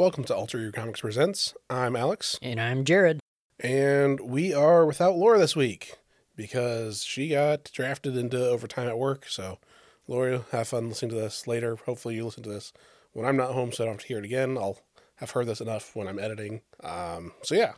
Welcome 0.00 0.24
to 0.24 0.34
Alter 0.34 0.58
Your 0.58 0.72
Comics 0.72 1.02
Presents. 1.02 1.52
I'm 1.68 1.94
Alex, 1.94 2.38
And 2.40 2.58
I'm 2.58 2.84
Jared. 2.86 3.20
and 3.62 4.18
we 4.18 4.54
are 4.54 4.86
without 4.86 5.14
Laura 5.14 5.38
this 5.38 5.54
week 5.54 5.98
because 6.34 7.04
she 7.04 7.28
got 7.28 7.64
drafted 7.74 8.16
into 8.16 8.42
overtime 8.48 8.88
at 8.88 8.96
work. 8.98 9.26
So, 9.28 9.58
Laura, 10.08 10.46
have 10.52 10.68
fun 10.68 10.88
listening 10.88 11.10
to 11.10 11.16
this 11.16 11.46
later. 11.46 11.76
Hopefully, 11.84 12.14
you 12.14 12.24
listen 12.24 12.42
to 12.44 12.48
this 12.48 12.72
when 13.12 13.26
I'm 13.26 13.36
not 13.36 13.52
home, 13.52 13.72
so 13.72 13.84
I 13.84 13.88
don't 13.88 13.96
have 13.96 14.00
to 14.00 14.08
hear 14.08 14.20
it 14.20 14.24
again. 14.24 14.56
I'll 14.56 14.78
have 15.16 15.32
heard 15.32 15.46
this 15.46 15.60
enough 15.60 15.94
when 15.94 16.08
I'm 16.08 16.18
editing. 16.18 16.62
Um, 16.82 17.32
so, 17.42 17.54
yeah, 17.54 17.74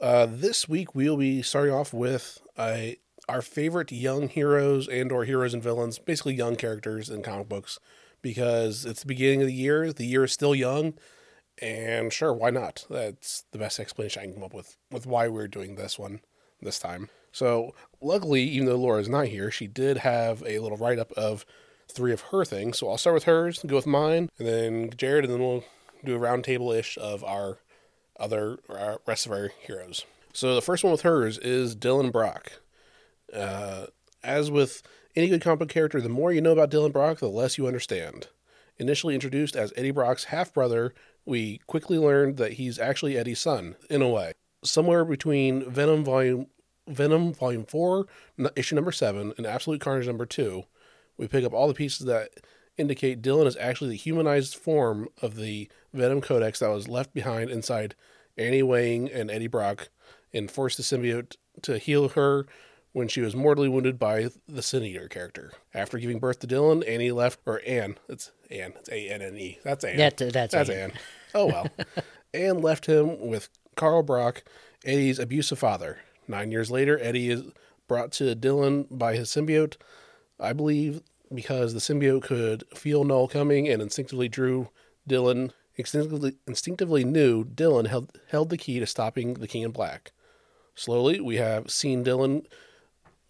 uh, 0.00 0.26
this 0.28 0.68
week 0.68 0.96
we'll 0.96 1.16
be 1.16 1.42
starting 1.42 1.72
off 1.72 1.94
with 1.94 2.40
uh, 2.56 2.86
our 3.28 3.40
favorite 3.40 3.92
young 3.92 4.28
heroes 4.28 4.88
and/or 4.88 5.26
heroes 5.26 5.54
and 5.54 5.62
villains, 5.62 6.00
basically 6.00 6.34
young 6.34 6.56
characters 6.56 7.08
in 7.08 7.22
comic 7.22 7.48
books, 7.48 7.78
because 8.20 8.84
it's 8.84 9.02
the 9.02 9.06
beginning 9.06 9.42
of 9.42 9.46
the 9.46 9.54
year. 9.54 9.92
The 9.92 10.06
year 10.06 10.24
is 10.24 10.32
still 10.32 10.56
young. 10.56 10.94
And 11.60 12.12
sure, 12.12 12.32
why 12.32 12.50
not? 12.50 12.86
That's 12.88 13.44
the 13.52 13.58
best 13.58 13.78
explanation 13.78 14.22
I 14.22 14.24
can 14.24 14.34
come 14.34 14.42
up 14.42 14.54
with 14.54 14.76
with 14.90 15.06
why 15.06 15.28
we're 15.28 15.48
doing 15.48 15.76
this 15.76 15.98
one 15.98 16.20
this 16.60 16.78
time. 16.78 17.08
So, 17.30 17.74
luckily, 18.00 18.42
even 18.42 18.66
though 18.66 18.76
Laura's 18.76 19.08
not 19.08 19.28
here, 19.28 19.50
she 19.50 19.66
did 19.66 19.98
have 19.98 20.42
a 20.46 20.58
little 20.58 20.78
write 20.78 20.98
up 20.98 21.12
of 21.12 21.46
three 21.92 22.12
of 22.12 22.20
her 22.22 22.44
things. 22.44 22.78
So 22.78 22.88
I'll 22.88 22.98
start 22.98 23.14
with 23.14 23.24
hers, 23.24 23.60
go 23.66 23.76
with 23.76 23.86
mine, 23.86 24.30
and 24.38 24.48
then 24.48 24.90
Jared, 24.96 25.24
and 25.24 25.32
then 25.32 25.40
we'll 25.40 25.64
do 26.04 26.16
a 26.16 26.18
roundtable 26.18 26.76
ish 26.76 26.98
of 26.98 27.22
our 27.24 27.58
other 28.18 28.58
our 28.68 29.00
rest 29.06 29.26
of 29.26 29.32
our 29.32 29.50
heroes. 29.60 30.04
So 30.32 30.54
the 30.54 30.62
first 30.62 30.82
one 30.82 30.92
with 30.92 31.02
hers 31.02 31.38
is 31.38 31.76
Dylan 31.76 32.10
Brock. 32.10 32.52
Uh, 33.32 33.86
as 34.22 34.50
with 34.50 34.82
any 35.14 35.28
good 35.28 35.42
comic 35.42 35.68
character, 35.68 36.00
the 36.00 36.08
more 36.08 36.32
you 36.32 36.40
know 36.40 36.52
about 36.52 36.70
Dylan 36.70 36.92
Brock, 36.92 37.18
the 37.18 37.28
less 37.28 37.58
you 37.58 37.66
understand. 37.66 38.28
Initially 38.78 39.14
introduced 39.14 39.54
as 39.54 39.72
Eddie 39.76 39.90
Brock's 39.90 40.24
half 40.24 40.52
brother, 40.52 40.94
we 41.24 41.58
quickly 41.66 41.98
learned 41.98 42.36
that 42.36 42.54
he's 42.54 42.78
actually 42.78 43.16
Eddie's 43.16 43.40
son, 43.40 43.76
in 43.88 44.02
a 44.02 44.08
way. 44.08 44.32
Somewhere 44.64 45.04
between 45.04 45.68
Venom 45.70 46.04
Volume 46.04 46.46
Venom 46.88 47.32
Volume 47.32 47.64
4, 47.64 48.06
n- 48.38 48.50
issue 48.56 48.74
number 48.74 48.92
7, 48.92 49.34
and 49.36 49.46
Absolute 49.46 49.80
Carnage 49.80 50.06
number 50.06 50.26
2, 50.26 50.64
we 51.16 51.28
pick 51.28 51.44
up 51.44 51.52
all 51.52 51.68
the 51.68 51.74
pieces 51.74 52.06
that 52.06 52.30
indicate 52.76 53.22
Dylan 53.22 53.46
is 53.46 53.56
actually 53.56 53.90
the 53.90 53.96
humanized 53.96 54.56
form 54.56 55.08
of 55.20 55.36
the 55.36 55.68
Venom 55.92 56.20
Codex 56.20 56.58
that 56.58 56.70
was 56.70 56.88
left 56.88 57.14
behind 57.14 57.50
inside 57.50 57.94
Annie 58.36 58.62
Weying 58.62 59.10
and 59.10 59.30
Eddie 59.30 59.46
Brock 59.46 59.90
and 60.32 60.50
forced 60.50 60.76
the 60.76 60.82
symbiote 60.82 61.36
to 61.62 61.78
heal 61.78 62.08
her 62.10 62.46
when 62.92 63.08
she 63.08 63.20
was 63.20 63.34
mortally 63.34 63.68
wounded 63.68 63.98
by 63.98 64.28
the 64.48 64.62
Sin 64.62 64.82
Eater 64.82 65.08
character. 65.08 65.52
After 65.74 65.98
giving 65.98 66.18
birth 66.18 66.40
to 66.40 66.46
Dylan, 66.46 66.86
Annie 66.86 67.12
left, 67.12 67.40
or 67.46 67.62
Anne, 67.66 67.98
it's 68.08 68.32
Anne, 68.52 68.74
it's 68.78 68.88
A 68.90 69.08
N 69.08 69.22
N 69.22 69.36
E. 69.36 69.58
That's 69.64 69.84
Anne. 69.84 69.96
That, 69.96 70.16
that's, 70.16 70.52
That's 70.52 70.68
it. 70.68 70.76
Anne. 70.76 70.92
Oh 71.34 71.46
well. 71.46 71.66
Anne 72.34 72.60
left 72.60 72.86
him 72.86 73.26
with 73.26 73.48
Carl 73.76 74.02
Brock, 74.02 74.42
Eddie's 74.84 75.18
abusive 75.18 75.58
father. 75.58 75.98
Nine 76.28 76.50
years 76.50 76.70
later, 76.70 76.98
Eddie 77.00 77.30
is 77.30 77.42
brought 77.88 78.12
to 78.12 78.34
Dylan 78.34 78.86
by 78.90 79.16
his 79.16 79.28
symbiote, 79.28 79.76
I 80.40 80.52
believe, 80.52 81.02
because 81.34 81.74
the 81.74 81.80
symbiote 81.80 82.22
could 82.22 82.64
feel 82.74 83.04
Knull 83.04 83.28
coming 83.28 83.68
and 83.68 83.82
instinctively 83.82 84.28
drew 84.28 84.68
Dylan. 85.08 85.50
Instinctively, 85.76 86.34
instinctively 86.46 87.02
knew 87.02 87.44
Dylan 87.44 87.86
held, 87.86 88.18
held 88.28 88.50
the 88.50 88.58
key 88.58 88.78
to 88.78 88.86
stopping 88.86 89.34
the 89.34 89.48
King 89.48 89.62
in 89.62 89.70
Black. 89.70 90.12
Slowly, 90.74 91.20
we 91.20 91.36
have 91.36 91.70
seen 91.70 92.04
Dylan 92.04 92.44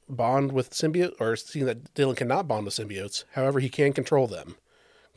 bond 0.09 0.53
with 0.53 0.71
symbiote, 0.71 1.15
or 1.21 1.37
seen 1.37 1.66
that 1.66 1.94
Dylan 1.94 2.16
cannot 2.16 2.49
bond 2.49 2.66
with 2.66 2.75
symbiotes. 2.75 3.25
However, 3.33 3.60
he 3.60 3.69
can 3.69 3.93
control 3.93 4.27
them, 4.27 4.56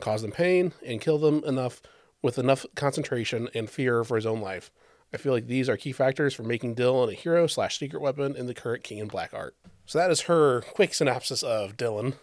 cause 0.00 0.22
them 0.22 0.32
pain, 0.32 0.72
and 0.84 1.00
kill 1.00 1.18
them 1.18 1.42
enough 1.44 1.82
with 2.22 2.38
enough 2.38 2.66
concentration 2.74 3.48
and 3.54 3.70
fear 3.70 4.04
for 4.04 4.16
his 4.16 4.26
own 4.26 4.40
life. 4.40 4.70
I 5.14 5.18
feel 5.18 5.32
like 5.32 5.46
these 5.46 5.68
are 5.68 5.76
key 5.76 5.92
factors 5.92 6.34
for 6.34 6.42
making 6.42 6.74
Dylan 6.74 7.10
a 7.10 7.14
hero 7.14 7.46
slash 7.46 7.78
secret 7.78 8.02
weapon 8.02 8.34
in 8.36 8.46
the 8.46 8.54
current 8.54 8.82
King 8.82 8.98
in 8.98 9.08
Black 9.08 9.32
art. 9.32 9.56
So 9.86 9.98
that 9.98 10.10
is 10.10 10.22
her 10.22 10.62
quick 10.62 10.94
synopsis 10.94 11.42
of 11.42 11.76
Dylan. 11.76 12.14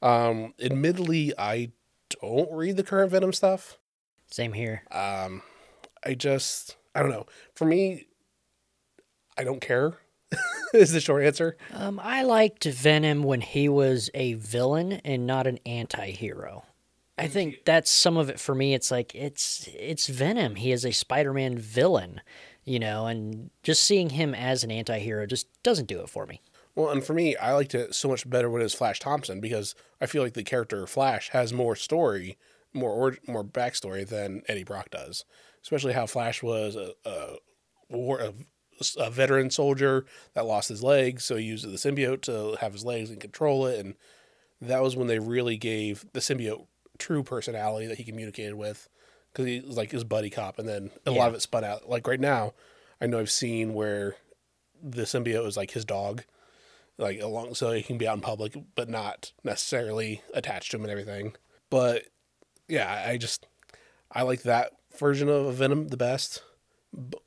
Um, 0.00 0.54
admittedly, 0.60 1.32
I 1.38 1.72
don't 2.20 2.50
read 2.50 2.76
the 2.76 2.82
current 2.82 3.12
Venom 3.12 3.32
stuff. 3.32 3.78
Same 4.30 4.54
here. 4.54 4.82
Um, 4.90 5.42
I 6.04 6.14
just, 6.14 6.76
I 6.94 7.00
don't 7.00 7.10
know. 7.10 7.26
For 7.54 7.66
me, 7.66 8.06
I 9.36 9.44
don't 9.44 9.60
care. 9.60 9.98
is 10.74 10.92
the 10.92 11.00
short 11.00 11.22
answer. 11.22 11.56
Um, 11.72 12.00
I 12.02 12.22
liked 12.22 12.64
Venom 12.64 13.22
when 13.22 13.42
he 13.42 13.68
was 13.68 14.10
a 14.14 14.34
villain 14.34 14.92
and 14.92 15.26
not 15.26 15.46
an 15.46 15.58
anti-hero. 15.66 16.64
I 17.18 17.28
think 17.28 17.64
that's 17.64 17.90
some 17.90 18.16
of 18.16 18.30
it 18.30 18.40
for 18.40 18.54
me. 18.54 18.74
It's 18.74 18.90
like 18.90 19.14
it's 19.14 19.68
it's 19.78 20.06
Venom. 20.06 20.56
He 20.56 20.72
is 20.72 20.84
a 20.84 20.92
Spider-Man 20.92 21.58
villain, 21.58 22.20
you 22.64 22.78
know, 22.78 23.06
and 23.06 23.50
just 23.62 23.82
seeing 23.82 24.10
him 24.10 24.34
as 24.34 24.64
an 24.64 24.70
anti-hero 24.70 25.26
just 25.26 25.46
doesn't 25.62 25.88
do 25.88 26.00
it 26.00 26.08
for 26.08 26.26
me. 26.26 26.40
Well, 26.74 26.90
and 26.90 27.04
for 27.04 27.12
me, 27.12 27.36
I 27.36 27.52
liked 27.52 27.74
it 27.74 27.94
so 27.94 28.08
much 28.08 28.28
better 28.28 28.48
when 28.48 28.62
it 28.62 28.64
was 28.64 28.74
Flash 28.74 28.98
Thompson 28.98 29.40
because 29.40 29.74
I 30.00 30.06
feel 30.06 30.22
like 30.22 30.32
the 30.32 30.42
character 30.42 30.86
Flash 30.86 31.28
has 31.30 31.52
more 31.52 31.76
story, 31.76 32.38
more 32.72 32.90
or, 32.90 33.16
more 33.26 33.44
backstory 33.44 34.08
than 34.08 34.42
Eddie 34.48 34.64
Brock 34.64 34.90
does. 34.90 35.26
Especially 35.62 35.92
how 35.92 36.06
Flash 36.06 36.42
was 36.42 36.74
a, 36.74 36.92
a 37.04 37.36
war 37.90 38.20
a, 38.20 38.32
a 38.98 39.10
veteran 39.10 39.50
soldier 39.50 40.06
that 40.32 40.46
lost 40.46 40.70
his 40.70 40.82
legs, 40.82 41.24
so 41.24 41.36
he 41.36 41.44
used 41.44 41.70
the 41.70 41.76
symbiote 41.76 42.22
to 42.22 42.56
have 42.60 42.72
his 42.72 42.84
legs 42.84 43.10
and 43.10 43.20
control 43.20 43.66
it, 43.66 43.78
and 43.78 43.94
that 44.60 44.82
was 44.82 44.96
when 44.96 45.08
they 45.08 45.18
really 45.18 45.56
gave 45.58 46.06
the 46.14 46.20
symbiote 46.20 46.66
true 47.02 47.22
personality 47.22 47.86
that 47.86 47.98
he 47.98 48.04
communicated 48.04 48.54
with 48.54 48.88
because 49.32 49.46
he 49.46 49.60
was 49.60 49.76
like 49.76 49.90
his 49.90 50.04
buddy 50.04 50.30
cop, 50.30 50.58
and 50.58 50.68
then 50.68 50.90
a 51.06 51.10
lot 51.10 51.28
of 51.28 51.34
it 51.34 51.42
spun 51.42 51.64
out. 51.64 51.88
Like 51.88 52.06
right 52.06 52.20
now, 52.20 52.52
I 53.00 53.06
know 53.06 53.18
I've 53.18 53.30
seen 53.30 53.74
where 53.74 54.16
the 54.82 55.02
symbiote 55.02 55.46
is 55.46 55.56
like 55.56 55.70
his 55.72 55.84
dog 55.84 56.24
like 56.98 57.20
along 57.20 57.54
so 57.54 57.72
he 57.72 57.82
can 57.82 57.96
be 57.96 58.06
out 58.06 58.16
in 58.16 58.20
public 58.20 58.54
but 58.74 58.88
not 58.88 59.32
necessarily 59.42 60.20
attached 60.34 60.70
to 60.70 60.76
him 60.76 60.82
and 60.82 60.90
everything. 60.90 61.34
But 61.70 62.04
yeah 62.68 63.04
i 63.06 63.16
just 63.16 63.46
i 64.10 64.22
like 64.22 64.42
that 64.42 64.72
version 64.98 65.28
of 65.28 65.54
venom 65.54 65.88
the 65.88 65.96
best. 65.96 66.42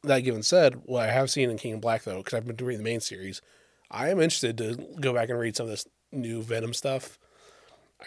That 0.03 0.19
given 0.19 0.43
said 0.43 0.81
what 0.85 1.09
i 1.09 1.11
have 1.11 1.31
seen 1.31 1.49
in 1.49 1.57
king 1.57 1.73
of 1.73 1.81
black 1.81 2.03
though 2.03 2.17
because 2.17 2.33
i've 2.33 2.45
been 2.45 2.63
reading 2.65 2.83
the 2.83 2.89
main 2.89 2.99
series 2.99 3.41
i 3.89 4.09
am 4.09 4.19
interested 4.19 4.57
to 4.59 4.75
go 4.99 5.11
back 5.13 5.29
and 5.29 5.39
read 5.39 5.55
some 5.55 5.65
of 5.65 5.71
this 5.71 5.87
new 6.11 6.43
venom 6.43 6.73
stuff 6.73 7.17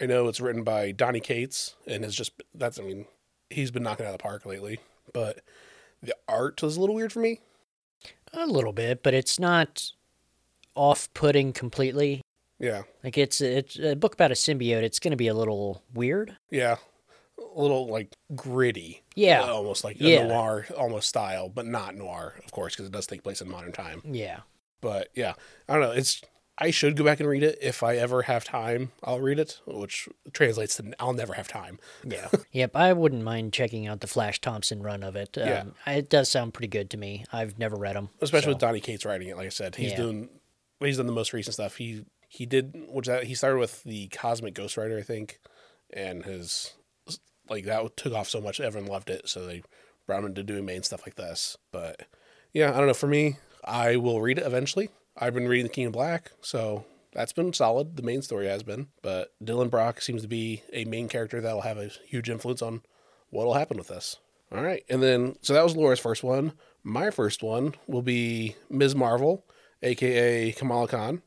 i 0.01 0.05
know 0.05 0.27
it's 0.27 0.39
written 0.41 0.63
by 0.63 0.91
donny 0.91 1.19
cates 1.19 1.75
and 1.87 2.03
it's 2.05 2.15
just 2.15 2.31
that's 2.53 2.79
i 2.79 2.83
mean 2.83 3.05
he's 3.49 3.71
been 3.71 3.83
knocking 3.83 4.05
out 4.05 4.11
of 4.13 4.17
the 4.17 4.21
park 4.23 4.45
lately 4.45 4.79
but 5.13 5.39
the 6.03 6.15
art 6.27 6.61
was 6.61 6.77
a 6.77 6.79
little 6.79 6.95
weird 6.95 7.11
for 7.13 7.19
me 7.19 7.39
A 8.33 8.45
little 8.45 8.71
bit, 8.73 9.01
but 9.03 9.13
it's 9.13 9.39
not 9.39 9.91
off-putting 10.75 11.51
completely. 11.53 12.21
yeah 12.59 12.83
Like 13.03 13.17
it's 13.17 13.41
it's 13.41 13.77
a 13.79 13.95
book 13.95 14.13
about 14.13 14.31
a 14.31 14.35
symbiote. 14.35 14.83
It's 14.83 14.99
going 14.99 15.11
to 15.11 15.17
be 15.17 15.27
a 15.27 15.33
little 15.33 15.83
weird. 15.93 16.37
Yeah, 16.51 16.77
a 17.37 17.59
little 17.61 17.87
like 17.87 18.13
gritty. 18.35 19.03
Yeah. 19.15 19.41
Almost 19.41 19.83
like 19.83 19.97
Yeah. 19.99 20.27
noir 20.27 20.65
almost 20.77 21.09
style, 21.09 21.49
but 21.49 21.65
not 21.65 21.95
noir, 21.95 22.35
of 22.45 22.51
course, 22.51 22.75
because 22.75 22.85
it 22.85 22.91
does 22.93 23.07
take 23.07 23.23
place 23.23 23.41
in 23.41 23.49
modern 23.49 23.71
time. 23.71 24.01
Yeah. 24.05 24.41
But 24.81 25.09
yeah, 25.15 25.33
I 25.67 25.73
don't 25.73 25.81
know. 25.81 25.91
It's 25.91 26.21
I 26.61 26.71
should 26.71 26.97
go 26.97 27.05
back 27.05 27.19
and 27.21 27.29
read 27.29 27.41
it 27.43 27.57
if 27.61 27.83
I 27.83 27.95
ever 27.95 28.23
have 28.23 28.43
time. 28.43 28.91
I'll 29.03 29.19
read 29.21 29.39
it, 29.39 29.61
which 29.65 30.09
translates 30.33 30.75
to 30.75 30.93
I'll 30.99 31.13
never 31.13 31.33
have 31.33 31.47
time. 31.47 31.79
Yeah. 32.03 32.27
yep. 32.51 32.75
I 32.75 32.91
wouldn't 32.91 33.23
mind 33.23 33.53
checking 33.53 33.87
out 33.87 34.01
the 34.01 34.07
Flash 34.07 34.41
Thompson 34.41 34.83
run 34.83 35.01
of 35.03 35.15
it. 35.15 35.37
Um, 35.37 35.47
Yeah. 35.47 35.63
It 35.87 36.09
does 36.09 36.27
sound 36.29 36.53
pretty 36.53 36.67
good 36.67 36.89
to 36.89 36.97
me. 36.97 37.23
I've 37.31 37.57
never 37.57 37.77
read 37.77 37.95
them. 37.95 38.09
Especially 38.21 38.49
with 38.53 38.59
Donny 38.59 38.81
Cates 38.81 39.05
writing 39.05 39.29
it. 39.29 39.37
Like 39.37 39.45
I 39.45 39.49
said, 39.49 39.75
he's 39.75 39.91
Yeah. 39.91 39.97
doing 39.97 40.29
he's 40.79 40.97
done 40.97 41.05
the 41.07 41.13
most 41.13 41.31
recent 41.33 41.53
stuff. 41.53 41.77
He 41.77 42.03
he 42.27 42.45
did 42.45 42.75
which 42.89 43.07
that 43.07 43.23
he 43.23 43.35
started 43.35 43.57
with 43.59 43.83
the 43.83 44.07
Cosmic 44.09 44.53
Ghost 44.53 44.75
Rider, 44.75 44.97
I 44.97 45.01
think, 45.03 45.39
and 45.93 46.25
his 46.25 46.73
like 47.49 47.65
that 47.65 47.95
took 47.97 48.13
off 48.13 48.27
so 48.29 48.41
much 48.41 48.59
everyone 48.59 48.89
loved 48.89 49.09
it, 49.09 49.29
so 49.29 49.45
they 49.45 49.63
brought 50.05 50.19
him 50.19 50.25
into 50.25 50.43
doing 50.43 50.65
main 50.65 50.83
stuff 50.83 51.03
like 51.05 51.15
this. 51.15 51.57
But 51.71 52.03
yeah, 52.53 52.71
I 52.73 52.77
don't 52.77 52.87
know. 52.87 52.93
For 52.93 53.07
me, 53.07 53.37
I 53.63 53.95
will 53.95 54.21
read 54.21 54.37
it 54.39 54.45
eventually. 54.45 54.89
I've 55.17 55.33
been 55.33 55.47
reading 55.47 55.67
The 55.67 55.73
King 55.73 55.87
of 55.87 55.93
Black, 55.93 56.31
so 56.41 56.85
that's 57.13 57.33
been 57.33 57.53
solid. 57.53 57.97
The 57.97 58.03
main 58.03 58.21
story 58.21 58.47
has 58.47 58.63
been, 58.63 58.87
but 59.01 59.33
Dylan 59.43 59.69
Brock 59.69 60.01
seems 60.01 60.21
to 60.21 60.27
be 60.27 60.63
a 60.71 60.85
main 60.85 61.09
character 61.09 61.41
that'll 61.41 61.61
have 61.61 61.77
a 61.77 61.91
huge 62.07 62.29
influence 62.29 62.61
on 62.61 62.81
what'll 63.29 63.53
happen 63.55 63.77
with 63.77 63.87
this. 63.87 64.17
All 64.51 64.63
right, 64.63 64.83
and 64.89 65.03
then 65.03 65.35
so 65.41 65.53
that 65.53 65.63
was 65.63 65.75
Laura's 65.75 65.99
first 65.99 66.23
one. 66.23 66.53
My 66.83 67.11
first 67.11 67.43
one 67.43 67.75
will 67.87 68.01
be 68.01 68.55
Ms. 68.69 68.95
Marvel, 68.95 69.45
aka 69.83 70.51
Kamala 70.53 70.87
Khan, 70.87 71.21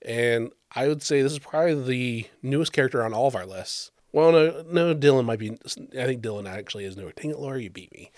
and 0.00 0.52
I 0.74 0.88
would 0.88 1.02
say 1.02 1.20
this 1.20 1.32
is 1.32 1.38
probably 1.38 1.82
the 1.82 2.26
newest 2.42 2.72
character 2.72 3.04
on 3.04 3.12
all 3.12 3.26
of 3.26 3.36
our 3.36 3.44
lists. 3.44 3.90
Well, 4.12 4.32
no, 4.32 4.64
no, 4.70 4.94
Dylan 4.94 5.24
might 5.24 5.38
be. 5.38 5.52
I 5.52 6.04
think 6.04 6.22
Dylan 6.22 6.48
actually 6.48 6.84
is 6.84 6.96
newer. 6.96 7.12
Dang 7.12 7.30
it, 7.30 7.38
Laura, 7.38 7.60
you 7.60 7.70
beat 7.70 7.92
me. 7.92 8.10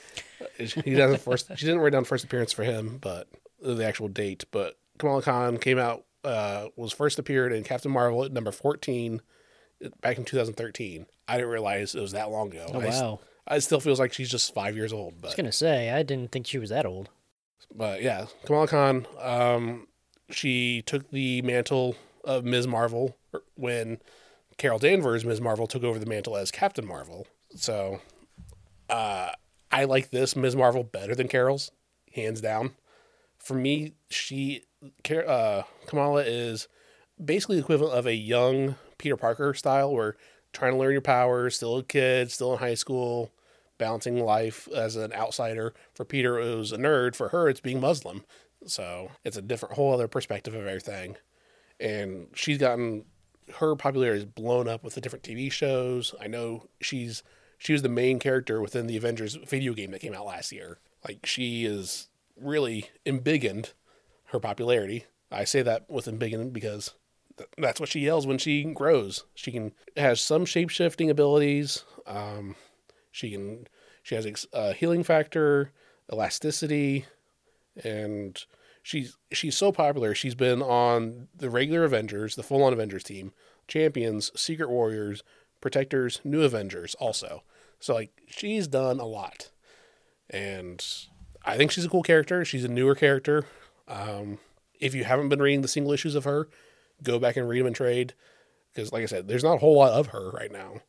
He 0.58 0.94
doesn't 0.94 1.20
first. 1.22 1.48
She 1.56 1.66
didn't 1.66 1.80
write 1.80 1.92
down 1.92 2.04
first 2.04 2.24
appearance 2.24 2.52
for 2.52 2.64
him, 2.64 2.98
but 3.00 3.28
the 3.62 3.84
actual 3.86 4.08
date. 4.08 4.44
But 4.50 4.76
Kamala 4.98 5.22
Khan 5.22 5.58
came 5.58 5.78
out. 5.78 6.04
Uh, 6.22 6.68
was 6.76 6.92
first 6.92 7.18
appeared 7.18 7.52
in 7.52 7.64
Captain 7.64 7.90
Marvel 7.90 8.24
at 8.24 8.32
number 8.32 8.50
fourteen 8.50 9.20
back 10.00 10.16
in 10.16 10.24
2013. 10.24 11.06
I 11.28 11.36
didn't 11.36 11.50
realize 11.50 11.94
it 11.94 12.00
was 12.00 12.12
that 12.12 12.30
long 12.30 12.50
ago. 12.50 12.66
Oh, 12.72 12.80
I, 12.80 12.86
wow. 12.86 13.20
It 13.50 13.60
still 13.60 13.80
feels 13.80 14.00
like 14.00 14.12
she's 14.14 14.30
just 14.30 14.54
five 14.54 14.74
years 14.74 14.92
old. 14.92 15.20
But, 15.20 15.28
I 15.28 15.30
was 15.30 15.34
gonna 15.36 15.52
say 15.52 15.90
I 15.90 16.02
didn't 16.02 16.32
think 16.32 16.46
she 16.46 16.58
was 16.58 16.70
that 16.70 16.86
old. 16.86 17.10
but 17.74 18.02
yeah, 18.02 18.26
Kamala 18.46 18.68
Khan. 18.68 19.06
Um, 19.20 19.86
she 20.30 20.82
took 20.82 21.10
the 21.10 21.42
mantle 21.42 21.96
of 22.24 22.44
Ms. 22.44 22.66
Marvel 22.66 23.16
when 23.54 23.98
Carol 24.56 24.78
Danvers, 24.78 25.24
Ms. 25.24 25.40
Marvel, 25.40 25.66
took 25.66 25.84
over 25.84 25.98
the 25.98 26.06
mantle 26.06 26.36
as 26.36 26.50
Captain 26.50 26.86
Marvel. 26.86 27.26
So, 27.54 28.00
uh, 28.88 29.32
I 29.70 29.84
like 29.84 30.10
this 30.10 30.34
Ms. 30.36 30.56
Marvel 30.56 30.84
better 30.84 31.14
than 31.14 31.28
Carol's, 31.28 31.70
hands 32.14 32.40
down. 32.40 32.72
For 33.38 33.54
me, 33.54 33.94
she, 34.08 34.62
uh, 35.26 35.62
Kamala 35.86 36.22
is 36.22 36.68
basically 37.22 37.56
the 37.56 37.62
equivalent 37.62 37.96
of 37.96 38.06
a 38.06 38.14
young 38.14 38.76
Peter 38.98 39.16
Parker 39.16 39.54
style, 39.54 39.92
where 39.92 40.16
trying 40.52 40.72
to 40.72 40.78
learn 40.78 40.92
your 40.92 41.00
powers, 41.00 41.56
still 41.56 41.78
a 41.78 41.82
kid, 41.82 42.30
still 42.30 42.52
in 42.52 42.58
high 42.58 42.74
school, 42.74 43.32
balancing 43.78 44.18
life 44.18 44.68
as 44.74 44.96
an 44.96 45.12
outsider. 45.12 45.74
For 45.94 46.04
Peter, 46.04 46.38
it 46.38 46.56
was 46.56 46.72
a 46.72 46.78
nerd. 46.78 47.14
For 47.14 47.28
her, 47.28 47.48
it's 47.48 47.60
being 47.60 47.80
Muslim. 47.80 48.24
So 48.66 49.10
it's 49.24 49.36
a 49.36 49.42
different, 49.42 49.74
whole 49.74 49.92
other 49.92 50.08
perspective 50.08 50.54
of 50.54 50.66
everything. 50.66 51.16
And 51.80 52.28
she's 52.34 52.58
gotten 52.58 53.04
her 53.56 53.76
popularity 53.76 54.20
is 54.20 54.24
blown 54.24 54.68
up 54.68 54.82
with 54.82 54.94
the 54.94 55.00
different 55.00 55.24
TV 55.24 55.50
shows. 55.50 56.14
I 56.20 56.26
know 56.26 56.68
she's 56.80 57.22
she 57.58 57.72
was 57.72 57.82
the 57.82 57.88
main 57.88 58.18
character 58.18 58.60
within 58.60 58.86
the 58.86 58.96
Avengers 58.96 59.34
video 59.34 59.74
game 59.74 59.90
that 59.90 60.00
came 60.00 60.14
out 60.14 60.26
last 60.26 60.52
year. 60.52 60.78
Like 61.06 61.26
she 61.26 61.64
is 61.64 62.08
really 62.40 62.90
embiggened 63.06 63.72
her 64.34 64.40
popularity. 64.40 65.06
I 65.30 65.44
say 65.44 65.62
that 65.62 65.88
with 65.88 66.06
embiggened 66.06 66.52
because 66.52 66.94
th- 67.38 67.48
that's 67.56 67.80
what 67.80 67.88
she 67.88 68.00
yells 68.00 68.26
when 68.26 68.38
she 68.38 68.64
grows. 68.64 69.24
She 69.34 69.50
can 69.50 69.72
has 69.96 70.20
some 70.20 70.44
shape 70.44 70.68
shifting 70.68 71.08
abilities. 71.08 71.84
Um, 72.06 72.56
she 73.10 73.30
can 73.30 73.66
she 74.02 74.14
has 74.14 74.26
ex- 74.26 74.46
uh, 74.52 74.74
healing 74.74 75.02
factor, 75.02 75.72
elasticity, 76.12 77.06
and 77.82 78.44
she's 78.82 79.16
she's 79.32 79.56
so 79.56 79.72
popular. 79.72 80.14
She's 80.14 80.34
been 80.34 80.60
on 80.62 81.28
the 81.34 81.50
regular 81.50 81.84
Avengers, 81.84 82.36
the 82.36 82.42
full 82.42 82.62
on 82.62 82.72
Avengers 82.72 83.04
team, 83.04 83.32
Champions, 83.66 84.30
Secret 84.38 84.68
Warriors, 84.68 85.22
Protectors, 85.60 86.20
New 86.24 86.42
Avengers, 86.42 86.94
also. 86.96 87.42
So 87.80 87.94
like 87.94 88.12
she's 88.28 88.68
done 88.68 89.00
a 89.00 89.06
lot, 89.06 89.50
and 90.28 90.84
I 91.44 91.56
think 91.56 91.70
she's 91.70 91.84
a 91.84 91.90
cool 91.90 92.02
character. 92.02 92.44
She's 92.44 92.64
a 92.64 92.68
newer 92.68 92.94
character. 92.94 93.46
Um, 93.88 94.38
if 94.80 94.94
you 94.94 95.04
haven't 95.04 95.28
been 95.28 95.40
reading 95.42 95.62
the 95.62 95.68
single 95.68 95.92
issues 95.92 96.14
of 96.14 96.24
her, 96.24 96.48
go 97.02 97.18
back 97.18 97.36
and 97.36 97.48
read 97.48 97.60
them 97.60 97.68
in 97.68 97.74
trade 97.74 98.14
because, 98.72 98.92
like 98.92 99.02
I 99.02 99.06
said, 99.06 99.28
there's 99.28 99.44
not 99.44 99.54
a 99.54 99.58
whole 99.58 99.76
lot 99.76 99.92
of 99.92 100.08
her 100.08 100.30
right 100.30 100.50
now, 100.50 100.80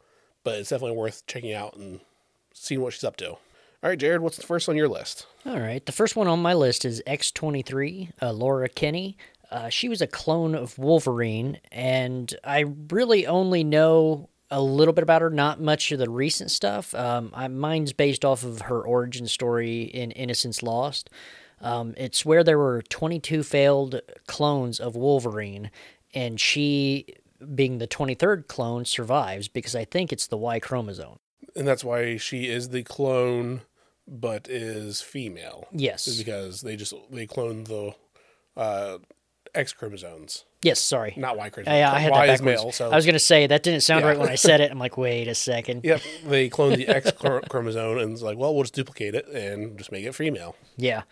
but 0.44 0.56
it's 0.60 0.70
definitely 0.70 0.98
worth 0.98 1.26
checking 1.28 1.54
out 1.54 1.76
and 1.76 2.00
seeing 2.54 2.82
what 2.82 2.94
she's 2.94 3.04
up 3.04 3.18
to. 3.18 3.32
All 3.86 3.90
right, 3.90 4.00
Jared, 4.00 4.22
what's 4.22 4.38
the 4.38 4.44
first 4.44 4.68
on 4.68 4.76
your 4.76 4.88
list? 4.88 5.28
All 5.46 5.60
right. 5.60 5.86
The 5.86 5.92
first 5.92 6.16
one 6.16 6.28
on 6.28 6.42
my 6.42 6.54
list 6.54 6.86
is 6.86 7.04
X23, 7.06 8.14
uh, 8.22 8.32
Laura 8.32 8.68
Kinney. 8.68 9.18
Uh, 9.52 9.70
she 9.70 9.88
was 9.90 10.02
a 10.02 10.08
clone 10.08 10.56
of 10.56 10.80
Wolverine, 10.80 11.60
and 11.72 12.36
I 12.44 12.66
really 12.90 13.28
only 13.28 13.64
know 13.64 14.30
a 14.50 14.62
little 14.62 14.94
bit 14.94 15.04
about 15.04 15.22
her, 15.22 15.30
not 15.30 15.62
much 15.62 15.92
of 15.92 16.00
the 16.00 16.10
recent 16.10 16.50
stuff. 16.50 16.96
Um, 16.96 17.32
I, 17.36 17.48
mine's 17.48 17.94
based 17.94 18.26
off 18.26 18.44
of 18.44 18.62
her 18.62 18.82
origin 18.82 19.28
story 19.28 19.84
in 19.84 20.12
Innocence 20.12 20.64
Lost. 20.64 21.10
Um, 21.62 21.94
it's 21.98 22.26
where 22.26 22.44
there 22.44 22.58
were 22.58 22.82
22 22.84 23.44
failed 23.44 24.02
clones 24.28 24.80
of 24.80 24.96
Wolverine, 24.96 25.72
and 26.14 26.40
she, 26.40 27.08
being 27.56 27.78
the 27.80 27.88
23rd 27.88 28.48
clone, 28.48 28.86
survives 28.86 29.48
because 29.48 29.76
I 29.76 29.86
think 29.86 30.12
it's 30.14 30.28
the 30.28 30.38
Y 30.38 30.60
chromosome. 30.60 31.18
And 31.56 31.68
that's 31.68 31.84
why 31.84 32.18
she 32.18 32.48
is 32.48 32.70
the 32.70 32.84
clone, 32.84 33.62
but 34.08 34.48
is 34.50 35.02
female. 35.02 35.68
Yes. 35.72 36.08
Is 36.08 36.18
because 36.18 36.62
they 36.62 36.76
just 36.76 36.94
they 37.10 37.26
cloned 37.26 37.68
the 37.68 37.96
uh, 38.60 38.98
X 39.54 39.72
chromosomes, 39.74 40.44
Yes, 40.62 40.80
sorry. 40.82 41.14
not 41.16 41.38
Y 41.38 41.50
chromosomes. 41.50 41.78
Yeah, 41.78 41.92
I 41.94 42.00
had 42.00 42.12
y 42.12 42.28
that 42.28 42.40
backwards. 42.40 42.62
male, 42.64 42.72
so 42.74 42.90
I 42.92 42.96
was 42.96 43.06
gonna 43.06 43.20
say 43.20 43.48
that 43.48 43.64
didn't 43.64 43.82
sound 43.84 44.02
Yeah. 44.04 44.10
right 44.10 44.20
when 44.20 44.28
I 44.30 44.36
said 44.36 44.60
it. 44.60 44.70
I'm 44.70 44.80
like, 44.80 44.98
wait 44.98 45.28
a 45.30 45.36
second. 45.36 45.86
Yep, 45.86 46.02
they 46.26 46.50
cloned 46.50 46.76
the 46.76 46.88
X 46.90 47.12
chromosome 47.50 47.98
and 48.00 48.12
it's 48.12 48.22
like, 48.22 48.38
well, 48.38 48.54
we'll 48.54 48.64
just 48.64 48.74
duplicate 48.76 49.16
it 49.16 49.28
and 49.30 49.78
just 49.78 49.92
make 49.94 50.06
it 50.06 50.14
female. 50.14 50.56
Yeah. 50.76 51.04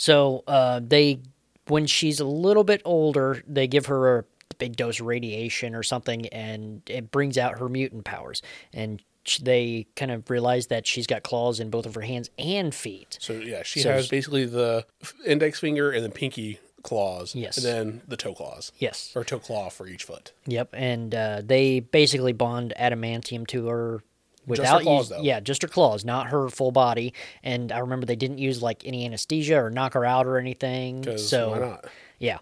So 0.00 0.44
uh, 0.46 0.80
they, 0.82 1.20
when 1.68 1.84
she's 1.86 2.20
a 2.20 2.24
little 2.24 2.64
bit 2.64 2.80
older, 2.86 3.42
they 3.46 3.66
give 3.66 3.84
her 3.86 4.20
a 4.20 4.24
big 4.56 4.74
dose 4.74 4.98
of 4.98 5.04
radiation 5.04 5.74
or 5.74 5.82
something, 5.82 6.24
and 6.28 6.80
it 6.88 7.10
brings 7.10 7.36
out 7.36 7.58
her 7.58 7.68
mutant 7.68 8.04
powers. 8.06 8.40
And 8.72 9.02
they 9.42 9.88
kind 9.96 10.10
of 10.10 10.30
realize 10.30 10.68
that 10.68 10.86
she's 10.86 11.06
got 11.06 11.22
claws 11.22 11.60
in 11.60 11.68
both 11.68 11.84
of 11.84 11.94
her 11.96 12.00
hands 12.00 12.30
and 12.38 12.74
feet. 12.74 13.18
So 13.20 13.34
yeah, 13.34 13.62
she 13.62 13.80
So 13.80 13.92
has 13.92 14.08
basically 14.08 14.46
the 14.46 14.86
index 15.26 15.60
finger 15.60 15.90
and 15.90 16.02
the 16.02 16.08
pinky 16.08 16.60
claws. 16.82 17.34
Yes. 17.34 17.58
And 17.58 17.66
then 17.66 18.00
the 18.08 18.16
toe 18.16 18.32
claws 18.34 18.72
Yes. 18.78 19.12
or 19.14 19.22
toe 19.22 19.38
claw 19.38 19.68
for 19.68 19.86
each 19.86 20.04
foot. 20.04 20.32
Yep. 20.46 20.70
And 20.72 21.14
uh, 21.14 21.42
they 21.44 21.80
basically 21.80 22.32
bond 22.32 22.72
adamantium 22.80 23.46
to 23.48 23.66
her. 23.66 24.02
Without 24.46 24.82
claws, 24.82 25.10
use- 25.10 25.20
yeah, 25.22 25.40
just 25.40 25.62
her 25.62 25.68
claws, 25.68 26.04
not 26.04 26.28
her 26.28 26.48
full 26.48 26.72
body. 26.72 27.12
And 27.42 27.70
I 27.72 27.78
remember 27.78 28.06
they 28.06 28.16
didn't 28.16 28.38
use 28.38 28.62
like 28.62 28.84
any 28.86 29.04
anesthesia 29.04 29.62
or 29.62 29.70
knock 29.70 29.94
her 29.94 30.04
out 30.04 30.26
or 30.26 30.38
anything. 30.38 31.18
So 31.18 31.50
why 31.50 31.58
not? 31.58 31.84
Yeah. 32.18 32.38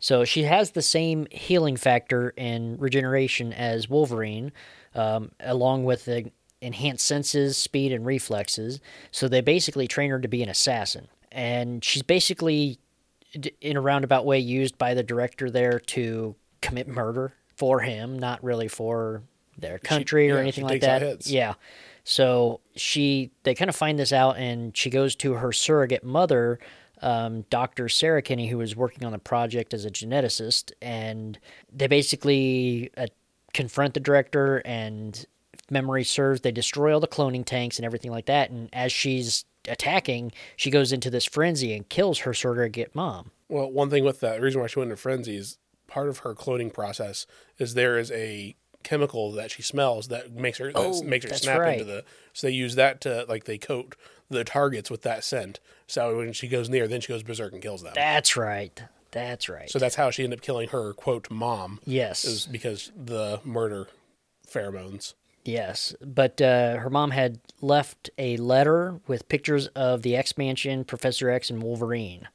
So 0.00 0.24
she 0.24 0.42
has 0.44 0.72
the 0.72 0.82
same 0.82 1.26
healing 1.30 1.76
factor 1.76 2.34
and 2.36 2.80
regeneration 2.80 3.52
as 3.52 3.88
Wolverine, 3.88 4.52
um, 4.94 5.32
along 5.40 5.84
with 5.84 6.04
the 6.04 6.30
enhanced 6.60 7.06
senses, 7.06 7.56
speed, 7.56 7.92
and 7.92 8.04
reflexes. 8.04 8.80
So 9.10 9.28
they 9.28 9.40
basically 9.40 9.86
train 9.86 10.10
her 10.10 10.18
to 10.20 10.28
be 10.28 10.42
an 10.42 10.48
assassin. 10.48 11.08
And 11.30 11.84
she's 11.84 12.02
basically, 12.02 12.78
in 13.60 13.76
a 13.76 13.80
roundabout 13.80 14.24
way, 14.24 14.38
used 14.38 14.78
by 14.78 14.94
the 14.94 15.02
director 15.02 15.50
there 15.50 15.78
to 15.78 16.34
commit 16.60 16.88
murder 16.88 17.34
for 17.54 17.80
him, 17.80 18.18
not 18.18 18.42
really 18.42 18.66
for 18.68 19.22
their 19.58 19.78
country 19.78 20.30
or 20.30 20.34
yeah, 20.34 20.40
anything 20.40 20.64
like 20.64 20.80
that. 20.80 21.26
Yeah. 21.26 21.54
So 22.04 22.60
she, 22.74 23.30
they 23.42 23.54
kind 23.54 23.68
of 23.68 23.76
find 23.76 23.98
this 23.98 24.12
out, 24.12 24.38
and 24.38 24.74
she 24.76 24.88
goes 24.88 25.14
to 25.16 25.34
her 25.34 25.52
surrogate 25.52 26.04
mother, 26.04 26.58
um, 27.02 27.42
Dr. 27.50 27.88
Sarah 27.88 28.22
Kinney, 28.22 28.48
who 28.48 28.58
was 28.58 28.74
working 28.74 29.04
on 29.04 29.12
the 29.12 29.18
project 29.18 29.74
as 29.74 29.84
a 29.84 29.90
geneticist, 29.90 30.72
and 30.80 31.38
they 31.70 31.86
basically 31.86 32.90
uh, 32.96 33.06
confront 33.52 33.94
the 33.94 34.00
director. 34.00 34.62
And 34.64 35.22
memory 35.70 36.04
serves, 36.04 36.40
they 36.40 36.52
destroy 36.52 36.94
all 36.94 37.00
the 37.00 37.06
cloning 37.06 37.44
tanks 37.44 37.78
and 37.78 37.84
everything 37.84 38.10
like 38.10 38.26
that. 38.26 38.50
And 38.50 38.68
as 38.72 38.90
she's 38.90 39.44
attacking, 39.68 40.32
she 40.56 40.70
goes 40.70 40.92
into 40.92 41.10
this 41.10 41.24
frenzy 41.24 41.74
and 41.74 41.88
kills 41.88 42.20
her 42.20 42.32
surrogate 42.32 42.94
mom. 42.94 43.32
Well, 43.48 43.70
one 43.70 43.90
thing 43.90 44.04
with 44.04 44.20
that, 44.20 44.36
the 44.36 44.42
reason 44.42 44.60
why 44.60 44.66
she 44.66 44.78
went 44.78 44.90
into 44.90 45.00
frenzy 45.00 45.36
is 45.36 45.58
part 45.86 46.08
of 46.08 46.18
her 46.18 46.34
cloning 46.34 46.72
process 46.72 47.26
is 47.58 47.74
there 47.74 47.98
is 47.98 48.10
a 48.12 48.56
chemical 48.88 49.32
that 49.32 49.50
she 49.50 49.62
smells 49.62 50.08
that 50.08 50.32
makes 50.32 50.58
her 50.58 50.72
that 50.72 50.76
Oh, 50.78 51.02
makes 51.02 51.28
her 51.28 51.34
snap 51.36 51.60
right. 51.60 51.72
into 51.80 51.84
the. 51.84 52.04
So 52.32 52.46
they 52.46 52.52
use 52.52 52.74
that 52.76 53.00
to 53.02 53.24
like 53.28 53.44
they 53.44 53.58
coat 53.58 53.94
the 54.30 54.44
targets 54.44 54.90
with 54.90 55.02
that 55.02 55.24
scent. 55.24 55.60
So 55.86 56.16
when 56.16 56.32
she 56.32 56.48
goes 56.48 56.68
near, 56.68 56.86
then 56.88 57.00
she 57.00 57.08
goes 57.08 57.22
berserk 57.22 57.52
and 57.52 57.62
kills 57.62 57.82
them. 57.82 57.92
That's 57.94 58.36
right. 58.36 58.82
That's 59.10 59.48
right. 59.48 59.70
So 59.70 59.78
that's 59.78 59.94
how 59.94 60.10
she 60.10 60.22
ended 60.24 60.38
up 60.40 60.42
killing 60.44 60.68
her 60.68 60.92
quote 60.92 61.30
mom. 61.30 61.80
yes. 61.84 62.24
Is 62.24 62.46
because 62.46 62.92
the 62.96 63.40
murder 63.44 63.88
pheromones. 64.46 65.14
Yes, 65.44 65.94
but 66.04 66.42
uh, 66.42 66.76
her 66.76 66.90
mom 66.90 67.10
had 67.12 67.40
left 67.62 68.10
a 68.18 68.36
letter 68.36 69.00
with 69.06 69.28
pictures 69.30 69.68
of 69.68 70.02
the 70.02 70.14
X 70.14 70.36
Mansion, 70.36 70.84
Professor 70.84 71.30
X, 71.30 71.48
and 71.48 71.62
Wolverine. 71.62 72.28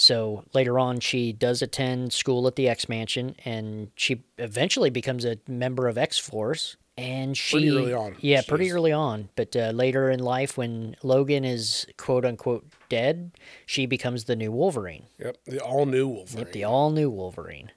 So 0.00 0.44
later 0.54 0.78
on, 0.78 1.00
she 1.00 1.32
does 1.32 1.60
attend 1.60 2.12
school 2.12 2.46
at 2.46 2.54
the 2.54 2.68
X 2.68 2.88
Mansion, 2.88 3.34
and 3.44 3.90
she 3.96 4.22
eventually 4.38 4.90
becomes 4.90 5.24
a 5.24 5.38
member 5.48 5.88
of 5.88 5.98
X 5.98 6.18
Force. 6.18 6.76
And 6.96 7.36
she, 7.36 7.56
Pretty 7.56 7.70
early 7.70 7.92
on, 7.92 8.14
yeah, 8.20 8.42
pretty 8.46 8.66
is. 8.66 8.72
early 8.74 8.92
on. 8.92 9.28
But 9.34 9.56
uh, 9.56 9.70
later 9.74 10.08
in 10.08 10.20
life, 10.20 10.56
when 10.56 10.94
Logan 11.02 11.44
is 11.44 11.84
quote 11.96 12.24
unquote 12.24 12.64
dead, 12.88 13.32
she 13.66 13.86
becomes 13.86 14.24
the 14.24 14.36
new 14.36 14.52
Wolverine. 14.52 15.06
Yep, 15.18 15.36
the 15.46 15.60
all 15.60 15.84
new 15.84 16.06
Wolverine. 16.06 16.44
Yep, 16.44 16.52
the 16.52 16.62
all 16.64 16.90
new 16.90 17.10
Wolverine. 17.10 17.72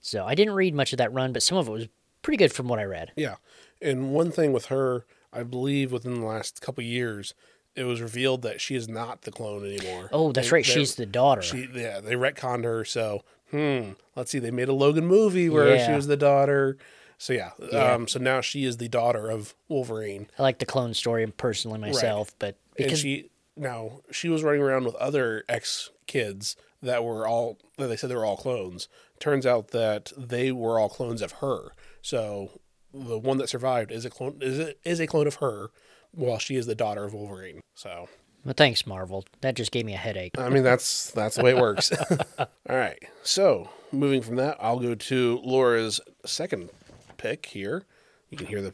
So 0.00 0.24
I 0.24 0.36
didn't 0.36 0.54
read 0.54 0.72
much 0.72 0.92
of 0.92 0.98
that 0.98 1.12
run, 1.12 1.32
but 1.32 1.42
some 1.42 1.58
of 1.58 1.66
it 1.66 1.72
was 1.72 1.88
pretty 2.22 2.36
good 2.36 2.52
from 2.52 2.68
what 2.68 2.78
I 2.78 2.84
read. 2.84 3.10
Yeah. 3.16 3.36
And 3.82 4.12
one 4.12 4.30
thing 4.30 4.52
with 4.52 4.66
her, 4.66 5.04
I 5.32 5.42
believe 5.42 5.90
within 5.90 6.14
the 6.14 6.26
last 6.26 6.60
couple 6.60 6.82
of 6.82 6.86
years, 6.88 7.34
it 7.76 7.84
was 7.84 8.00
revealed 8.00 8.42
that 8.42 8.60
she 8.60 8.74
is 8.74 8.88
not 8.88 9.22
the 9.22 9.30
clone 9.30 9.64
anymore. 9.64 10.08
Oh, 10.12 10.32
that's 10.32 10.48
They- 10.48 10.54
right. 10.56 10.66
She's 10.66 10.94
the 10.96 11.06
daughter. 11.06 11.42
She, 11.42 11.68
yeah, 11.74 12.00
they 12.00 12.14
retconned 12.14 12.64
her. 12.64 12.84
So, 12.84 13.22
hmm, 13.50 13.90
let's 14.16 14.30
see. 14.30 14.38
They 14.38 14.50
made 14.50 14.68
a 14.68 14.72
Logan 14.72 15.06
movie 15.06 15.48
where 15.48 15.84
she 15.84 15.92
was 15.92 16.06
the 16.06 16.16
daughter. 16.16 16.76
So 17.18 17.32
yeah, 17.32 17.52
Yeah. 17.72 17.94
um, 17.94 18.08
so 18.08 18.18
now 18.18 18.40
she 18.42 18.64
is 18.64 18.76
the 18.76 18.88
daughter 18.88 19.30
of 19.30 19.54
Wolverine, 19.68 20.28
I 20.38 20.42
like 20.42 20.58
the 20.58 20.66
clone 20.66 20.92
story 20.92 21.26
personally 21.26 21.78
myself, 21.78 22.34
but 22.38 22.56
and 22.76 22.86
because 22.88 22.98
she 23.00 23.30
now 23.56 24.00
she 24.10 24.28
was 24.28 24.42
running 24.42 24.60
around 24.60 24.84
with 24.84 24.94
other 24.96 25.42
ex 25.48 25.90
kids 26.06 26.56
that 26.82 27.02
were 27.04 27.26
all 27.26 27.56
that 27.78 27.86
they 27.86 27.96
said 27.96 28.10
they 28.10 28.14
were 28.16 28.26
all 28.26 28.36
clones. 28.36 28.88
Turns 29.18 29.46
out 29.46 29.68
that 29.68 30.12
they 30.14 30.52
were 30.52 30.78
all 30.78 30.90
clones 30.90 31.22
of 31.22 31.32
her. 31.40 31.72
So 32.02 32.60
the 32.92 33.18
one 33.18 33.38
that 33.38 33.48
survived 33.48 33.90
is 33.90 34.04
a 34.04 34.10
clone 34.10 34.36
is 34.42 34.58
a, 34.58 34.74
is 34.84 35.00
a 35.00 35.06
clone 35.06 35.26
of 35.26 35.36
her, 35.36 35.70
well, 36.16 36.38
she 36.38 36.56
is 36.56 36.66
the 36.66 36.74
daughter 36.74 37.04
of 37.04 37.14
Wolverine. 37.14 37.60
So 37.74 38.08
Well, 38.44 38.54
thanks, 38.56 38.86
Marvel. 38.86 39.24
That 39.40 39.54
just 39.54 39.72
gave 39.72 39.84
me 39.84 39.94
a 39.94 39.98
headache. 39.98 40.38
I 40.38 40.48
mean, 40.48 40.62
that's 40.62 41.10
that's 41.12 41.36
the 41.36 41.42
way 41.42 41.50
it 41.50 41.58
works. 41.60 41.92
All 42.38 42.46
right. 42.68 42.98
So 43.22 43.68
moving 43.92 44.22
from 44.22 44.36
that, 44.36 44.56
I'll 44.60 44.80
go 44.80 44.94
to 44.94 45.40
Laura's 45.44 46.00
second 46.24 46.70
pick 47.16 47.46
here. 47.46 47.84
You 48.30 48.36
can 48.36 48.46
hear 48.46 48.62
the 48.62 48.72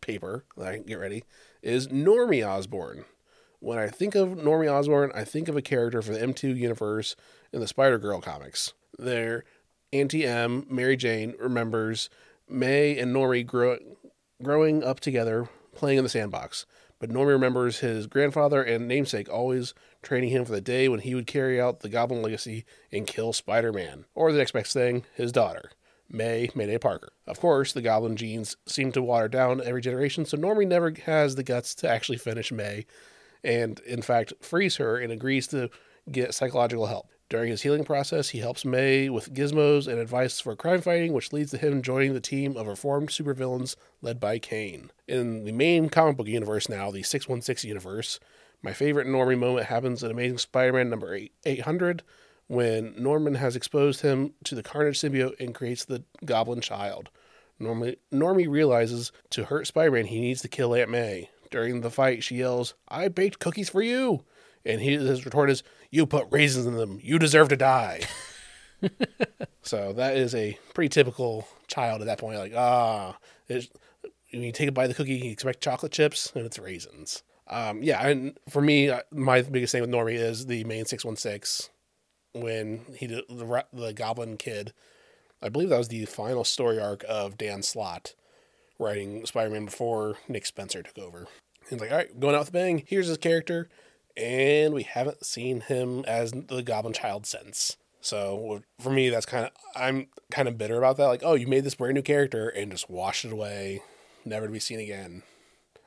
paper. 0.00 0.44
I 0.62 0.78
get 0.78 0.96
ready. 0.96 1.24
Is 1.62 1.88
Normie 1.88 2.46
Osborn. 2.46 3.04
When 3.60 3.78
I 3.78 3.88
think 3.88 4.14
of 4.14 4.30
Normie 4.30 4.70
Osborn, 4.70 5.10
I 5.14 5.24
think 5.24 5.48
of 5.48 5.56
a 5.56 5.62
character 5.62 6.02
for 6.02 6.12
the 6.12 6.18
M2 6.18 6.54
universe 6.54 7.16
in 7.50 7.60
the 7.60 7.66
Spider 7.66 7.98
Girl 7.98 8.20
comics. 8.20 8.74
There, 8.98 9.44
Auntie 9.90 10.26
M, 10.26 10.66
Mary 10.68 10.98
Jane, 10.98 11.34
remembers 11.38 12.10
May 12.46 12.98
and 12.98 13.14
Normie 13.16 13.46
grow, 13.46 13.78
growing 14.42 14.84
up 14.84 15.00
together, 15.00 15.48
playing 15.74 15.98
in 15.98 16.04
the 16.04 16.10
sandbox. 16.10 16.66
But 16.98 17.10
Normie 17.10 17.28
remembers 17.28 17.80
his 17.80 18.06
grandfather 18.06 18.62
and 18.62 18.88
namesake 18.88 19.28
always 19.28 19.74
training 20.02 20.30
him 20.30 20.44
for 20.44 20.52
the 20.52 20.60
day 20.60 20.88
when 20.88 21.00
he 21.00 21.14
would 21.14 21.26
carry 21.26 21.60
out 21.60 21.80
the 21.80 21.88
Goblin 21.88 22.22
legacy 22.22 22.64
and 22.92 23.06
kill 23.06 23.32
Spider 23.32 23.72
Man. 23.72 24.04
Or 24.14 24.32
the 24.32 24.38
next 24.38 24.52
best 24.52 24.72
thing, 24.72 25.04
his 25.14 25.32
daughter, 25.32 25.70
May 26.08 26.50
Mayday 26.54 26.78
Parker. 26.78 27.12
Of 27.26 27.40
course, 27.40 27.72
the 27.72 27.82
Goblin 27.82 28.16
genes 28.16 28.56
seem 28.66 28.92
to 28.92 29.02
water 29.02 29.28
down 29.28 29.60
every 29.62 29.80
generation, 29.80 30.24
so 30.24 30.36
Normie 30.36 30.66
never 30.66 30.94
has 31.04 31.34
the 31.34 31.42
guts 31.42 31.74
to 31.76 31.88
actually 31.88 32.18
finish 32.18 32.52
May, 32.52 32.86
and 33.42 33.80
in 33.80 34.00
fact, 34.00 34.32
frees 34.40 34.76
her 34.76 34.96
and 34.96 35.12
agrees 35.12 35.46
to 35.48 35.70
get 36.10 36.34
psychological 36.34 36.86
help. 36.86 37.08
During 37.30 37.50
his 37.50 37.62
healing 37.62 37.84
process, 37.84 38.30
he 38.30 38.38
helps 38.38 38.64
May 38.64 39.08
with 39.08 39.32
gizmos 39.32 39.88
and 39.88 39.98
advice 39.98 40.40
for 40.40 40.54
crime 40.54 40.82
fighting, 40.82 41.12
which 41.12 41.32
leads 41.32 41.50
to 41.52 41.58
him 41.58 41.82
joining 41.82 42.12
the 42.12 42.20
team 42.20 42.56
of 42.56 42.66
reformed 42.66 43.08
supervillains 43.08 43.76
led 44.02 44.20
by 44.20 44.38
Kaine. 44.38 44.90
In 45.08 45.44
the 45.44 45.52
main 45.52 45.88
comic 45.88 46.16
book 46.16 46.28
universe 46.28 46.68
now, 46.68 46.90
the 46.90 47.02
616 47.02 47.66
universe, 47.66 48.20
my 48.62 48.72
favorite 48.72 49.06
Normie 49.06 49.38
moment 49.38 49.66
happens 49.66 50.02
in 50.02 50.10
Amazing 50.10 50.38
Spider 50.38 50.74
Man 50.74 50.90
number 50.90 51.18
800 51.44 52.02
when 52.46 52.94
Norman 52.96 53.36
has 53.36 53.56
exposed 53.56 54.02
him 54.02 54.34
to 54.44 54.54
the 54.54 54.62
Carnage 54.62 55.00
symbiote 55.00 55.40
and 55.40 55.54
creates 55.54 55.84
the 55.84 56.04
Goblin 56.24 56.60
Child. 56.60 57.08
Normie, 57.60 57.96
Normie 58.12 58.48
realizes 58.48 59.12
to 59.30 59.44
hurt 59.44 59.66
Spider 59.66 59.92
Man, 59.92 60.06
he 60.06 60.20
needs 60.20 60.42
to 60.42 60.48
kill 60.48 60.74
Aunt 60.74 60.90
May. 60.90 61.30
During 61.50 61.80
the 61.80 61.90
fight, 61.90 62.22
she 62.22 62.36
yells, 62.36 62.74
I 62.88 63.08
baked 63.08 63.38
cookies 63.38 63.70
for 63.70 63.80
you. 63.80 64.24
And 64.64 64.80
he, 64.80 64.92
his 64.96 65.24
retort 65.24 65.50
is, 65.50 65.62
You 65.90 66.06
put 66.06 66.26
raisins 66.30 66.66
in 66.66 66.76
them. 66.76 66.98
You 67.02 67.18
deserve 67.18 67.48
to 67.50 67.56
die. 67.56 68.02
so 69.62 69.92
that 69.94 70.16
is 70.16 70.34
a 70.34 70.58
pretty 70.74 70.88
typical 70.88 71.46
child 71.66 72.00
at 72.00 72.06
that 72.06 72.18
point. 72.18 72.38
Like, 72.38 72.54
ah, 72.56 73.16
you 74.30 74.52
take 74.52 74.68
a 74.68 74.72
bite 74.72 74.84
of 74.84 74.88
the 74.90 74.94
cookie, 74.94 75.14
you 75.14 75.30
expect 75.30 75.62
chocolate 75.62 75.92
chips, 75.92 76.32
and 76.34 76.44
it's 76.44 76.58
raisins. 76.58 77.22
Um, 77.46 77.82
yeah, 77.82 78.06
and 78.06 78.38
for 78.48 78.62
me, 78.62 78.88
uh, 78.88 79.00
my 79.10 79.42
biggest 79.42 79.72
thing 79.72 79.82
with 79.82 79.90
Normie 79.90 80.14
is 80.14 80.46
the 80.46 80.64
main 80.64 80.86
616 80.86 81.70
when 82.32 82.80
he 82.96 83.06
did 83.06 83.24
the, 83.28 83.64
the 83.72 83.92
Goblin 83.92 84.36
Kid. 84.36 84.72
I 85.42 85.50
believe 85.50 85.68
that 85.68 85.78
was 85.78 85.88
the 85.88 86.06
final 86.06 86.44
story 86.44 86.80
arc 86.80 87.04
of 87.08 87.36
Dan 87.36 87.62
Slott 87.62 88.14
writing 88.78 89.24
Spider 89.26 89.50
Man 89.50 89.66
before 89.66 90.16
Nick 90.26 90.46
Spencer 90.46 90.82
took 90.82 90.98
over. 90.98 91.26
He's 91.68 91.80
like, 91.80 91.90
all 91.90 91.98
right, 91.98 92.18
going 92.18 92.34
out 92.34 92.40
with 92.40 92.48
a 92.48 92.52
bang. 92.52 92.82
Here's 92.86 93.08
his 93.08 93.18
character. 93.18 93.68
And 94.16 94.74
we 94.74 94.84
haven't 94.84 95.24
seen 95.24 95.62
him 95.62 96.04
as 96.06 96.32
the 96.32 96.62
Goblin 96.62 96.94
Child 96.94 97.26
since. 97.26 97.76
So 98.00 98.62
for 98.78 98.90
me, 98.90 99.08
that's 99.08 99.26
kind 99.26 99.46
of, 99.46 99.50
I'm 99.74 100.08
kind 100.30 100.46
of 100.46 100.58
bitter 100.58 100.76
about 100.76 100.98
that. 100.98 101.06
Like, 101.06 101.22
oh, 101.24 101.34
you 101.34 101.46
made 101.46 101.64
this 101.64 101.74
brand 101.74 101.94
new 101.94 102.02
character 102.02 102.48
and 102.48 102.70
just 102.70 102.90
washed 102.90 103.24
it 103.24 103.32
away, 103.32 103.82
never 104.24 104.46
to 104.46 104.52
be 104.52 104.60
seen 104.60 104.78
again. 104.78 105.22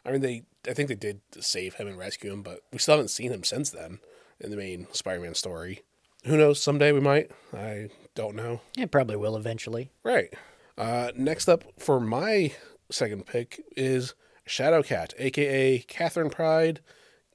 I 0.06 0.12
mean, 0.12 0.22
they, 0.22 0.44
I 0.68 0.74
think 0.74 0.90
they 0.90 0.96
did 0.96 1.22
save 1.40 1.76
him 1.76 1.88
and 1.88 1.98
rescue 1.98 2.34
him, 2.34 2.42
but 2.42 2.62
we 2.72 2.80
still 2.80 2.96
haven't 2.96 3.10
seen 3.10 3.32
him 3.32 3.44
since 3.44 3.70
then 3.70 4.00
in 4.40 4.52
the 4.52 4.58
main 4.58 4.88
Spider 4.94 5.22
Man 5.22 5.36
story. 5.36 5.84
Who 6.26 6.38
knows? 6.38 6.62
Someday 6.62 6.92
we 6.92 7.00
might. 7.00 7.32
I 7.54 7.90
don't 8.16 8.36
know. 8.36 8.62
It 8.78 8.92
probably 8.92 9.16
will 9.16 9.38
eventually. 9.38 9.92
Right. 10.04 10.34
Uh, 10.78 11.12
next 11.16 11.48
up 11.48 11.64
for 11.78 12.00
my 12.00 12.52
second 12.90 13.26
pick 13.26 13.62
is 13.76 14.14
Shadowcat, 14.48 15.14
aka 15.18 15.80
Katherine 15.80 16.30
Pryde, 16.30 16.82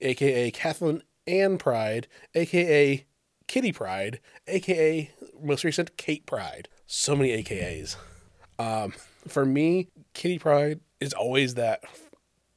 aka 0.02 0.50
Kathleen 0.50 1.02
Ann 1.26 1.58
Pryde, 1.58 2.08
aka 2.34 3.04
Kitty 3.46 3.72
Pryde, 3.72 4.20
aka 4.46 5.10
most 5.42 5.64
recent 5.64 5.96
Kate 5.96 6.26
Pryde. 6.26 6.68
So 6.86 7.16
many 7.16 7.42
AKAs. 7.42 7.96
Um, 8.58 8.92
for 9.26 9.44
me, 9.44 9.88
Kitty 10.14 10.38
Pryde 10.38 10.80
is 11.00 11.12
always 11.12 11.54
that 11.54 11.82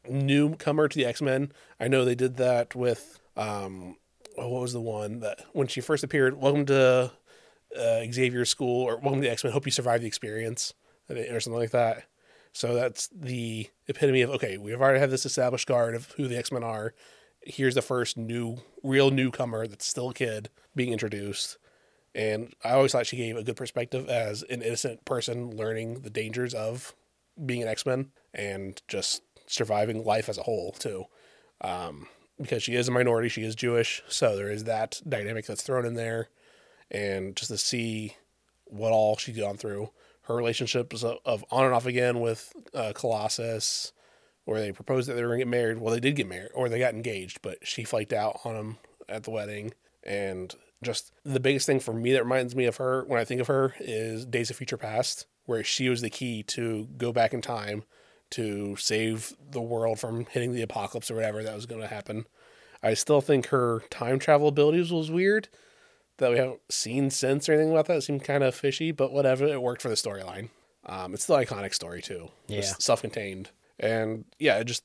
newcomer 0.10 0.88
to 0.88 0.98
the 0.98 1.06
X 1.06 1.22
Men. 1.22 1.52
I 1.80 1.88
know 1.88 2.06
they 2.06 2.16
did 2.16 2.38
that 2.38 2.76
with 2.76 3.20
um, 3.38 3.98
oh, 4.38 4.50
what 4.50 4.62
was 4.62 4.74
the 4.74 4.82
one 4.82 5.20
that 5.20 5.42
when 5.54 5.68
she 5.68 5.82
first 5.82 6.04
appeared? 6.04 6.40
Welcome 6.40 6.66
to 6.68 7.12
uh, 7.78 8.46
school, 8.46 8.84
or 8.84 8.98
welcome 8.98 9.22
to 9.22 9.30
X 9.30 9.44
Men. 9.44 9.54
Hope 9.54 9.66
you 9.66 9.72
survive 9.72 10.02
the 10.02 10.08
experience, 10.08 10.74
or 11.10 11.40
something 11.40 11.60
like 11.60 11.72
that. 11.72 12.06
So 12.54 12.74
that's 12.74 13.10
the 13.10 13.70
epitome 13.88 14.22
of 14.22 14.30
okay, 14.32 14.58
we've 14.58 14.80
already 14.80 15.00
had 15.00 15.12
this 15.12 15.26
established 15.26 15.68
guard 15.68 15.96
of 15.96 16.12
who 16.14 16.28
the 16.28 16.38
X 16.38 16.52
Men 16.52 16.64
are. 16.64 16.94
Here's 17.46 17.76
the 17.76 17.82
first 17.82 18.18
new, 18.18 18.58
real 18.84 19.12
newcomer 19.12 19.68
that's 19.68 19.86
still 19.86 20.10
a 20.10 20.14
kid 20.14 20.50
being 20.76 20.92
introduced. 20.92 21.58
And 22.14 22.54
I 22.64 22.72
always 22.72 22.92
thought 22.92 23.08
she 23.08 23.18
gave 23.18 23.38
a 23.38 23.44
good 23.44 23.56
perspective 23.56 24.10
as 24.10 24.44
an 24.44 24.62
innocent 24.62 25.06
person 25.06 25.56
learning 25.56 26.02
the 26.02 26.10
dangers 26.10 26.54
of 26.54 26.96
being 27.46 27.62
an 27.62 27.68
X 27.68 27.86
Men 27.86 28.12
and 28.34 28.82
just 28.88 29.22
surviving 29.48 30.04
life 30.04 30.30
as 30.30 30.38
a 30.38 30.44
whole, 30.44 30.72
too. 30.72 31.06
Um, 31.62 32.08
because 32.42 32.64
she 32.64 32.76
is 32.76 32.88
a 32.88 32.92
minority, 32.92 33.30
she 33.30 33.44
is 33.44 33.56
Jewish. 33.56 34.02
So 34.08 34.36
there 34.36 34.50
is 34.50 34.66
that 34.66 35.02
dynamic 35.08 35.46
that's 35.46 35.64
thrown 35.64 35.86
in 35.86 35.94
there. 35.94 36.30
And 36.92 37.36
just 37.36 37.52
to 37.52 37.58
see 37.58 38.16
what 38.66 38.92
all 38.92 39.18
she's 39.18 39.38
gone 39.38 39.58
through 39.58 39.92
her 40.24 40.36
relationships 40.36 41.04
of, 41.04 41.18
of 41.26 41.46
on 41.52 41.66
and 41.66 41.74
off 41.74 41.86
again 41.86 42.20
with 42.20 42.54
uh, 42.74 42.94
Colossus, 42.96 43.92
where 44.46 44.60
they 44.60 44.72
proposed 44.72 45.10
that 45.10 45.14
they 45.14 45.22
were 45.22 45.30
going 45.30 45.40
to 45.40 45.46
get 45.46 45.52
married. 45.52 45.80
Well, 45.80 45.94
they 45.94 46.00
did 46.00 46.16
get 46.16 46.28
married, 46.28 46.52
or 46.54 46.70
they 46.70 46.80
got 46.80 46.94
engaged, 46.94 47.42
but 47.42 47.58
she 47.66 47.84
flaked 47.84 48.14
out 48.14 48.40
on 48.46 48.56
him 48.56 48.78
at 49.10 49.24
the 49.24 49.32
wedding. 49.32 49.74
And 50.04 50.54
just 50.84 51.12
the 51.24 51.40
biggest 51.40 51.66
thing 51.66 51.80
for 51.80 51.94
me 51.94 52.14
that 52.14 52.24
reminds 52.24 52.56
me 52.56 52.66
of 52.66 52.78
her 52.78 53.04
when 53.06 53.20
I 53.20 53.26
think 53.26 53.42
of 53.42 53.48
her 53.48 53.74
is 53.80 54.26
Days 54.26 54.50
of 54.50 54.56
Future 54.56 54.78
Past, 54.78 55.26
where 55.46 55.64
she 55.64 55.90
was 55.90 56.02
the 56.02 56.10
key 56.10 56.44
to 56.44 56.88
go 56.98 57.12
back 57.12 57.34
in 57.34 57.42
time 57.42 57.84
to 58.32 58.76
save 58.76 59.34
the 59.52 59.62
world 59.62 60.00
from 60.00 60.26
hitting 60.26 60.54
the 60.54 60.62
apocalypse 60.62 61.12
or 61.12 61.16
whatever 61.16 61.44
that 61.44 61.56
was 61.56 61.66
going 61.66 61.82
to 61.82 61.88
happen. 61.88 62.26
I 62.84 62.94
still 62.94 63.22
think 63.22 63.48
her 63.48 63.84
time 63.90 64.20
travel 64.20 64.48
abilities 64.48 64.92
was 64.92 65.10
weird 65.10 65.48
that 66.18 66.32
we 66.32 66.38
haven't 66.38 66.62
seen 66.70 67.10
since 67.10 67.50
or 67.50 67.54
anything 67.54 67.72
about 67.72 67.88
that. 67.88 67.98
It 67.98 68.02
seemed 68.02 68.24
kind 68.24 68.44
of 68.44 68.56
fishy, 68.56 68.92
but 68.92 69.12
whatever. 69.12 69.46
It 69.46 69.62
worked 69.62 69.82
for 69.82 69.90
the 69.90 69.96
storyline. 69.96 70.50
Um, 70.86 71.14
it's 71.14 71.26
the 71.26 71.36
iconic 71.36 71.74
story 71.74 72.02
too. 72.02 72.30
Yeah. 72.48 72.62
self-contained, 72.62 73.50
and 73.80 74.26
yeah, 74.40 74.62
just 74.64 74.84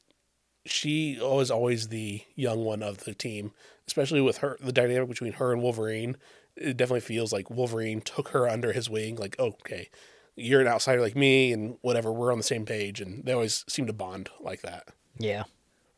she 0.67 1.19
was 1.21 1.51
always 1.51 1.89
the 1.89 2.23
young 2.35 2.65
one 2.65 2.83
of 2.83 3.05
the 3.05 3.15
team, 3.15 3.53
especially 3.87 4.21
with 4.21 4.39
her 4.39 4.57
the 4.61 4.73
dynamic 4.73 5.09
between 5.09 5.35
her 5.35 5.53
and 5.53 5.63
Wolverine. 5.63 6.17
It 6.57 6.77
definitely 6.77 7.01
feels 7.01 7.33
like 7.33 7.51
Wolverine 7.51 8.01
took 8.01 8.29
her 8.29 8.49
under 8.49 8.73
his 8.73 8.91
wing. 8.91 9.17
Like, 9.17 9.37
oh, 9.39 9.49
okay, 9.65 9.89
you're 10.37 10.61
an 10.61 10.67
outsider 10.67 11.01
like 11.01 11.17
me, 11.17 11.53
and 11.53 11.79
whatever. 11.81 12.13
We're 12.13 12.33
on 12.33 12.39
the 12.39 12.45
same 12.45 12.67
page, 12.67 13.01
and 13.01 13.25
they 13.25 13.33
always 13.33 13.65
seem 13.69 13.87
to 13.87 13.93
bond 13.93 14.29
like 14.41 14.63
that. 14.63 14.89
Yeah. 15.19 15.45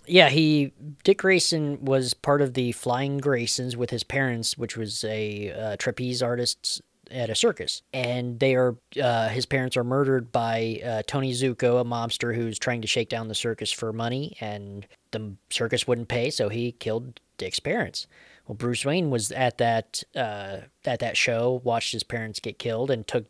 yeah, 0.08 0.30
he 0.30 0.72
Dick 1.04 1.20
Grayson 1.20 1.84
was 1.84 2.14
part 2.14 2.42
of 2.42 2.54
the 2.54 2.72
Flying 2.72 3.20
Graysons 3.20 3.76
with 3.76 3.90
his 3.90 4.04
parents, 4.04 4.58
which 4.58 4.78
was 4.78 5.04
a 5.04 5.52
uh, 5.52 5.76
trapeze 5.78 6.22
artist 6.22 6.82
at 7.12 7.30
a 7.30 7.36
circus, 7.36 7.82
and 7.94 8.40
they 8.40 8.56
are 8.56 8.76
uh, 9.02 9.30
his 9.30 9.46
parents 9.46 9.76
are 9.78 9.84
murdered 9.84 10.32
by 10.32 10.82
uh, 10.86 11.02
Tony 11.08 11.32
Zucco, 11.34 11.80
a 11.82 11.84
mobster 11.86 12.36
who's 12.36 12.58
trying 12.60 12.82
to 12.82 12.88
shake 12.88 13.10
down 13.10 13.28
the 13.28 13.36
circus 13.36 13.72
for 13.72 13.92
money, 13.94 14.36
and 14.40 14.86
the 15.12 15.34
circus 15.50 15.88
wouldn't 15.88 16.08
pay, 16.08 16.30
so 16.30 16.50
he 16.50 16.72
killed 16.74 17.20
Dick's 17.38 17.60
parents. 17.60 18.08
Well, 18.48 18.56
Bruce 18.56 18.86
Wayne 18.86 19.10
was 19.10 19.32
at 19.32 19.58
that 19.58 20.04
uh, 20.16 20.58
at 20.86 21.00
that 21.00 21.18
show, 21.18 21.62
watched 21.64 21.92
his 21.94 22.04
parents 22.04 22.40
get 22.40 22.60
killed, 22.60 22.92
and 22.92 23.08
took 23.08 23.26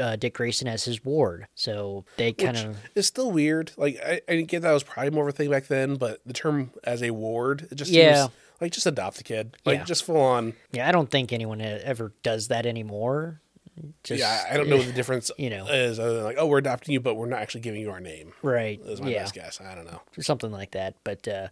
uh, 0.00 0.14
Dick 0.14 0.34
Grayson 0.34 0.68
as 0.68 0.84
his 0.84 1.04
ward. 1.04 1.48
So 1.56 2.04
they 2.16 2.32
kind 2.32 2.56
of 2.56 2.76
It's 2.94 3.08
still 3.08 3.32
weird. 3.32 3.72
Like 3.76 3.98
I, 4.04 4.20
I 4.28 4.40
get 4.42 4.62
that 4.62 4.72
was 4.72 4.84
probably 4.84 5.10
more 5.10 5.28
of 5.28 5.34
a 5.34 5.36
thing 5.36 5.50
back 5.50 5.66
then, 5.66 5.96
but 5.96 6.20
the 6.24 6.32
term 6.32 6.70
as 6.84 7.02
a 7.02 7.10
ward, 7.10 7.66
it 7.70 7.74
just 7.74 7.90
Yeah. 7.90 8.22
seems 8.26 8.34
like 8.60 8.72
just 8.72 8.86
adopt 8.86 9.16
the 9.18 9.24
kid. 9.24 9.56
Like 9.64 9.78
Yeah. 9.80 9.84
just 9.84 10.04
full 10.04 10.16
on. 10.20 10.54
Yeah, 10.72 10.88
I 10.88 10.92
don't 10.92 11.10
think 11.10 11.32
anyone 11.32 11.60
e- 11.60 11.64
ever 11.64 12.12
does 12.22 12.48
that 12.48 12.66
anymore. 12.66 13.40
Just, 14.04 14.20
yeah, 14.20 14.44
I 14.50 14.56
don't 14.56 14.68
know 14.68 14.76
what 14.76 14.86
the 14.86 14.92
difference 15.00 15.30
you 15.36 15.50
know. 15.50 15.66
is. 15.66 15.98
Other 15.98 16.14
than 16.14 16.24
like, 16.24 16.36
oh, 16.38 16.46
we're 16.46 16.58
adopting 16.58 16.92
you, 16.92 17.00
but 17.00 17.16
we're 17.16 17.26
not 17.26 17.40
actually 17.40 17.62
giving 17.62 17.80
you 17.80 17.90
our 17.90 17.98
name. 18.00 18.32
Right. 18.42 18.80
Is 18.84 19.00
my 19.00 19.08
yeah. 19.10 19.22
best 19.22 19.34
guess. 19.34 19.60
I 19.60 19.74
don't 19.74 19.86
know. 19.86 20.00
something 20.20 20.52
like 20.52 20.70
that. 20.72 20.94
But 21.02 21.26
uh, 21.26 21.48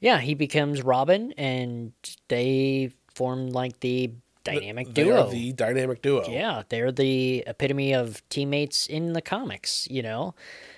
yeah, 0.00 0.18
he 0.18 0.34
becomes 0.34 0.82
Robin, 0.82 1.32
and 1.38 1.92
they 2.28 2.90
form 3.14 3.50
like 3.50 3.78
the 3.80 4.10
dynamic 4.42 4.94
They 4.94 5.04
duo. 5.04 5.26
are 5.26 5.30
the 5.30 5.52
dynamic 5.52 6.02
duo. 6.02 6.28
yeah, 6.28 6.62
they're 6.70 6.90
the 6.90 7.44
epitome 7.46 7.92
of 7.92 8.26
teammates 8.30 8.86
in 8.88 9.12
the 9.12 9.22
comics. 9.22 9.86
You 9.90 10.02
know, 10.02 10.34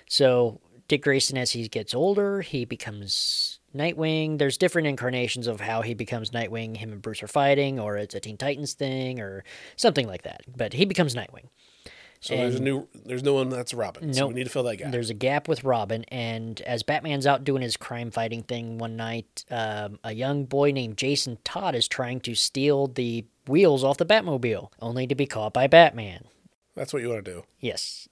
so 0.07 0.59
Dick 0.87 1.01
Grayson, 1.03 1.37
as 1.39 1.51
he 1.51 1.67
gets 1.69 1.95
older, 1.95 2.41
he 2.41 2.65
becomes 2.65 3.52
Nightwing. 3.73 4.37
There's 4.37 4.57
different 4.57 4.87
incarnations 4.87 5.47
of 5.47 5.59
how 5.59 5.81
he 5.81 5.93
becomes 5.93 6.31
Nightwing. 6.31 6.77
Him 6.77 6.91
and 6.91 7.01
Bruce 7.01 7.23
are 7.23 7.27
fighting, 7.27 7.79
or 7.79 7.97
it's 7.97 8.15
a 8.15 8.19
Teen 8.19 8.37
Titans 8.37 8.73
thing, 8.73 9.19
or 9.19 9.43
something 9.75 10.07
like 10.07 10.23
that. 10.23 10.41
But 10.55 10.73
he 10.73 10.85
becomes 10.85 11.15
Nightwing. 11.15 11.49
So 12.23 12.37
there's 12.37 12.55
a 12.55 12.61
new. 12.61 12.87
There's 13.05 13.23
no 13.23 13.33
one 13.33 13.49
that's 13.49 13.73
Robin. 13.73 14.13
So 14.13 14.27
we 14.27 14.35
need 14.35 14.45
to 14.45 14.49
fill 14.49 14.63
that 14.63 14.77
gap. 14.77 14.93
There's 14.93 15.09
a 15.09 15.13
gap 15.13 15.49
with 15.49 15.65
Robin, 15.65 16.05
and 16.05 16.61
as 16.61 16.81
Batman's 16.81 17.27
out 17.27 17.43
doing 17.43 17.61
his 17.61 17.75
crime 17.75 18.11
fighting 18.11 18.43
thing 18.43 18.77
one 18.77 18.95
night, 18.95 19.43
um, 19.51 19.99
a 20.05 20.13
young 20.13 20.45
boy 20.45 20.71
named 20.71 20.97
Jason 20.97 21.37
Todd 21.43 21.75
is 21.75 21.85
trying 21.85 22.21
to 22.21 22.33
steal 22.33 22.87
the 22.87 23.25
wheels 23.45 23.83
off 23.83 23.97
the 23.97 24.05
Batmobile, 24.05 24.69
only 24.79 25.05
to 25.05 25.15
be 25.15 25.25
caught 25.25 25.51
by 25.51 25.67
Batman. 25.67 26.23
That's 26.75 26.93
what 26.93 27.01
you 27.01 27.09
want 27.09 27.25
to 27.25 27.31
do. 27.31 27.43
Yes. 27.59 28.07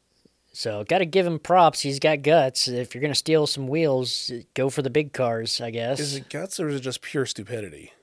So, 0.53 0.83
got 0.83 0.97
to 0.99 1.05
give 1.05 1.25
him 1.25 1.39
props. 1.39 1.79
He's 1.81 1.99
got 1.99 2.23
guts. 2.23 2.67
If 2.67 2.93
you're 2.93 3.01
going 3.01 3.13
to 3.13 3.17
steal 3.17 3.47
some 3.47 3.67
wheels, 3.69 4.31
go 4.53 4.69
for 4.69 4.81
the 4.81 4.89
big 4.89 5.13
cars, 5.13 5.61
I 5.61 5.71
guess. 5.71 5.99
Is 5.99 6.15
it 6.15 6.29
guts 6.29 6.59
or 6.59 6.67
is 6.67 6.75
it 6.75 6.81
just 6.81 7.01
pure 7.01 7.25
stupidity? 7.25 7.93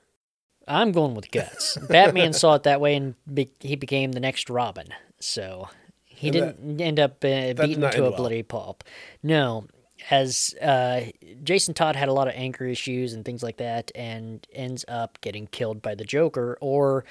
I'm 0.67 0.91
going 0.91 1.13
with 1.15 1.31
guts. 1.31 1.77
Batman 1.89 2.33
saw 2.33 2.55
it 2.55 2.63
that 2.63 2.81
way, 2.81 2.95
and 2.95 3.15
be- 3.31 3.51
he 3.59 3.75
became 3.75 4.11
the 4.13 4.19
next 4.19 4.49
Robin. 4.49 4.87
So 5.19 5.69
he 6.05 6.27
And 6.29 6.33
didn't 6.33 6.81
end 6.81 6.99
up 6.99 7.23
uh, 7.23 7.53
beaten 7.53 7.81
to 7.81 7.99
a 7.99 8.09
well. 8.09 8.11
bloody 8.17 8.43
pulp. 8.43 8.83
No, 9.21 9.65
as 10.11 10.55
uh, 10.61 11.01
Jason 11.43 11.73
Todd 11.73 11.95
had 11.95 12.07
a 12.09 12.13
lot 12.13 12.27
of 12.27 12.33
anger 12.35 12.65
issues 12.65 13.13
and 13.13 13.23
things 13.25 13.43
like 13.43 13.57
that, 13.57 13.91
and 13.95 14.45
ends 14.53 14.85
up 14.87 15.19
getting 15.21 15.45
killed 15.47 15.81
by 15.81 15.93
the 15.95 16.03
Joker, 16.05 16.57
or 16.61 17.03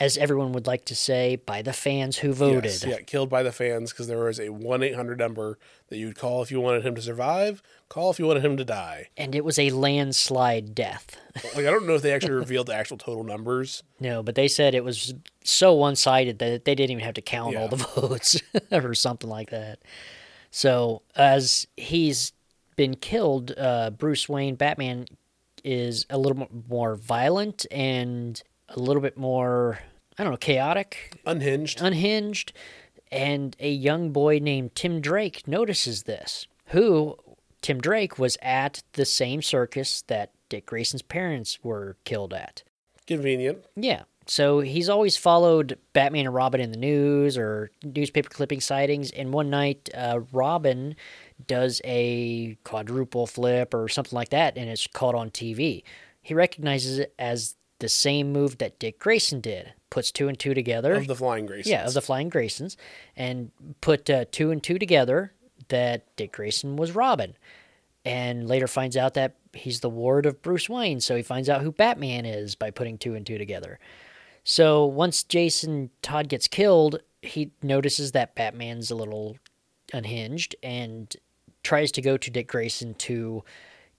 as 0.00 0.16
everyone 0.16 0.52
would 0.52 0.66
like 0.66 0.86
to 0.86 0.94
say, 0.96 1.36
by 1.36 1.60
the 1.60 1.74
fans 1.74 2.16
who 2.18 2.32
voted. 2.32 2.64
Yes, 2.64 2.84
yeah, 2.84 3.00
killed 3.02 3.28
by 3.28 3.42
the 3.42 3.52
fans 3.52 3.92
because 3.92 4.06
there 4.08 4.18
was 4.18 4.40
a 4.40 4.48
one 4.48 4.82
eight 4.82 4.94
hundred 4.94 5.18
number 5.18 5.58
that 5.88 5.98
you'd 5.98 6.16
call 6.16 6.42
if 6.42 6.50
you 6.50 6.60
wanted 6.60 6.84
him 6.84 6.94
to 6.94 7.02
survive. 7.02 7.62
Call 7.90 8.10
if 8.10 8.18
you 8.18 8.26
wanted 8.26 8.44
him 8.44 8.56
to 8.56 8.64
die. 8.64 9.08
And 9.16 9.34
it 9.34 9.44
was 9.44 9.58
a 9.58 9.70
landslide 9.70 10.74
death. 10.74 11.16
Like 11.54 11.66
I 11.66 11.70
don't 11.70 11.86
know 11.86 11.94
if 11.94 12.02
they 12.02 12.12
actually 12.12 12.32
revealed 12.32 12.66
the 12.66 12.74
actual 12.74 12.96
total 12.98 13.22
numbers. 13.22 13.82
No, 14.00 14.22
but 14.22 14.34
they 14.34 14.48
said 14.48 14.74
it 14.74 14.82
was 14.84 15.14
so 15.44 15.74
one 15.74 15.94
sided 15.96 16.38
that 16.40 16.64
they 16.64 16.74
didn't 16.74 16.90
even 16.90 17.04
have 17.04 17.14
to 17.14 17.22
count 17.22 17.56
all 17.56 17.68
the 17.68 17.76
votes 17.96 18.40
or 18.72 18.94
something 18.94 19.30
like 19.30 19.50
that. 19.50 19.78
So, 20.50 21.02
as 21.14 21.66
he's 21.76 22.32
been 22.76 22.94
killed, 22.96 23.52
uh, 23.56 23.90
Bruce 23.90 24.28
Wayne, 24.28 24.54
Batman, 24.56 25.06
is 25.62 26.06
a 26.10 26.18
little 26.18 26.38
mo- 26.38 26.64
more 26.68 26.96
violent 26.96 27.66
and 27.70 28.42
a 28.68 28.78
little 28.80 29.02
bit 29.02 29.16
more, 29.16 29.78
I 30.20 30.22
don't 30.22 30.32
know, 30.32 30.36
chaotic, 30.36 31.18
Unhinged. 31.24 31.80
unhinged. 31.80 32.52
And 33.10 33.56
a 33.58 33.70
young 33.70 34.10
boy 34.10 34.38
named 34.38 34.74
Tim 34.74 35.00
Drake 35.00 35.48
notices 35.48 36.02
this, 36.02 36.46
who, 36.66 37.16
Tim 37.62 37.80
Drake, 37.80 38.18
was 38.18 38.36
at 38.42 38.82
the 38.92 39.06
same 39.06 39.40
circus 39.40 40.02
that 40.08 40.32
Dick 40.50 40.66
Grayson's 40.66 41.00
parents 41.00 41.60
were 41.62 41.96
killed 42.04 42.34
at. 42.34 42.62
Convenient. 43.06 43.64
Yeah. 43.76 44.02
So 44.26 44.60
he's 44.60 44.90
always 44.90 45.16
followed 45.16 45.78
Batman 45.94 46.26
and 46.26 46.34
Robin 46.34 46.60
in 46.60 46.70
the 46.70 46.76
news 46.76 47.38
or 47.38 47.70
newspaper 47.82 48.28
clipping 48.28 48.60
sightings. 48.60 49.10
And 49.12 49.32
one 49.32 49.48
night, 49.48 49.88
uh, 49.94 50.20
Robin 50.32 50.96
does 51.46 51.80
a 51.82 52.58
quadruple 52.64 53.26
flip 53.26 53.72
or 53.72 53.88
something 53.88 54.14
like 54.14 54.28
that, 54.28 54.58
and 54.58 54.68
it's 54.68 54.86
caught 54.86 55.14
on 55.14 55.30
TV. 55.30 55.82
He 56.20 56.34
recognizes 56.34 56.98
it 56.98 57.14
as 57.18 57.56
the 57.80 57.88
same 57.88 58.32
move 58.32 58.58
that 58.58 58.78
Dick 58.78 58.98
Grayson 58.98 59.40
did. 59.40 59.72
Puts 59.90 60.12
two 60.12 60.28
and 60.28 60.38
two 60.38 60.54
together. 60.54 60.94
Of 60.94 61.08
the 61.08 61.16
Flying 61.16 61.48
Graysons. 61.48 61.66
Yeah, 61.66 61.86
of 61.86 61.94
the 61.94 62.00
Flying 62.00 62.30
Graysons, 62.30 62.76
and 63.16 63.50
put 63.80 64.08
uh, 64.08 64.26
two 64.30 64.52
and 64.52 64.62
two 64.62 64.78
together 64.78 65.32
that 65.68 66.04
Dick 66.16 66.32
Grayson 66.32 66.76
was 66.76 66.92
Robin, 66.92 67.34
and 68.04 68.48
later 68.48 68.68
finds 68.68 68.96
out 68.96 69.14
that 69.14 69.34
he's 69.52 69.80
the 69.80 69.90
ward 69.90 70.26
of 70.26 70.42
Bruce 70.42 70.68
Wayne. 70.68 71.00
So 71.00 71.16
he 71.16 71.22
finds 71.22 71.48
out 71.48 71.62
who 71.62 71.72
Batman 71.72 72.24
is 72.24 72.54
by 72.54 72.70
putting 72.70 72.98
two 72.98 73.14
and 73.14 73.26
two 73.26 73.36
together. 73.38 73.80
So 74.44 74.86
once 74.86 75.22
Jason 75.22 75.90
Todd 76.02 76.28
gets 76.28 76.48
killed, 76.48 77.00
he 77.22 77.50
notices 77.62 78.12
that 78.12 78.34
Batman's 78.34 78.90
a 78.90 78.94
little 78.94 79.36
unhinged 79.92 80.54
and 80.62 81.14
tries 81.62 81.92
to 81.92 82.00
go 82.00 82.16
to 82.16 82.30
Dick 82.30 82.48
Grayson 82.48 82.94
to 82.94 83.44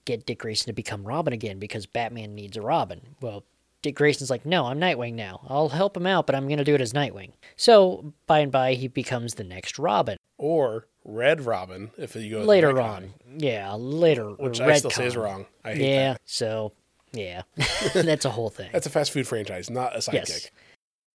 get 0.05 0.25
Dick 0.25 0.39
Grayson 0.39 0.67
to 0.67 0.73
become 0.73 1.03
Robin 1.03 1.33
again 1.33 1.59
because 1.59 1.85
Batman 1.85 2.33
needs 2.33 2.57
a 2.57 2.61
Robin. 2.61 3.01
Well, 3.21 3.43
Dick 3.81 3.95
Grayson's 3.95 4.29
like, 4.29 4.45
no, 4.45 4.65
I'm 4.67 4.79
Nightwing 4.79 5.13
now. 5.15 5.41
I'll 5.49 5.69
help 5.69 5.97
him 5.97 6.05
out, 6.05 6.25
but 6.27 6.35
I'm 6.35 6.47
going 6.47 6.59
to 6.59 6.63
do 6.63 6.75
it 6.75 6.81
as 6.81 6.93
Nightwing. 6.93 7.31
So 7.55 8.13
by 8.27 8.39
and 8.39 8.51
by, 8.51 8.73
he 8.75 8.87
becomes 8.87 9.35
the 9.35 9.43
next 9.43 9.79
Robin. 9.79 10.17
Or 10.37 10.87
Red 11.03 11.45
Robin, 11.45 11.91
if 11.97 12.15
you 12.15 12.29
go 12.29 12.43
Later 12.43 12.79
on. 12.79 13.13
Yeah, 13.37 13.73
later. 13.73 14.29
which 14.31 14.59
Redcon. 14.59 14.69
I 14.71 14.77
still 14.77 14.91
say 14.91 15.05
is 15.07 15.17
wrong. 15.17 15.45
I 15.63 15.73
hate 15.73 15.81
Yeah, 15.89 16.13
that. 16.13 16.21
so, 16.25 16.73
yeah. 17.11 17.41
That's 17.93 18.25
a 18.25 18.29
whole 18.29 18.49
thing. 18.49 18.69
That's 18.71 18.85
a 18.85 18.91
fast 18.91 19.11
food 19.11 19.27
franchise, 19.27 19.69
not 19.69 19.95
a 19.95 19.99
sidekick. 19.99 20.13
Yes. 20.13 20.51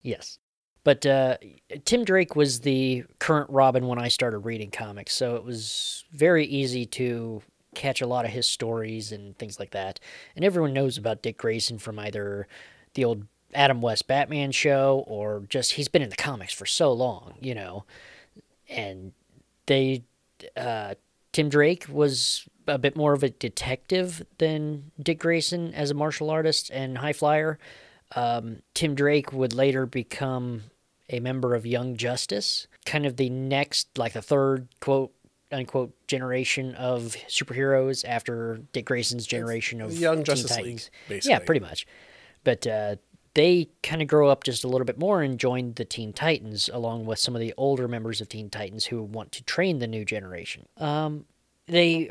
Yes. 0.02 0.38
But 0.84 1.04
uh, 1.04 1.36
Tim 1.84 2.04
Drake 2.04 2.36
was 2.36 2.60
the 2.60 3.04
current 3.18 3.50
Robin 3.50 3.86
when 3.88 3.98
I 3.98 4.06
started 4.08 4.38
reading 4.40 4.70
comics, 4.70 5.14
so 5.14 5.34
it 5.34 5.42
was 5.44 6.04
very 6.12 6.46
easy 6.46 6.86
to 6.86 7.42
catch 7.76 8.00
a 8.00 8.06
lot 8.06 8.24
of 8.24 8.32
his 8.32 8.46
stories 8.46 9.12
and 9.12 9.38
things 9.38 9.60
like 9.60 9.70
that. 9.70 10.00
And 10.34 10.44
everyone 10.44 10.72
knows 10.72 10.98
about 10.98 11.22
Dick 11.22 11.36
Grayson 11.36 11.78
from 11.78 11.98
either 11.98 12.48
the 12.94 13.04
old 13.04 13.26
Adam 13.54 13.80
West 13.80 14.08
Batman 14.08 14.50
show 14.50 15.04
or 15.06 15.44
just 15.48 15.72
he's 15.72 15.88
been 15.88 16.02
in 16.02 16.10
the 16.10 16.16
comics 16.16 16.52
for 16.52 16.66
so 16.66 16.92
long, 16.92 17.34
you 17.40 17.54
know. 17.54 17.84
And 18.68 19.12
they, 19.66 20.02
uh, 20.56 20.94
Tim 21.32 21.48
Drake 21.48 21.86
was 21.88 22.48
a 22.66 22.78
bit 22.78 22.96
more 22.96 23.12
of 23.12 23.22
a 23.22 23.30
detective 23.30 24.26
than 24.38 24.90
Dick 25.00 25.20
Grayson 25.20 25.72
as 25.74 25.90
a 25.90 25.94
martial 25.94 26.30
artist 26.30 26.70
and 26.72 26.98
high 26.98 27.12
flyer. 27.12 27.58
Um, 28.14 28.62
Tim 28.74 28.94
Drake 28.94 29.32
would 29.32 29.52
later 29.52 29.86
become 29.86 30.62
a 31.08 31.20
member 31.20 31.54
of 31.54 31.64
Young 31.64 31.96
Justice, 31.96 32.66
kind 32.84 33.06
of 33.06 33.16
the 33.16 33.30
next, 33.30 33.96
like 33.96 34.14
the 34.14 34.22
third 34.22 34.68
quote 34.80 35.12
unquote 35.52 35.92
generation 36.06 36.74
of 36.74 37.16
superheroes 37.28 38.04
after 38.06 38.60
Dick 38.72 38.86
Grayson's 38.86 39.26
generation 39.26 39.80
of 39.80 39.90
the 39.92 39.96
Young 39.96 40.16
Teen 40.16 40.24
Justice 40.24 40.56
League, 40.56 40.64
Titans. 40.64 40.90
basically. 41.08 41.32
Yeah, 41.32 41.38
pretty 41.40 41.60
much. 41.60 41.86
But 42.44 42.66
uh, 42.66 42.96
they 43.34 43.68
kind 43.82 44.00
of 44.00 44.08
grow 44.08 44.28
up 44.28 44.44
just 44.44 44.64
a 44.64 44.68
little 44.68 44.84
bit 44.84 44.98
more 44.98 45.22
and 45.22 45.38
join 45.38 45.74
the 45.74 45.84
Teen 45.84 46.12
Titans 46.12 46.70
along 46.72 47.06
with 47.06 47.18
some 47.18 47.34
of 47.34 47.40
the 47.40 47.52
older 47.56 47.86
members 47.86 48.20
of 48.20 48.28
Teen 48.28 48.48
Titans 48.50 48.86
who 48.86 49.02
want 49.02 49.32
to 49.32 49.42
train 49.44 49.78
the 49.78 49.86
new 49.86 50.04
generation. 50.04 50.66
Um, 50.78 51.26
they 51.66 52.08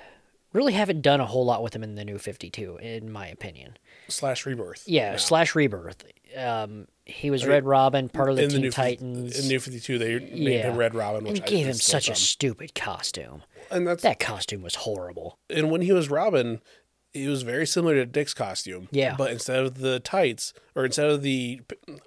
really 0.52 0.72
haven't 0.72 1.02
done 1.02 1.20
a 1.20 1.26
whole 1.26 1.44
lot 1.44 1.62
with 1.62 1.72
them 1.72 1.82
in 1.82 1.94
the 1.94 2.04
new 2.04 2.18
52, 2.18 2.78
in 2.78 3.12
my 3.12 3.26
opinion. 3.26 3.76
Slash 4.08 4.46
Rebirth. 4.46 4.84
Yeah, 4.86 5.12
now. 5.12 5.16
slash 5.18 5.54
Rebirth. 5.54 6.04
Um, 6.36 6.86
he 7.04 7.30
was 7.30 7.44
Red 7.46 7.64
Robin, 7.64 8.08
part 8.08 8.30
of 8.30 8.36
the 8.36 8.42
in 8.42 8.48
the 8.48 8.52
Teen 8.54 8.62
new 8.62 8.70
50 8.70 8.82
Titans. 8.82 9.38
in 9.40 9.48
New 9.48 9.60
Fifty 9.60 9.80
Two, 9.80 9.98
they 9.98 10.18
named 10.18 10.38
Yeah. 10.38 10.70
him 10.70 10.76
Red 10.76 10.94
Robin, 10.94 11.24
which 11.24 11.38
and 11.40 11.42
I 11.42 11.50
gave 11.50 11.66
him 11.66 11.74
such 11.74 12.08
a 12.08 12.14
stupid 12.14 12.74
costume. 12.74 13.42
And 13.70 13.86
that's 13.86 14.02
That 14.02 14.18
costume 14.20 14.62
was 14.62 14.74
horrible. 14.76 15.38
and 15.50 15.70
when 15.70 15.82
he 15.82 15.92
was 15.92 16.08
Robin, 16.10 16.60
he 17.14 17.26
was 17.28 17.42
very 17.42 17.66
similar 17.66 17.94
to 17.96 18.06
Dick's 18.06 18.32
costume. 18.32 18.88
Yeah. 18.90 19.14
But 19.18 19.32
instead 19.32 19.58
of 19.58 19.78
the 19.78 20.00
tights 20.00 20.54
or 20.74 20.84
instead 20.86 21.10
of 21.10 21.20
the 21.22 21.60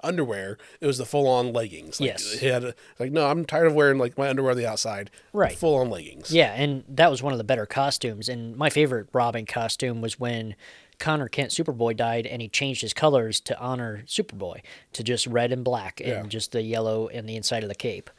underwear, 0.03 0.57
it 0.81 0.87
was 0.87 0.97
the 0.97 1.05
full 1.05 1.27
on 1.27 1.53
leggings. 1.53 1.99
Like, 1.99 2.07
Yes. 2.07 2.39
He 2.39 2.47
had 2.47 2.63
a, 2.63 2.75
like, 2.99 3.11
no, 3.11 3.27
I'm 3.27 3.45
tired 3.45 3.67
of 3.67 3.75
wearing 3.75 3.99
like 3.99 4.17
my 4.17 4.29
underwear 4.29 4.51
on 4.51 4.57
the 4.57 4.65
outside. 4.65 5.11
Right. 5.33 5.55
Full 5.57 5.75
on 5.75 5.89
leggings. 5.91 6.31
Yeah, 6.31 6.53
and 6.53 6.83
that 6.87 7.11
was 7.11 7.21
one 7.21 7.33
of 7.33 7.37
the 7.37 7.43
better 7.43 7.65
costumes. 7.67 8.27
And 8.29 8.55
my 8.55 8.69
favorite 8.71 9.07
Robin 9.13 9.45
costume 9.45 10.01
was 10.01 10.19
when 10.19 10.55
Conner 10.99 11.27
Kent 11.27 11.51
Superboy 11.51 11.95
died 11.95 12.25
and 12.25 12.41
he 12.41 12.47
changed 12.49 12.81
his 12.81 12.93
colors 12.93 13.39
to 13.41 13.59
honor 13.59 14.03
Superboy 14.07 14.61
to 14.93 15.03
just 15.03 15.27
red 15.27 15.51
and 15.51 15.63
black 15.63 15.99
and 15.99 16.09
Yeah. 16.09 16.23
just 16.27 16.51
the 16.51 16.61
yellow 16.61 17.07
and 17.07 17.27
the 17.27 17.35
inside 17.35 17.63
of 17.63 17.69
the 17.69 17.75
cape. 17.75 18.09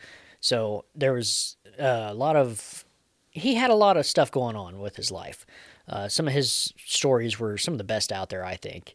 So 0.41 0.85
there 0.95 1.13
was 1.13 1.57
uh, 1.79 2.09
a 2.11 2.15
lot 2.15 2.37
of. 2.37 2.85
He 3.31 3.55
had 3.57 3.71
a 3.71 3.75
lot 3.75 3.97
of 3.97 4.07
stuff 4.07 4.31
going 4.31 4.57
on 4.57 4.81
with 4.81 4.97
his 4.97 5.11
life. 5.11 5.45
Uh, 5.89 6.09
some 6.09 6.27
of 6.27 6.33
his 6.33 6.73
stories 6.85 7.39
were 7.39 7.59
some 7.59 7.75
of 7.75 7.79
the 7.79 7.85
best 7.85 8.11
out 8.13 8.31
there, 8.31 8.45
I 8.45 8.57
think. 8.57 8.95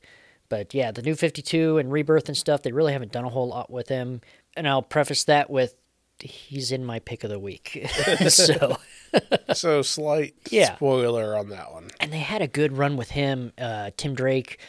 But 0.50 0.74
yeah, 0.74 0.92
the 0.92 1.02
new 1.02 1.16
52 1.16 1.78
and 1.78 1.92
Rebirth 1.92 2.28
and 2.28 2.36
stuff, 2.38 2.62
they 2.64 2.72
really 2.72 2.92
haven't 2.94 3.12
done 3.12 3.24
a 3.24 3.30
whole 3.30 3.48
lot 3.48 3.70
with 3.70 3.88
him. 3.88 4.22
And 4.58 4.68
I'll 4.68 4.82
preface 4.82 5.24
that 5.26 5.50
with 5.50 5.76
he's 6.24 6.72
in 6.72 6.84
my 6.86 7.00
pick 7.00 7.24
of 7.24 7.30
the 7.30 7.40
week. 7.40 7.88
so 8.30 8.78
so 9.54 9.82
slight 9.82 10.36
Yeah. 10.50 10.76
spoiler 10.76 11.38
on 11.38 11.50
that 11.50 11.72
one. 11.74 11.90
and 12.00 12.12
they 12.14 12.20
had 12.20 12.42
a 12.42 12.48
good 12.48 12.78
run 12.78 12.98
with 12.98 13.12
him, 13.12 13.52
uh, 13.58 13.92
Tim 13.98 14.16
Drake. 14.16 14.60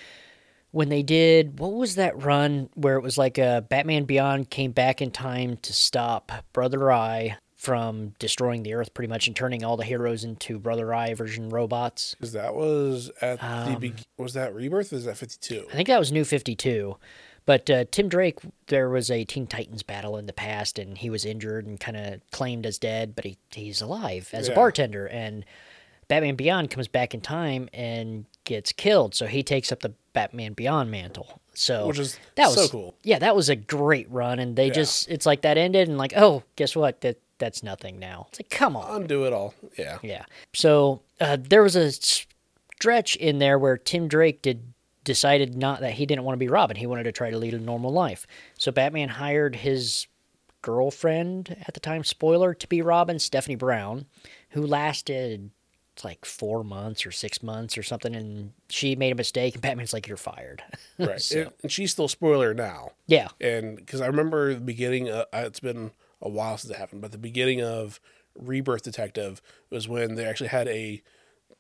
When 0.73 0.89
they 0.89 1.03
did, 1.03 1.59
what 1.59 1.73
was 1.75 1.97
that 1.97 2.23
run 2.25 2.71
where 2.75 2.97
it 2.97 3.03
was 3.03 3.19
like 3.19 3.39
uh, 3.39 3.61
Batman 3.61 4.05
Beyond 4.05 4.49
came 4.49 4.73
back 4.73 5.03
in 5.03 5.11
time 5.11 5.59
to 5.59 5.73
stop 5.75 6.33
Brother 6.55 6.91
Eye 6.91 7.37
from 7.57 8.15
destroying 8.19 8.63
the 8.63 8.73
Earth, 8.75 8.93
pretty 8.95 9.09
much, 9.11 9.27
and 9.27 9.37
turning 9.37 9.63
all 9.65 9.77
the 9.77 9.85
heroes 9.85 10.25
into 10.25 10.59
Brother 10.59 10.93
Eye 10.95 11.13
version 11.15 11.51
robots. 11.51 12.15
Because 12.15 12.33
that 12.33 12.55
was 12.55 13.11
at 13.21 13.39
the 13.39 13.47
Um, 13.47 13.79
be- 13.81 13.95
was 14.17 14.33
that 14.33 14.55
Rebirth? 14.55 14.93
Or 14.95 14.97
is 14.97 15.05
that 15.05 15.19
fifty 15.19 15.37
two? 15.41 15.67
I 15.71 15.75
think 15.77 15.89
that 15.89 15.99
was 15.99 16.11
New 16.11 16.25
Fifty 16.25 16.57
Two. 16.57 16.97
But 17.45 17.69
uh, 17.69 17.85
Tim 17.91 18.09
Drake, 18.09 18.39
there 18.69 18.89
was 18.89 19.11
a 19.11 19.25
Teen 19.25 19.47
Titans 19.47 19.83
battle 19.83 20.17
in 20.17 20.27
the 20.27 20.33
past, 20.33 20.79
and 20.79 20.97
he 20.97 21.11
was 21.11 21.25
injured 21.25 21.67
and 21.67 21.79
kind 21.81 21.97
of 21.97 22.21
claimed 22.31 22.67
as 22.67 22.79
dead, 22.79 23.15
but 23.17 23.25
he, 23.25 23.37
he's 23.51 23.81
alive 23.81 24.31
as 24.33 24.49
a 24.49 24.55
bartender. 24.55 25.07
And 25.07 25.45
Batman 26.09 26.37
Beyond 26.37 26.71
comes 26.71 26.87
back 26.89 27.15
in 27.15 27.21
time 27.21 27.69
and 27.73 28.27
gets 28.45 28.71
killed, 28.73 29.15
so 29.15 29.27
he 29.27 29.43
takes 29.43 29.73
up 29.73 29.81
the 29.81 29.93
Batman 30.13 30.53
Beyond 30.53 30.91
mantle. 30.91 31.41
So 31.55 31.87
Which 31.89 31.99
is 31.99 32.19
that 32.37 32.47
was 32.47 32.55
so 32.55 32.69
cool. 32.69 32.95
Yeah, 33.03 33.19
that 33.19 33.35
was 33.37 33.49
a 33.49 33.57
great 33.57 34.11
run, 34.11 34.39
and 34.39 34.55
they 34.57 34.69
Yeah. 34.69 34.73
just 34.75 35.09
it's 35.11 35.27
like 35.27 35.43
that 35.43 35.59
ended, 35.59 35.89
and 35.89 35.99
like 35.99 36.13
oh, 36.17 36.45
guess 36.57 36.75
what? 36.77 37.01
That 37.03 37.19
that's 37.39 37.63
nothing 37.63 37.99
now. 37.99 38.27
It's 38.31 38.39
like 38.41 38.51
come 38.51 38.77
on. 38.77 39.03
Undo 39.03 39.25
it 39.25 39.33
all. 39.33 39.53
Yeah. 39.77 39.99
Yeah. 40.03 40.25
So 40.55 41.03
uh, 41.21 41.37
there 41.41 41.63
was 41.63 41.77
a 41.77 41.91
stretch 41.93 43.17
in 43.17 43.39
there 43.39 43.59
where 43.59 43.77
Tim 43.77 44.09
Drake 44.09 44.43
did 44.43 44.72
decided 45.05 45.57
not 45.57 45.81
that 45.81 45.95
he 45.95 46.07
didn't 46.07 46.25
want 46.25 46.35
to 46.35 46.39
be 46.45 46.49
Robin. 46.49 46.77
He 46.77 46.87
wanted 46.87 47.05
to 47.05 47.13
try 47.13 47.31
to 47.31 47.39
lead 47.39 47.55
a 47.55 47.59
normal 47.59 47.93
life. 47.93 48.27
So 48.59 48.71
Batman 48.73 49.09
hired 49.09 49.57
his 49.57 50.07
girlfriend 50.63 51.57
at 51.67 51.75
the 51.75 51.81
time, 51.81 52.05
spoiler, 52.05 52.55
to 52.55 52.69
be 52.69 52.83
Robin, 52.83 53.19
Stephanie 53.19 53.57
Brown, 53.57 54.07
who 54.51 54.65
lasted 54.67 55.51
like 56.05 56.25
four 56.25 56.65
months 56.65 57.05
or 57.05 57.11
six 57.11 57.43
months 57.43 57.77
or 57.77 57.83
something, 57.83 58.17
and 58.17 58.53
she 58.71 58.97
made 58.97 59.13
a 59.13 59.15
mistake, 59.15 59.55
and 59.55 59.63
Batman's 59.63 59.93
like, 59.93 60.09
"You're 60.09 60.17
fired." 60.17 60.63
Right. 60.99 61.21
So- 61.21 61.41
And- 61.43 61.53
and 61.65 61.73
she's 61.73 61.93
still 61.93 62.09
spoiler 62.09 62.55
now. 62.55 62.93
yeah, 63.07 63.29
And 63.41 63.77
because 63.77 64.01
I 64.01 64.07
remember 64.07 64.55
the 64.55 64.61
beginning, 64.61 65.11
uh, 65.11 65.27
it's 65.35 65.61
been 65.61 65.91
a 66.23 66.29
while 66.29 66.57
since 66.57 66.73
it 66.73 66.79
happened, 66.79 67.03
but 67.03 67.13
the 67.13 67.19
beginning 67.19 67.61
of 67.61 68.01
Rebirth 68.39 68.83
Detective 68.83 69.43
was 69.69 69.87
when 69.87 70.15
they 70.15 70.25
actually 70.25 70.49
had 70.49 70.67
a 70.69 71.03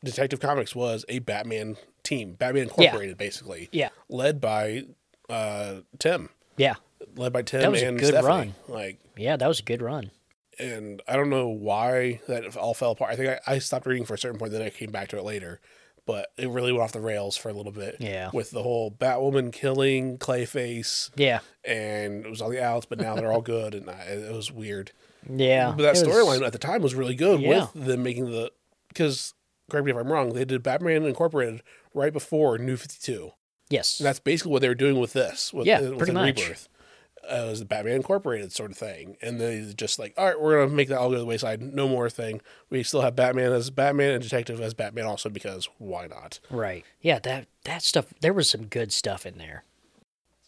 Detective 0.04 0.40
Comics 0.40 0.74
was 0.74 1.04
a 1.08 1.20
Batman 1.20 1.76
team, 2.02 2.34
Batman 2.34 2.64
Incorporated, 2.64 3.16
basically. 3.18 3.68
Yeah. 3.72 3.90
Led 4.08 4.40
by 4.40 4.84
uh, 5.30 5.76
Tim, 5.98 6.28
yeah, 6.56 6.74
led 7.16 7.32
by 7.32 7.42
Tim 7.42 7.60
That 7.60 7.70
was 7.70 7.82
a 7.82 7.92
good 7.92 8.04
Stephanie. 8.06 8.26
run. 8.28 8.54
Like, 8.68 8.98
yeah. 9.16 9.36
That 9.36 9.48
was 9.48 9.60
a 9.60 9.64
good 9.64 9.80
run. 9.82 10.10
and 10.58 11.00
I 11.08 11.16
don't 11.16 11.30
know 11.30 11.48
why 11.48 12.20
that 12.28 12.56
all 12.56 12.74
fell 12.74 12.90
apart. 12.92 13.12
I 13.12 13.16
think 13.16 13.40
I, 13.46 13.54
I 13.54 13.58
stopped 13.58 13.86
reading 13.86 14.04
for 14.04 14.14
a 14.14 14.18
certain 14.18 14.38
point, 14.38 14.52
then 14.52 14.62
I 14.62 14.70
came 14.70 14.90
back 14.90 15.08
to 15.08 15.18
it 15.18 15.24
later. 15.24 15.60
But 16.04 16.32
it 16.36 16.48
really 16.48 16.72
went 16.72 16.82
off 16.82 16.90
the 16.90 17.00
rails 17.00 17.36
for 17.36 17.48
a 17.48 17.52
little 17.52 17.70
bit. 17.70 17.96
Yeah. 18.00 18.30
With 18.32 18.50
the 18.50 18.64
whole 18.64 18.90
Batwoman 18.90 19.52
killing 19.52 20.18
Clayface 20.18 21.10
Yeah, 21.14 21.38
and 21.64 22.26
it 22.26 22.28
was 22.28 22.42
on 22.42 22.50
the 22.50 22.60
outs, 22.60 22.86
but 22.86 22.98
now 23.00 23.14
they're 23.14 23.30
all 23.30 23.40
good, 23.40 23.72
and 23.72 23.88
I, 23.88 24.00
it 24.08 24.32
was 24.34 24.50
weird. 24.50 24.90
yeah. 25.30 25.72
But 25.76 25.84
that 25.84 25.94
storyline 25.94 26.44
at 26.44 26.52
the 26.52 26.58
time 26.58 26.82
was 26.82 26.96
really 26.96 27.14
good 27.14 27.40
Yeah. 27.40 27.68
with 27.72 27.86
them 27.86 28.02
making 28.02 28.32
the 28.32 28.50
because 28.88 29.32
correct 29.72 29.84
me 29.86 29.90
if 29.90 29.96
I'm 29.96 30.12
wrong, 30.12 30.34
they 30.34 30.44
did 30.44 30.62
Batman 30.62 31.04
Incorporated 31.04 31.62
right 31.94 32.12
before 32.12 32.58
New 32.58 32.76
Fifty 32.76 32.98
Two. 33.00 33.32
Yes. 33.68 33.98
And 33.98 34.06
that's 34.06 34.20
basically 34.20 34.52
what 34.52 34.60
they 34.62 34.68
were 34.68 34.74
doing 34.74 35.00
with 35.00 35.14
this. 35.14 35.52
With, 35.52 35.66
Yeah, 35.66 35.80
uh, 35.80 35.96
pretty 35.96 36.12
much. 36.12 36.38
Rebirth. 36.40 36.68
Uh, 37.24 37.44
it 37.46 37.50
was 37.50 37.58
the 37.60 37.64
Batman 37.64 37.94
Incorporated 37.96 38.52
sort 38.52 38.70
of 38.72 38.76
thing, 38.76 39.16
and 39.22 39.40
they 39.40 39.72
just 39.76 39.98
like, 39.98 40.12
all 40.18 40.26
right, 40.26 40.40
we're 40.40 40.60
gonna 40.60 40.74
make 40.76 40.88
that 40.88 40.98
all 40.98 41.08
go 41.08 41.14
to 41.14 41.20
the 41.20 41.26
wayside. 41.26 41.62
No 41.62 41.88
more 41.88 42.10
thing. 42.10 42.40
We 42.68 42.82
still 42.82 43.00
have 43.00 43.14
Batman 43.16 43.52
as 43.52 43.70
Batman 43.70 44.12
and 44.14 44.22
Detective 44.22 44.60
as 44.60 44.74
Batman 44.74 45.06
also 45.06 45.28
because 45.28 45.68
why 45.78 46.06
not? 46.08 46.40
Right. 46.50 46.84
Yeah, 47.00 47.18
that 47.20 47.46
that 47.64 47.82
stuff 47.82 48.12
there 48.20 48.32
was 48.32 48.48
some 48.50 48.66
good 48.66 48.92
stuff 48.92 49.24
in 49.24 49.38
there. 49.38 49.64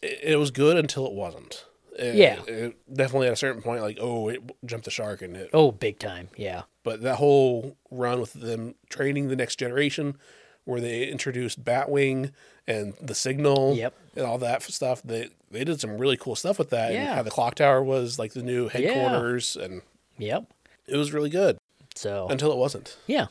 It, 0.01 0.19
it 0.21 0.35
was 0.35 0.51
good 0.51 0.77
until 0.77 1.05
it 1.07 1.13
wasn't. 1.13 1.65
It- 1.97 2.15
Yeah. 2.15 2.41
it 2.47 2.75
definitely 2.93 3.27
at 3.27 3.33
a 3.33 3.37
certain 3.37 3.61
point, 3.61 3.81
like, 3.81 3.97
oh, 4.01 4.27
it 4.29 4.41
jumped 4.65 4.85
the 4.85 4.91
shark, 4.91 5.21
and 5.21 5.35
it 5.37 5.49
Oh, 5.53 5.71
big 5.71 5.97
time. 5.99 6.29
Yeah. 6.35 6.63
But 6.83 7.01
that 7.01 7.15
whole 7.15 7.77
run 7.89 8.19
with 8.19 8.33
them 8.33 8.75
training 8.89 9.29
the 9.29 9.35
next 9.35 9.55
generation, 9.57 10.17
where 10.65 10.81
they 10.81 11.05
introduced 11.07 11.63
Batwing 11.63 12.31
and 12.67 12.93
the 13.01 13.15
Signal, 13.15 13.75
Yep. 13.75 13.93
and 14.15 14.25
all 14.25 14.37
that 14.39 14.61
stuff, 14.63 15.01
they 15.03 15.29
they 15.51 15.63
did 15.63 15.79
some 15.79 15.97
really 15.97 16.17
cool 16.17 16.35
stuff 16.35 16.59
with 16.59 16.69
that. 16.71 16.87
And 16.91 16.95
Yeah. 16.95 17.15
how 17.15 17.21
the 17.23 17.29
clock 17.31 17.55
tower 17.55 17.81
was 17.81 18.19
like 18.19 18.33
the 18.33 18.43
new 18.43 18.67
headquarters, 18.67 19.55
and 19.55 19.81
Yep. 20.17 20.45
it 20.87 20.97
was 20.97 21.13
really 21.13 21.29
good 21.29 21.57
So 21.95 22.27
until 22.29 22.51
it 22.51 22.57
wasn't. 22.57 22.97
yeah. 23.07 23.27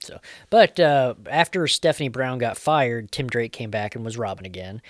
So, 0.00 0.20
but 0.50 0.78
uh, 0.80 1.14
after 1.30 1.66
Stephanie 1.68 2.08
Brown 2.10 2.38
got 2.38 2.58
fired, 2.58 3.10
Tim 3.12 3.28
Drake 3.28 3.52
came 3.52 3.70
back 3.70 3.94
and 3.94 4.04
was 4.04 4.18
Robin 4.18 4.44
again, 4.44 4.82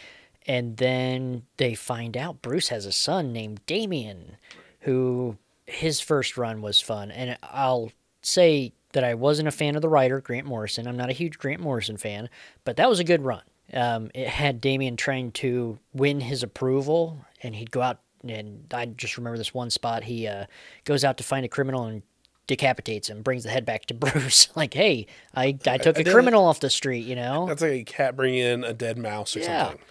and 0.46 0.76
then 0.76 1.42
they 1.56 1.74
find 1.74 2.16
out 2.16 2.42
Bruce 2.42 2.68
has 2.68 2.86
a 2.86 2.92
son 2.92 3.32
named 3.32 3.60
Damian, 3.66 4.36
who 4.80 5.36
his 5.66 6.00
first 6.00 6.36
run 6.36 6.60
was 6.62 6.80
fun, 6.80 7.10
and 7.10 7.38
I'll 7.42 7.92
say 8.22 8.72
that 8.92 9.04
I 9.04 9.14
wasn't 9.14 9.48
a 9.48 9.52
fan 9.52 9.74
of 9.76 9.82
the 9.82 9.88
writer 9.88 10.20
Grant 10.20 10.46
Morrison. 10.46 10.86
I'm 10.86 10.96
not 10.96 11.08
a 11.10 11.14
huge 11.14 11.38
Grant 11.38 11.60
Morrison 11.60 11.96
fan, 11.96 12.28
but 12.64 12.76
that 12.76 12.88
was 12.90 13.00
a 13.00 13.04
good 13.04 13.22
run. 13.22 13.42
Um, 13.72 14.10
it 14.14 14.28
had 14.28 14.60
Damian 14.60 14.96
trying 14.96 15.32
to 15.32 15.78
win 15.94 16.20
his 16.20 16.42
approval, 16.42 17.24
and 17.42 17.54
he'd 17.54 17.70
go 17.70 17.80
out 17.80 18.00
and 18.28 18.66
I 18.72 18.86
just 18.86 19.16
remember 19.16 19.36
this 19.38 19.52
one 19.54 19.70
spot. 19.70 20.04
He 20.04 20.28
uh, 20.28 20.44
goes 20.84 21.02
out 21.04 21.16
to 21.16 21.24
find 21.24 21.44
a 21.44 21.48
criminal 21.48 21.84
and 21.86 22.02
decapitates 22.46 23.08
him, 23.08 23.22
brings 23.22 23.42
the 23.44 23.50
head 23.50 23.64
back 23.64 23.86
to 23.86 23.94
Bruce. 23.94 24.48
like, 24.54 24.74
hey, 24.74 25.06
I, 25.34 25.46
I 25.66 25.78
took 25.78 25.96
I 25.96 26.00
a 26.00 26.04
did 26.04 26.08
it. 26.08 26.12
criminal 26.12 26.44
off 26.44 26.60
the 26.60 26.70
street, 26.70 27.04
you 27.06 27.16
know? 27.16 27.46
That's 27.46 27.62
like 27.62 27.72
a 27.72 27.84
cat 27.84 28.14
bringing 28.14 28.40
in 28.40 28.62
a 28.64 28.72
dead 28.74 28.96
mouse 28.98 29.34
or 29.36 29.40
Yeah. 29.40 29.68
something. 29.68 29.84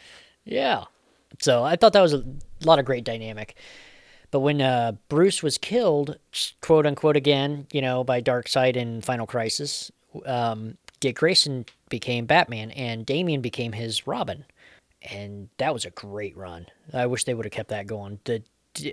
Yeah. 0.46 0.86
So 1.40 1.64
I 1.64 1.76
thought 1.76 1.94
that 1.94 2.02
was 2.02 2.14
a 2.14 2.24
lot 2.64 2.80
of 2.80 2.86
great 2.86 3.04
dynamic. 3.04 3.56
But 4.32 4.40
when 4.40 4.62
uh, 4.62 4.94
Bruce 5.10 5.44
was 5.44 5.58
killed, 5.58 6.18
quote 6.62 6.86
unquote, 6.86 7.18
again, 7.18 7.68
you 7.72 7.82
know, 7.82 8.04
by 8.04 8.22
Darkseid 8.22 8.76
in 8.76 9.02
Final 9.02 9.28
Crisis, 9.28 9.92
um, 10.26 10.78
Dick 11.00 11.18
Grayson 11.18 11.66
became 11.90 12.26
Batman 12.26 12.72
and 12.72 13.06
Damian 13.06 13.42
became 13.42 13.74
his 13.74 14.08
Robin. 14.08 14.46
And 15.02 15.50
that 15.58 15.74
was 15.74 15.84
a 15.84 15.90
great 15.90 16.38
run. 16.38 16.68
I 16.94 17.08
wish 17.08 17.24
they 17.26 17.34
would 17.34 17.46
have 17.46 17.52
kept 17.52 17.70
that 17.70 17.88
going. 17.88 18.20
The 18.24 18.44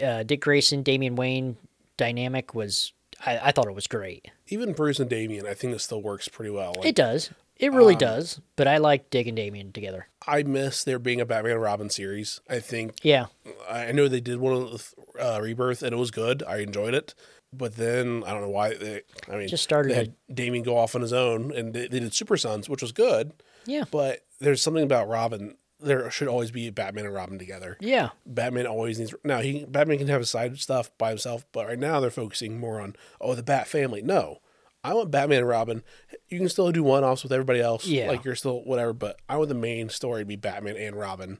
uh, 0.02 0.22
Dick 0.24 0.40
Grayson, 0.40 0.82
Damian 0.82 1.16
Wayne 1.16 1.56
dynamic 1.96 2.54
was, 2.54 2.92
I, 3.24 3.38
I 3.38 3.52
thought 3.52 3.66
it 3.66 3.74
was 3.74 3.86
great. 3.86 4.28
Even 4.48 4.72
Bruce 4.72 4.98
and 4.98 5.10
Damian, 5.10 5.46
I 5.46 5.54
think 5.54 5.74
it 5.74 5.80
still 5.80 6.02
works 6.02 6.26
pretty 6.26 6.50
well. 6.50 6.74
Like, 6.78 6.86
It 6.86 6.96
does. 6.96 7.30
It 7.58 7.72
really 7.72 7.96
does. 7.96 8.40
But 8.56 8.68
I 8.68 8.76
like 8.78 9.10
Dick 9.10 9.26
and 9.26 9.36
Damian 9.36 9.72
together. 9.72 10.06
I 10.26 10.42
miss 10.44 10.84
there 10.84 10.98
being 10.98 11.20
a 11.20 11.26
Batman 11.26 11.52
and 11.52 11.62
Robin 11.62 11.90
series. 11.90 12.40
I 12.48 12.60
think 12.60 12.94
Yeah. 13.02 13.26
I 13.68 13.92
know 13.92 14.08
they 14.08 14.20
did 14.20 14.38
one 14.38 14.70
with 14.70 14.94
uh, 15.18 15.40
Rebirth 15.42 15.82
and 15.82 15.92
it 15.92 15.96
was 15.98 16.10
good. 16.10 16.42
I 16.44 16.58
enjoyed 16.58 16.94
it. 16.94 17.14
But 17.52 17.76
then 17.76 18.24
I 18.26 18.32
don't 18.32 18.42
know 18.42 18.50
why 18.50 18.74
they. 18.74 19.02
I 19.26 19.36
mean, 19.36 19.48
Just 19.48 19.62
started 19.62 19.90
They 19.90 19.94
had 19.94 20.14
Damian 20.32 20.62
go 20.64 20.76
off 20.76 20.94
on 20.94 21.00
his 21.00 21.14
own, 21.14 21.50
and 21.50 21.72
they, 21.72 21.88
they 21.88 21.98
did 21.98 22.12
Super 22.12 22.36
Sons, 22.36 22.68
which 22.68 22.82
was 22.82 22.92
good. 22.92 23.32
Yeah. 23.64 23.84
But 23.90 24.26
there's 24.38 24.60
something 24.60 24.82
about 24.84 25.08
Robin. 25.08 25.56
There 25.80 26.10
should 26.10 26.28
always 26.28 26.50
be 26.50 26.68
Batman 26.68 27.06
and 27.06 27.14
Robin 27.14 27.38
together. 27.38 27.78
Yeah. 27.80 28.10
Batman 28.26 28.66
always 28.66 28.98
needs. 28.98 29.14
Now 29.24 29.40
he 29.40 29.64
Batman 29.64 29.96
can 29.96 30.08
have 30.08 30.20
his 30.20 30.28
side 30.28 30.58
stuff 30.58 30.90
by 30.98 31.08
himself, 31.08 31.46
but 31.52 31.66
right 31.66 31.78
now 31.78 32.00
they're 32.00 32.10
focusing 32.10 32.60
more 32.60 32.82
on 32.82 32.96
oh 33.18 33.34
the 33.34 33.42
Bat 33.42 33.66
family. 33.66 34.02
No, 34.02 34.40
I 34.84 34.94
want 34.94 35.10
Batman 35.10 35.38
and 35.40 35.48
Robin. 35.48 35.82
You 36.28 36.38
can 36.38 36.48
still 36.48 36.70
do 36.72 36.82
one 36.82 37.04
offs 37.04 37.22
with 37.22 37.32
everybody 37.32 37.60
else. 37.60 37.86
Yeah. 37.86 38.08
like 38.08 38.24
you're 38.24 38.36
still 38.36 38.62
whatever. 38.64 38.92
But 38.92 39.18
I 39.28 39.36
want 39.36 39.48
the 39.48 39.54
main 39.54 39.88
story 39.88 40.22
to 40.22 40.26
be 40.26 40.36
Batman 40.36 40.76
and 40.76 40.96
Robin. 40.96 41.38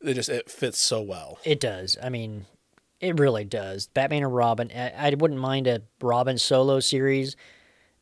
It 0.00 0.14
just 0.14 0.28
it 0.28 0.50
fits 0.50 0.78
so 0.78 1.00
well. 1.00 1.38
It 1.44 1.60
does. 1.60 1.96
I 2.02 2.10
mean, 2.10 2.44
it 3.00 3.18
really 3.18 3.44
does. 3.44 3.86
Batman 3.88 4.22
and 4.24 4.34
Robin. 4.34 4.70
I, 4.74 4.90
I 4.90 5.14
wouldn't 5.14 5.40
mind 5.40 5.66
a 5.66 5.82
Robin 6.02 6.36
solo 6.38 6.80
series 6.80 7.36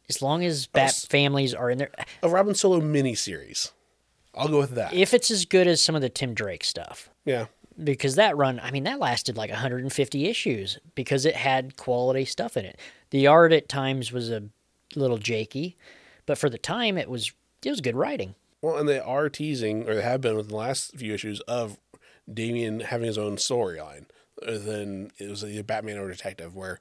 as 0.09 0.21
long 0.21 0.45
as 0.45 0.67
Bat 0.67 0.89
s- 0.89 1.07
families 1.07 1.55
are 1.55 1.71
in 1.71 1.79
there. 1.79 1.91
A 2.23 2.29
Robin 2.29 2.55
solo 2.55 2.81
mini 2.81 3.15
series. 3.15 3.71
I'll 4.35 4.49
go 4.49 4.59
with 4.59 4.75
that. 4.75 4.95
If 4.95 5.15
it's 5.15 5.31
as 5.31 5.45
good 5.45 5.67
as 5.67 5.81
some 5.81 5.95
of 5.95 6.01
the 6.03 6.09
Tim 6.09 6.35
Drake 6.35 6.65
stuff, 6.65 7.11
yeah, 7.25 7.47
because 7.83 8.15
that 8.17 8.37
run, 8.37 8.59
I 8.61 8.71
mean, 8.71 8.85
that 8.85 8.99
lasted 8.99 9.37
like 9.37 9.51
150 9.51 10.27
issues 10.27 10.79
because 10.95 11.25
it 11.27 11.37
had 11.37 11.77
quality 11.77 12.25
stuff 12.25 12.57
in 12.57 12.65
it. 12.65 12.81
The 13.11 13.27
art 13.27 13.53
at 13.53 13.69
times 13.69 14.11
was 14.11 14.31
a 14.31 14.45
little 15.01 15.19
jakey, 15.19 15.77
but 16.27 16.39
for 16.39 16.49
the 16.51 16.59
time, 16.59 16.97
it 16.99 17.09
was 17.09 17.33
it 17.65 17.71
was 17.71 17.81
good 17.81 17.97
writing. 17.97 18.35
well, 18.61 18.77
and 18.79 18.89
they 18.89 18.99
are 19.01 19.29
teasing, 19.29 19.89
or 19.89 19.95
they 19.95 20.03
have 20.03 20.21
been 20.21 20.37
with 20.37 20.49
the 20.49 20.57
last 20.57 20.97
few 20.97 21.15
issues 21.15 21.41
of 21.41 21.79
Damian 22.33 22.81
having 22.81 23.07
his 23.07 23.19
own 23.19 23.37
storyline. 23.37 24.07
Uh, 24.47 24.59
then 24.59 25.11
it 25.19 25.29
was 25.31 25.45
either 25.45 25.63
Batman 25.63 25.99
or 25.99 26.09
Detective, 26.09 26.55
where 26.55 26.81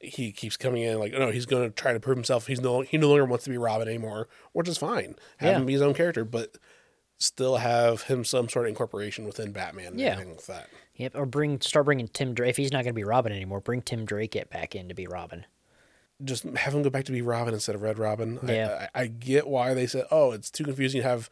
he 0.00 0.32
keeps 0.32 0.56
coming 0.56 0.82
in 0.82 0.98
like, 0.98 1.12
no, 1.12 1.30
he's 1.30 1.46
going 1.46 1.62
to 1.68 1.70
try 1.74 1.92
to 1.92 2.00
prove 2.00 2.16
himself. 2.16 2.46
He's 2.46 2.60
no, 2.60 2.80
he 2.80 2.96
no 2.98 3.08
longer 3.08 3.24
wants 3.26 3.44
to 3.44 3.50
be 3.50 3.58
Robin 3.58 3.86
anymore, 3.88 4.28
which 4.52 4.68
is 4.68 4.78
fine. 4.78 5.14
Have 5.38 5.50
Yeah. 5.52 5.56
him 5.58 5.66
be 5.66 5.72
his 5.74 5.82
own 5.82 5.94
character, 5.94 6.24
but 6.24 6.56
still 7.18 7.56
have 7.58 8.02
him 8.02 8.24
some 8.24 8.48
sort 8.48 8.64
of 8.66 8.70
incorporation 8.70 9.26
within 9.26 9.52
Batman. 9.52 9.98
Yeah. 9.98 10.22
that. 10.46 10.68
Yep, 10.96 11.12
or 11.16 11.26
bring 11.26 11.60
start 11.60 11.84
bringing 11.86 12.08
Tim 12.08 12.32
Drake. 12.34 12.50
If 12.50 12.56
he's 12.58 12.72
not 12.72 12.78
going 12.84 12.92
to 12.94 12.98
be 12.98 13.04
Robin 13.04 13.32
anymore, 13.32 13.60
bring 13.60 13.82
Tim 13.82 14.04
Drake 14.06 14.34
it 14.36 14.48
back 14.50 14.74
in 14.74 14.88
to 14.88 14.94
be 14.94 15.06
Robin. 15.06 15.44
Just 16.24 16.44
have 16.44 16.74
him 16.74 16.82
go 16.82 16.90
back 16.90 17.04
to 17.04 17.12
be 17.12 17.22
Robin 17.22 17.54
instead 17.54 17.74
of 17.74 17.82
Red 17.82 17.98
Robin. 17.98 18.38
I- 18.46 18.52
Yeah. 18.54 18.88
I, 18.94 19.02
I 19.02 19.06
get 19.06 19.46
why 19.46 19.74
they 19.74 19.86
said, 19.86 20.04
oh, 20.10 20.32
it's 20.32 20.50
too 20.50 20.64
confusing 20.64 21.00
to 21.02 21.08
have 21.08 21.30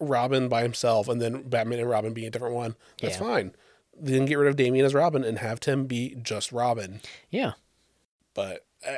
Robin 0.00 0.48
by 0.48 0.62
himself 0.62 1.08
and 1.08 1.20
then 1.20 1.42
Batman 1.42 1.80
and 1.80 1.90
Robin 1.90 2.12
being 2.12 2.26
a 2.26 2.30
different 2.30 2.54
one. 2.54 2.76
That's 3.00 3.14
Yeah. 3.16 3.20
fine. 3.26 3.54
Then 4.00 4.26
get 4.26 4.36
rid 4.38 4.48
of 4.48 4.56
Damian 4.56 4.86
as 4.86 4.94
Robin 4.94 5.24
and 5.24 5.38
have 5.38 5.58
Tim 5.60 5.86
be 5.86 6.16
just 6.22 6.52
Robin. 6.52 7.00
Yeah. 7.30 7.52
But 8.34 8.64
uh, 8.88 8.96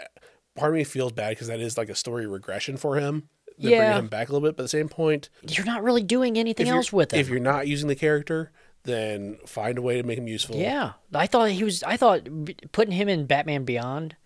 part 0.54 0.72
of 0.72 0.76
me 0.76 0.84
feels 0.84 1.12
bad 1.12 1.30
because 1.30 1.46
that 1.48 1.60
is 1.60 1.78
like 1.78 1.88
a 1.88 1.94
story 1.94 2.26
regression 2.26 2.76
for 2.76 2.96
him. 2.96 3.28
They're 3.58 3.70
Yeah. 3.72 3.78
bringing 3.78 3.98
him 4.04 4.08
back 4.08 4.28
a 4.28 4.32
little 4.32 4.46
bit. 4.46 4.56
But 4.56 4.62
at 4.62 4.64
the 4.64 4.68
same 4.68 4.88
point, 4.88 5.30
You're 5.48 5.64
not 5.66 5.82
really 5.82 6.02
doing 6.02 6.38
anything 6.38 6.68
else 6.68 6.92
with 6.92 7.14
it. 7.14 7.18
If 7.20 7.28
you're 7.28 7.40
not 7.40 7.66
using 7.66 7.88
the 7.88 7.94
character, 7.94 8.52
then 8.84 9.38
find 9.46 9.78
a 9.78 9.82
way 9.82 9.96
to 9.96 10.02
make 10.06 10.18
him 10.18 10.28
useful. 10.28 10.56
Yeah, 10.56 10.92
I 11.14 11.26
thought 11.26 11.50
he 11.50 11.64
was. 11.64 11.82
I 11.82 11.96
thought 11.98 12.26
putting 12.72 12.92
him 12.92 13.08
in 13.08 13.26
Batman 13.26 13.64
Beyond 13.64 14.16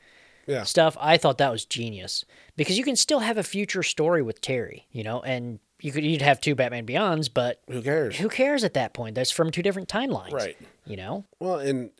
Yeah. 0.46 0.64
stuff. 0.64 0.96
I 1.00 1.16
thought 1.16 1.38
that 1.38 1.50
was 1.50 1.64
genius 1.64 2.24
because 2.57 2.76
you 2.78 2.85
can 2.85 2.96
still 2.96 3.20
have 3.20 3.38
a 3.38 3.42
future 3.42 3.83
story 3.83 4.22
with 4.22 4.40
Terry, 4.40 4.87
you 4.90 5.02
know, 5.02 5.20
and 5.22 5.59
you 5.80 5.92
could 5.92 6.04
you'd 6.04 6.22
have 6.22 6.40
two 6.40 6.54
Batman 6.54 6.87
Beyonds, 6.87 7.28
but 7.33 7.61
Who 7.68 7.83
cares? 7.83 8.16
who 8.16 8.28
cares 8.28 8.64
at 8.64 8.74
that 8.74 8.94
point? 8.94 9.14
That's 9.14 9.30
from 9.30 9.50
two 9.50 9.62
different 9.62 9.88
timelines, 9.88 10.33
Right. 10.33 10.57
You 10.87 10.96
know, 10.96 11.24
Well, 11.40 11.59
and 11.59 11.90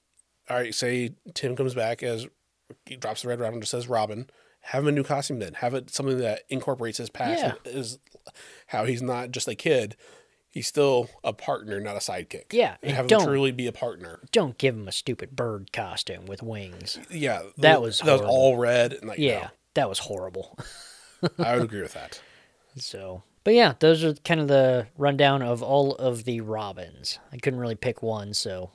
all 0.51 0.57
right, 0.59 0.75
say 0.75 1.13
Tim 1.35 1.57
comes 1.57 1.75
back 1.75 2.03
as 2.03 2.27
he 2.87 2.97
drops 2.97 3.23
the 3.23 3.29
red 3.29 3.41
Robin, 3.41 3.61
just 3.61 3.71
says 3.71 3.89
Robin. 3.89 4.29
Have 4.69 4.83
him 4.85 4.89
a 4.89 4.93
new 4.93 5.05
costume 5.05 5.39
then. 5.39 5.55
Have 5.55 5.75
it 5.75 5.91
something 5.91 6.19
that 6.19 6.43
incorporates 6.49 6.99
his 6.99 7.11
past. 7.11 7.43
Yeah. 7.43 7.53
Is 7.71 7.99
how 8.69 8.85
he's 8.87 9.03
not 9.03 9.31
just 9.31 9.49
a 9.49 9.55
kid. 9.55 9.97
He's 10.55 10.69
still 10.69 11.11
a 11.25 11.33
partner, 11.33 11.81
not 11.81 11.97
a 11.97 11.99
sidekick. 11.99 12.53
Yeah, 12.53 12.77
And 12.81 12.93
have 12.93 13.11
him 13.11 13.21
truly 13.21 13.51
be 13.51 13.67
a 13.67 13.73
partner. 13.73 14.21
don't 14.31 14.57
give 14.57 14.77
him 14.77 14.87
a 14.87 14.93
stupid 14.93 15.35
bird 15.35 15.73
costume 15.73 16.27
with 16.27 16.45
wings. 16.45 16.97
Yeah. 17.11 17.43
That 17.59 17.83
was 17.83 17.99
that 17.99 18.13
was 18.13 18.21
all 18.21 18.57
red. 18.57 18.93
And 18.93 19.09
like, 19.09 19.19
Yeah, 19.19 19.49
that 19.75 19.89
was 19.89 19.99
horrible. 19.99 20.57
I 21.41 21.55
would 21.57 21.65
agree 21.65 21.83
with 21.83 21.95
that. 21.95 22.23
So, 22.77 23.25
but 23.43 23.55
yeah, 23.55 23.75
those 23.81 24.05
are 24.05 24.15
kind 24.15 24.41
of 24.41 24.47
the 24.47 24.87
rundown 24.97 25.43
of 25.43 25.61
all 25.61 25.97
of 25.97 26.23
the 26.23 26.41
Robins. 26.41 27.19
I 27.33 27.39
couldn't 27.39 27.59
really 27.59 27.75
pick 27.75 28.01
one, 28.01 28.33
so 28.33 28.71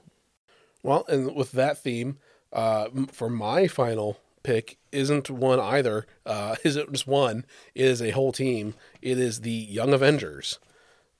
Well, 0.83 1.05
and 1.07 1.33
with 1.33 1.53
that 1.53 1.77
theme, 1.77 2.17
uh, 2.51 2.89
for 3.09 3.29
my 3.29 3.67
final 3.67 4.19
pick 4.43 4.77
isn't 4.91 5.29
one 5.29 5.61
either. 5.61 6.07
Uh, 6.25 6.57
is 6.65 6.75
it 6.75 6.91
just 6.91 7.07
one? 7.07 7.45
It 7.73 7.85
is 7.85 8.01
a 8.01 8.11
whole 8.11 8.33
team. 8.33 8.73
It 9.01 9.17
is 9.17 9.41
the 9.41 9.51
Young 9.51 9.93
Avengers. 9.93 10.59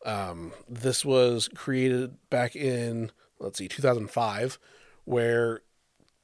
Um, 0.06 0.54
this 0.68 1.04
was 1.04 1.50
created 1.56 2.16
back 2.30 2.56
in 2.56 3.12
let's 3.40 3.58
see, 3.58 3.68
2005, 3.68 4.60
where 5.06 5.62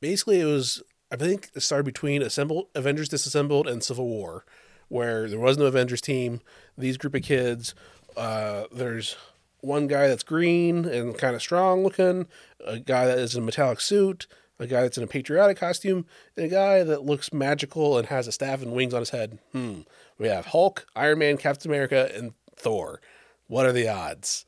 basically 0.02 0.42
it 0.42 0.46
was. 0.46 0.82
I 1.12 1.18
think 1.18 1.50
it 1.54 1.62
started 1.62 1.86
between 1.86 2.22
Assembled 2.22 2.68
Avengers 2.76 3.10
Disassembled 3.10 3.68
and 3.68 3.84
Civil 3.84 4.08
War, 4.08 4.44
where 4.90 5.30
there 5.30 5.40
was 5.40 5.58
no 5.58 5.66
Avengers 5.66 6.02
team. 6.02 6.42
These 6.78 6.98
group 6.98 7.16
of 7.16 7.22
kids, 7.22 7.76
uh, 8.18 8.64
there's 8.72 9.16
one 9.62 9.88
guy 9.88 10.08
that's 10.08 10.24
green 10.24 10.86
and 10.86 11.18
kind 11.18 11.36
of 11.36 11.42
strong 11.42 11.84
looking, 11.84 12.28
a 12.66 12.80
guy 12.80 13.06
that 13.06 13.18
is 13.18 13.36
in 13.36 13.44
a 13.44 13.46
metallic 13.46 13.82
suit, 13.82 14.28
a 14.60 14.68
guy 14.68 14.82
that's 14.82 14.98
in 14.98 15.04
a 15.04 15.08
patriotic 15.08 15.58
costume, 15.58 16.06
and 16.36 16.48
a 16.48 16.50
guy 16.50 16.84
that 16.84 17.06
looks 17.06 17.32
magical 17.32 17.98
and 17.98 18.08
has 18.08 18.28
a 18.28 18.32
staff 18.32 18.62
and 18.62 18.74
wings 18.74 18.94
on 18.94 19.02
his 19.02 19.12
head. 19.12 19.40
Hmm. 19.52 19.82
We 20.18 20.28
have 20.28 20.48
Hulk, 20.48 20.88
Iron 20.96 21.20
Man, 21.20 21.38
Captain 21.38 21.70
America, 21.70 22.10
and 22.16 22.34
Thor. 22.56 23.00
What 23.48 23.66
are 23.66 23.72
the 23.72 23.88
odds? 23.88 24.46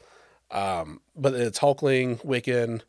Um, 0.50 1.02
but 1.16 1.34
it's 1.34 1.60
Hulkling, 1.60 2.24
Wiccan, 2.26 2.82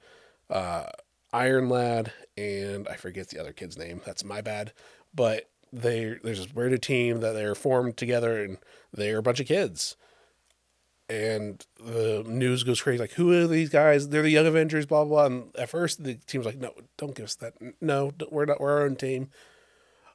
uh, 0.49 0.85
Iron 1.33 1.69
Lad, 1.69 2.13
and 2.37 2.89
I 2.89 2.97
forget 2.97 3.29
the 3.29 3.41
other 3.41 3.53
kid's 3.53 3.77
name. 3.77 4.01
That's 4.05 4.25
my 4.25 4.41
bad. 4.41 4.73
But 5.15 5.51
they 5.73 6.17
there's 6.23 6.39
this 6.39 6.47
brand 6.47 6.81
team 6.83 7.21
that 7.21 7.33
they're 7.33 7.55
formed 7.55 7.97
together, 7.97 8.43
and 8.43 8.59
they're 8.93 9.19
a 9.19 9.23
bunch 9.23 9.41
of 9.41 9.47
kids. 9.47 9.97
And 11.11 11.65
the 11.83 12.23
news 12.27 12.65
goes 12.65 12.83
crazy, 12.83 12.99
like, 12.99 13.13
who 13.13 13.33
are 13.33 13.47
these 13.47 13.71
guys? 13.71 14.11
They're 14.11 14.23
the 14.23 14.31
Young 14.31 14.47
Avengers, 14.47 14.87
blah 14.87 15.05
blah. 15.05 15.29
blah. 15.29 15.37
And 15.37 15.57
at 15.57 15.71
first, 15.71 16.05
the 16.05 16.15
team's 16.15 16.45
like, 16.47 16.59
no, 16.59 16.73
don't 16.97 17.15
give 17.15 17.25
us 17.25 17.35
that. 17.37 17.55
No, 17.81 18.13
we're 18.31 18.45
not. 18.45 18.61
We're 18.61 18.73
our 18.73 18.85
own 18.85 18.97
team. 18.97 19.31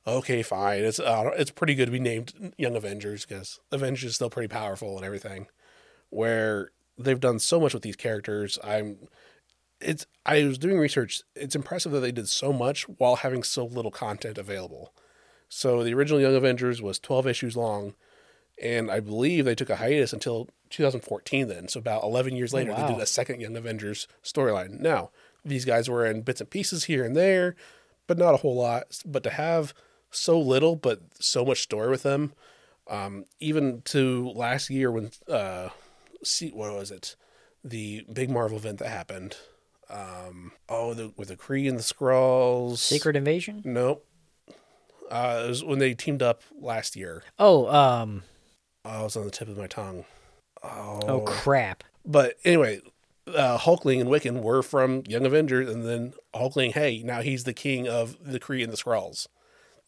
Okay, 0.06 0.44
fine. 0.44 0.84
It's 0.84 1.00
uh, 1.00 1.32
it's 1.36 1.52
pretty 1.52 1.76
good 1.76 1.86
to 1.86 1.92
be 1.92 2.00
named 2.00 2.54
Young 2.58 2.76
Avengers 2.76 3.26
because 3.26 3.60
Avengers 3.72 4.12
is 4.12 4.16
still 4.16 4.30
pretty 4.30 4.50
powerful 4.50 4.96
and 4.98 5.06
everything. 5.06 5.48
Where 6.14 6.72
they've 6.98 7.20
done 7.20 7.40
so 7.40 7.60
much 7.60 7.74
with 7.74 7.84
these 7.84 7.96
characters, 7.96 8.60
I'm 8.64 8.98
it's 9.82 10.06
I 10.26 10.44
was 10.44 10.58
doing 10.58 10.78
research. 10.78 11.22
It's 11.36 11.56
impressive 11.56 11.92
that 11.92 12.00
they 12.00 12.12
did 12.12 12.30
so 12.30 12.54
much 12.54 12.84
while 12.84 13.18
having 13.18 13.44
so 13.44 13.66
little 13.66 13.92
content 13.92 14.38
available. 14.38 14.94
So 15.50 15.84
the 15.84 15.94
original 15.94 16.20
Young 16.20 16.36
Avengers 16.36 16.82
was 16.82 17.00
12 17.00 17.28
issues 17.28 17.56
long, 17.56 17.94
and 18.62 18.90
I 18.90 19.00
believe 19.00 19.46
they 19.46 19.56
took 19.56 19.70
a 19.70 19.76
hiatus 19.76 20.14
until 20.14 20.50
2014. 20.70 21.48
Then, 21.48 21.68
so 21.68 21.80
about 21.80 22.04
11 22.04 22.36
years 22.36 22.54
later, 22.54 22.72
wow. 22.72 22.88
they 22.88 22.94
did 22.94 23.02
a 23.02 23.06
second 23.06 23.42
Young 23.42 23.56
Avengers 23.56 24.08
storyline. 24.24 24.80
Now 24.80 25.12
these 25.46 25.66
guys 25.66 25.90
were 25.90 26.06
in 26.06 26.22
bits 26.22 26.42
and 26.42 26.50
pieces 26.50 26.86
here 26.86 27.04
and 27.04 27.16
there, 27.16 27.56
but 28.08 28.18
not 28.18 28.34
a 28.34 28.38
whole 28.38 28.56
lot. 28.56 29.02
But 29.06 29.24
to 29.24 29.30
have 29.30 29.74
so 30.10 30.40
little, 30.40 30.76
but 30.76 31.02
so 31.20 31.46
much 31.46 31.62
story 31.62 31.90
with 31.90 32.04
them, 32.04 32.34
um, 32.88 33.26
even 33.40 33.82
to 33.86 34.30
last 34.30 34.70
year 34.70 34.92
when 34.92 35.12
uh, 35.28 35.70
see 36.24 36.50
what 36.50 36.74
was 36.74 36.92
it, 36.92 37.16
the 37.64 38.06
big 38.12 38.30
Marvel 38.30 38.58
event 38.58 38.80
that 38.80 38.90
happened. 38.90 39.38
Um, 39.90 40.54
oh, 40.70 40.94
the, 40.94 41.14
with 41.18 41.28
the 41.28 41.36
Kree 41.38 41.70
and 41.70 41.78
the 41.78 41.84
Skrulls. 41.84 42.78
Secret 42.78 43.16
Invasion. 43.16 43.62
Nope. 43.66 44.06
Uh, 45.12 45.44
it 45.46 45.50
was 45.50 45.64
when 45.64 45.80
they 45.80 45.94
teamed 45.94 46.24
up 46.24 46.42
last 46.60 46.96
year. 46.96 47.24
Oh, 47.38 47.68
um, 47.68 48.24
Oh, 48.86 49.02
it 49.02 49.04
was 49.04 49.16
on 49.16 49.26
the 49.26 49.32
tip 49.32 49.48
of 49.48 49.58
my 49.58 49.68
tongue. 49.68 50.06
Oh, 50.62 51.00
oh 51.08 51.22
crap. 51.22 51.84
but 52.06 52.36
anyway, 52.44 52.82
uh, 53.28 53.58
Hulkling 53.58 54.02
and 54.02 54.10
Wiccan 54.10 54.42
were 54.42 54.62
from 54.62 55.04
Young 55.08 55.26
Avengers, 55.26 55.70
and 55.70 55.86
then 55.86 56.14
Hulkling, 56.34 56.74
hey, 56.74 57.02
now 57.04 57.22
he's 57.22 57.44
the 57.44 57.54
king 57.54 57.88
of 57.88 58.18
the 58.22 58.40
Kree 58.40 58.64
and 58.64 58.72
the 58.72 58.78
Skrulls. 58.78 59.28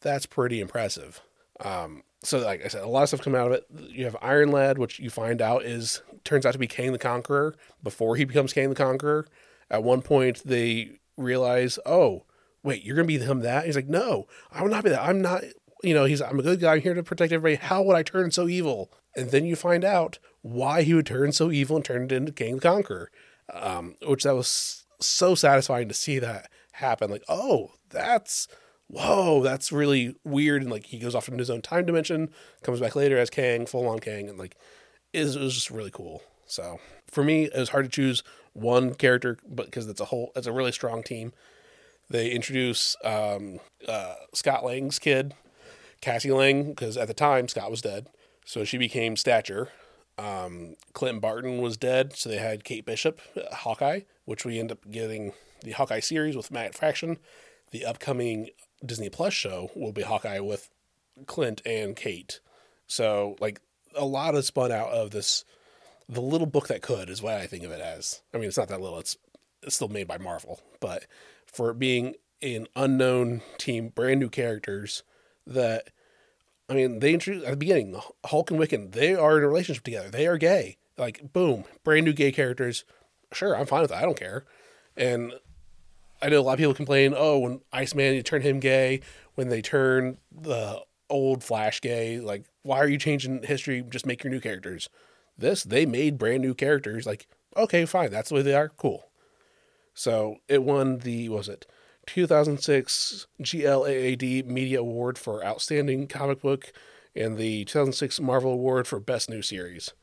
That's 0.01 0.25
pretty 0.25 0.61
impressive. 0.61 1.21
Um, 1.59 2.03
so, 2.25 2.39
like 2.39 2.63
I 2.65 2.67
said, 2.67 2.83
a 2.83 2.87
lot 2.87 3.03
of 3.03 3.09
stuff 3.09 3.21
come 3.21 3.35
out 3.35 3.47
of 3.47 3.53
it. 3.53 3.65
You 3.89 4.05
have 4.05 4.17
Iron 4.21 4.51
Lad, 4.51 4.77
which 4.77 4.99
you 4.99 5.09
find 5.09 5.41
out 5.41 5.63
is 5.63 6.01
turns 6.23 6.45
out 6.45 6.53
to 6.53 6.59
be 6.59 6.67
Kang 6.67 6.91
the 6.91 6.97
Conqueror 6.97 7.55
before 7.83 8.15
he 8.15 8.25
becomes 8.25 8.53
Kang 8.53 8.69
the 8.69 8.75
Conqueror. 8.75 9.27
At 9.69 9.83
one 9.83 10.01
point, 10.01 10.43
they 10.45 10.99
realize, 11.17 11.79
oh, 11.85 12.25
wait, 12.63 12.83
you're 12.83 12.95
gonna 12.95 13.07
be 13.07 13.19
him 13.19 13.41
that? 13.41 13.65
He's 13.65 13.75
like, 13.75 13.87
no, 13.87 14.27
I 14.51 14.61
will 14.61 14.69
not 14.69 14.83
be 14.83 14.89
that. 14.89 15.03
I'm 15.03 15.21
not. 15.21 15.43
You 15.83 15.93
know, 15.93 16.05
he's 16.05 16.21
I'm 16.21 16.39
a 16.39 16.43
good 16.43 16.59
guy. 16.59 16.75
I'm 16.75 16.81
here 16.81 16.93
to 16.93 17.03
protect 17.03 17.31
everybody. 17.31 17.63
How 17.63 17.83
would 17.83 17.95
I 17.95 18.03
turn 18.03 18.31
so 18.31 18.47
evil? 18.47 18.91
And 19.15 19.31
then 19.31 19.45
you 19.45 19.55
find 19.55 19.83
out 19.83 20.19
why 20.41 20.81
he 20.81 20.93
would 20.93 21.05
turn 21.05 21.31
so 21.31 21.51
evil 21.51 21.75
and 21.75 21.85
turn 21.85 22.03
it 22.03 22.11
into 22.11 22.31
King 22.31 22.55
the 22.55 22.61
Conqueror, 22.61 23.11
um, 23.53 23.95
which 24.05 24.23
that 24.23 24.35
was 24.35 24.85
so 24.99 25.35
satisfying 25.35 25.87
to 25.87 25.93
see 25.93 26.19
that 26.19 26.49
happen. 26.73 27.11
Like, 27.11 27.23
oh, 27.29 27.71
that's 27.89 28.47
whoa, 28.87 29.41
that's 29.43 29.71
really 29.71 30.15
weird. 30.23 30.61
And 30.61 30.71
like 30.71 30.87
he 30.87 30.99
goes 30.99 31.15
off 31.15 31.27
into 31.27 31.39
his 31.39 31.49
own 31.49 31.61
time 31.61 31.85
dimension, 31.85 32.29
comes 32.63 32.79
back 32.79 32.95
later 32.95 33.17
as 33.17 33.29
Kang, 33.29 33.65
full 33.65 33.87
on 33.87 33.99
Kang, 33.99 34.29
and 34.29 34.37
like 34.37 34.55
it 35.13 35.23
was, 35.23 35.35
just 35.35 35.71
really 35.71 35.91
cool. 35.91 36.21
So 36.45 36.79
for 37.09 37.23
me, 37.23 37.45
it 37.45 37.57
was 37.57 37.69
hard 37.69 37.85
to 37.85 37.91
choose 37.91 38.23
one 38.53 38.93
character, 38.93 39.37
but 39.47 39.65
because 39.65 39.87
it's 39.87 40.01
a 40.01 40.05
whole, 40.05 40.31
it's 40.35 40.47
a 40.47 40.51
really 40.51 40.71
strong 40.71 41.03
team. 41.03 41.33
They 42.09 42.29
introduce 42.29 42.95
um, 43.03 43.59
uh, 43.87 44.15
Scott 44.33 44.63
Lang's 44.63 44.99
kid, 44.99 45.33
Cassie 46.01 46.31
Lang, 46.31 46.69
because 46.69 46.97
at 46.97 47.07
the 47.07 47.13
time 47.13 47.47
Scott 47.47 47.71
was 47.71 47.81
dead, 47.81 48.07
so 48.45 48.63
she 48.63 48.77
became 48.77 49.15
Stature. 49.15 49.69
Um, 50.17 50.75
Clinton 50.93 51.19
Barton 51.19 51.61
was 51.61 51.77
dead, 51.77 52.15
so 52.15 52.29
they 52.29 52.37
had 52.37 52.63
Kate 52.63 52.85
Bishop, 52.85 53.19
uh, 53.35 53.53
Hawkeye, 53.53 54.01
which 54.25 54.45
we 54.45 54.59
end 54.59 54.71
up 54.71 54.89
getting 54.89 55.33
the 55.63 55.71
Hawkeye 55.71 55.99
series 55.99 56.35
with 56.37 56.51
Matt 56.51 56.75
Fraction. 56.75 57.17
The 57.71 57.85
upcoming 57.85 58.49
Disney 58.83 59.09
Plus 59.09 59.33
show 59.33 59.69
will 59.75 59.91
be 59.91 60.01
Hawkeye 60.01 60.39
with 60.39 60.69
Clint 61.25 61.61
and 61.65 61.95
Kate. 61.95 62.39
So 62.87 63.35
like 63.39 63.61
a 63.95 64.05
lot 64.05 64.35
is 64.35 64.47
spun 64.47 64.71
out 64.71 64.89
of 64.89 65.11
this 65.11 65.45
the 66.07 66.21
little 66.21 66.47
book 66.47 66.67
that 66.67 66.81
could 66.81 67.09
is 67.09 67.21
what 67.21 67.35
I 67.35 67.47
think 67.47 67.63
of 67.63 67.71
it 67.71 67.81
as. 67.81 68.21
I 68.33 68.37
mean, 68.37 68.47
it's 68.47 68.57
not 68.57 68.67
that 68.67 68.81
little. 68.81 68.99
It's 68.99 69.17
it's 69.63 69.75
still 69.75 69.87
made 69.87 70.07
by 70.07 70.17
Marvel, 70.17 70.61
but 70.79 71.05
for 71.45 71.73
being 71.73 72.15
an 72.41 72.67
unknown 72.75 73.41
team, 73.57 73.89
brand 73.89 74.19
new 74.19 74.29
characters 74.29 75.03
that 75.47 75.89
I 76.69 76.73
mean, 76.73 76.99
they 76.99 77.13
introduced 77.13 77.45
at 77.45 77.51
the 77.51 77.57
beginning 77.57 77.99
Hulk 78.25 78.51
and 78.51 78.59
Wiccan. 78.59 78.91
They 78.91 79.15
are 79.15 79.37
in 79.37 79.43
a 79.43 79.47
relationship 79.47 79.83
together. 79.83 80.09
They 80.09 80.27
are 80.27 80.37
gay. 80.37 80.77
Like, 80.97 81.33
boom, 81.33 81.65
brand 81.83 82.05
new 82.05 82.13
gay 82.13 82.31
characters. 82.31 82.85
Sure, 83.33 83.55
I'm 83.55 83.65
fine 83.65 83.81
with 83.81 83.91
that. 83.91 84.01
I 84.01 84.05
don't 84.05 84.19
care. 84.19 84.45
And 84.95 85.33
I 86.21 86.29
know 86.29 86.39
a 86.39 86.41
lot 86.41 86.53
of 86.53 86.59
people 86.59 86.73
complain, 86.73 87.13
oh, 87.15 87.39
when 87.39 87.61
Iceman, 87.71 88.15
you 88.15 88.23
turn 88.23 88.41
him 88.41 88.59
gay. 88.59 89.01
When 89.35 89.49
they 89.49 89.61
turn 89.61 90.17
the 90.31 90.81
old 91.09 91.43
Flash 91.43 91.81
gay, 91.81 92.19
like, 92.19 92.45
why 92.63 92.77
are 92.77 92.87
you 92.87 92.97
changing 92.97 93.43
history? 93.43 93.83
Just 93.89 94.05
make 94.05 94.23
your 94.23 94.31
new 94.31 94.39
characters. 94.39 94.89
This, 95.37 95.63
they 95.63 95.85
made 95.85 96.17
brand 96.17 96.41
new 96.41 96.53
characters. 96.53 97.05
Like, 97.05 97.27
okay, 97.57 97.85
fine. 97.85 98.11
That's 98.11 98.29
the 98.29 98.35
way 98.35 98.41
they 98.41 98.55
are. 98.55 98.69
Cool. 98.69 99.05
So 99.93 100.37
it 100.47 100.63
won 100.63 100.99
the, 100.99 101.29
was 101.29 101.49
it 101.49 101.65
2006 102.05 103.27
GLAAD 103.41 104.45
Media 104.45 104.79
Award 104.79 105.17
for 105.17 105.43
Outstanding 105.43 106.07
Comic 106.07 106.41
Book 106.41 106.71
and 107.15 107.37
the 107.37 107.65
2006 107.65 108.19
Marvel 108.19 108.51
Award 108.53 108.87
for 108.87 108.99
Best 108.99 109.29
New 109.29 109.41
Series. 109.41 109.93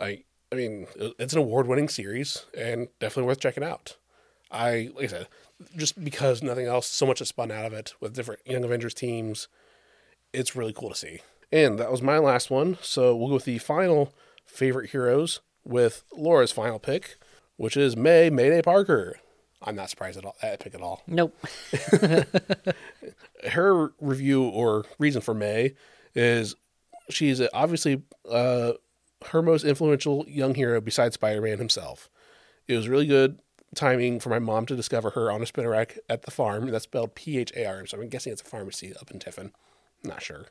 I, 0.00 0.24
I 0.50 0.54
mean, 0.54 0.86
it's 1.18 1.32
an 1.32 1.38
award-winning 1.38 1.88
series 1.88 2.46
and 2.56 2.88
definitely 3.00 3.26
worth 3.26 3.40
checking 3.40 3.64
out. 3.64 3.96
I, 4.52 4.90
like 4.94 5.04
I 5.04 5.08
said, 5.08 5.28
just 5.76 6.02
because 6.02 6.42
nothing 6.42 6.66
else, 6.66 6.86
so 6.86 7.06
much 7.06 7.20
has 7.20 7.28
spun 7.28 7.50
out 7.50 7.64
of 7.64 7.72
it 7.72 7.94
with 8.00 8.14
different 8.14 8.40
Young 8.46 8.64
Avengers 8.64 8.94
teams. 8.94 9.48
It's 10.32 10.54
really 10.54 10.72
cool 10.72 10.90
to 10.90 10.94
see. 10.94 11.20
And 11.50 11.78
that 11.78 11.90
was 11.90 12.02
my 12.02 12.18
last 12.18 12.50
one. 12.50 12.78
So 12.82 13.16
we'll 13.16 13.28
go 13.28 13.34
with 13.34 13.44
the 13.44 13.58
final 13.58 14.12
favorite 14.44 14.90
heroes 14.90 15.40
with 15.64 16.04
Laura's 16.16 16.52
final 16.52 16.78
pick, 16.78 17.16
which 17.56 17.76
is 17.76 17.96
May 17.96 18.30
Mayday 18.30 18.62
Parker. 18.62 19.18
I'm 19.64 19.76
not 19.76 19.90
surprised 19.90 20.18
at 20.18 20.24
all 20.24 20.36
that 20.42 20.60
pick 20.60 20.74
at 20.74 20.80
all. 20.80 21.02
Nope. 21.06 21.36
Her 23.50 23.92
review 24.00 24.44
or 24.44 24.84
reason 24.98 25.20
for 25.20 25.34
May 25.34 25.74
is 26.14 26.56
she's 27.10 27.40
obviously 27.52 28.02
uh, 28.28 28.72
her 29.26 29.42
most 29.42 29.64
influential 29.64 30.24
young 30.28 30.54
hero 30.54 30.80
besides 30.80 31.14
Spider-Man 31.14 31.58
himself. 31.58 32.10
It 32.66 32.76
was 32.76 32.88
really 32.88 33.06
good 33.06 33.40
timing 33.74 34.20
for 34.20 34.28
my 34.28 34.38
mom 34.38 34.66
to 34.66 34.76
discover 34.76 35.10
her 35.10 35.30
on 35.30 35.42
a 35.42 35.46
spinner 35.46 35.70
rack 35.70 35.98
at 36.08 36.22
the 36.22 36.30
farm. 36.30 36.70
That's 36.70 36.84
spelled 36.84 37.14
P 37.14 37.38
H 37.38 37.52
A 37.56 37.64
R. 37.66 37.86
So 37.86 38.00
I'm 38.00 38.08
guessing 38.08 38.32
it's 38.32 38.42
a 38.42 38.44
pharmacy 38.46 38.94
up 39.00 39.10
in 39.10 39.18
Tiffin. 39.18 39.52
Not 40.04 40.22
sure. 40.22 40.46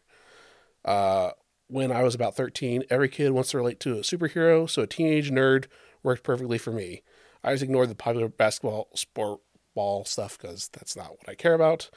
Uh, 0.83 1.31
when 1.67 1.91
I 1.91 2.03
was 2.03 2.15
about 2.15 2.35
13, 2.35 2.83
every 2.89 3.07
kid 3.07 3.31
wants 3.31 3.51
to 3.51 3.57
relate 3.57 3.79
to 3.81 3.93
a 3.93 4.01
superhero, 4.01 4.69
so 4.69 4.81
a 4.81 4.87
teenage 4.87 5.31
nerd 5.31 5.67
worked 6.03 6.23
perfectly 6.23 6.57
for 6.57 6.71
me. 6.71 7.01
I 7.43 7.53
just 7.53 7.63
ignored 7.63 7.89
the 7.89 7.95
popular 7.95 8.27
basketball 8.27 8.89
sport 8.93 9.39
ball 9.73 10.03
stuff 10.03 10.37
because 10.37 10.69
that's 10.69 10.95
not 10.95 11.11
what 11.11 11.29
I 11.29 11.35
care 11.35 11.53
about. 11.53 11.89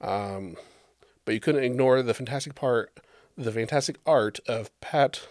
Um, 0.00 0.56
but 1.24 1.34
you 1.34 1.40
couldn't 1.40 1.62
ignore 1.62 2.02
the 2.02 2.14
fantastic 2.14 2.54
part, 2.54 2.98
the 3.36 3.52
fantastic 3.52 3.98
art 4.06 4.40
of 4.46 4.70
Pat. 4.80 5.26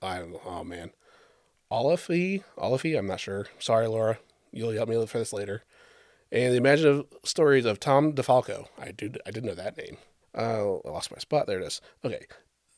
I. 0.00 0.22
Oh 0.44 0.64
man, 0.64 0.90
Oliphie, 1.70 2.44
Oliphie. 2.56 2.96
I'm 2.96 3.06
not 3.06 3.20
sure. 3.20 3.46
Sorry, 3.58 3.86
Laura. 3.86 4.18
You'll 4.52 4.72
help 4.72 4.88
me 4.88 4.96
look 4.96 5.08
for 5.08 5.18
this 5.18 5.32
later. 5.32 5.62
And 6.30 6.52
the 6.52 6.56
imaginative 6.58 7.06
stories 7.24 7.64
of 7.64 7.80
Tom 7.80 8.12
DeFalco. 8.14 8.66
I 8.78 8.90
do. 8.92 9.12
I 9.26 9.30
didn't 9.30 9.46
know 9.46 9.54
that 9.54 9.76
name. 9.76 9.96
Uh, 10.36 10.76
I 10.78 10.88
lost 10.90 11.10
my 11.10 11.18
spot. 11.18 11.46
There 11.46 11.60
it 11.60 11.66
is. 11.66 11.80
Okay, 12.04 12.26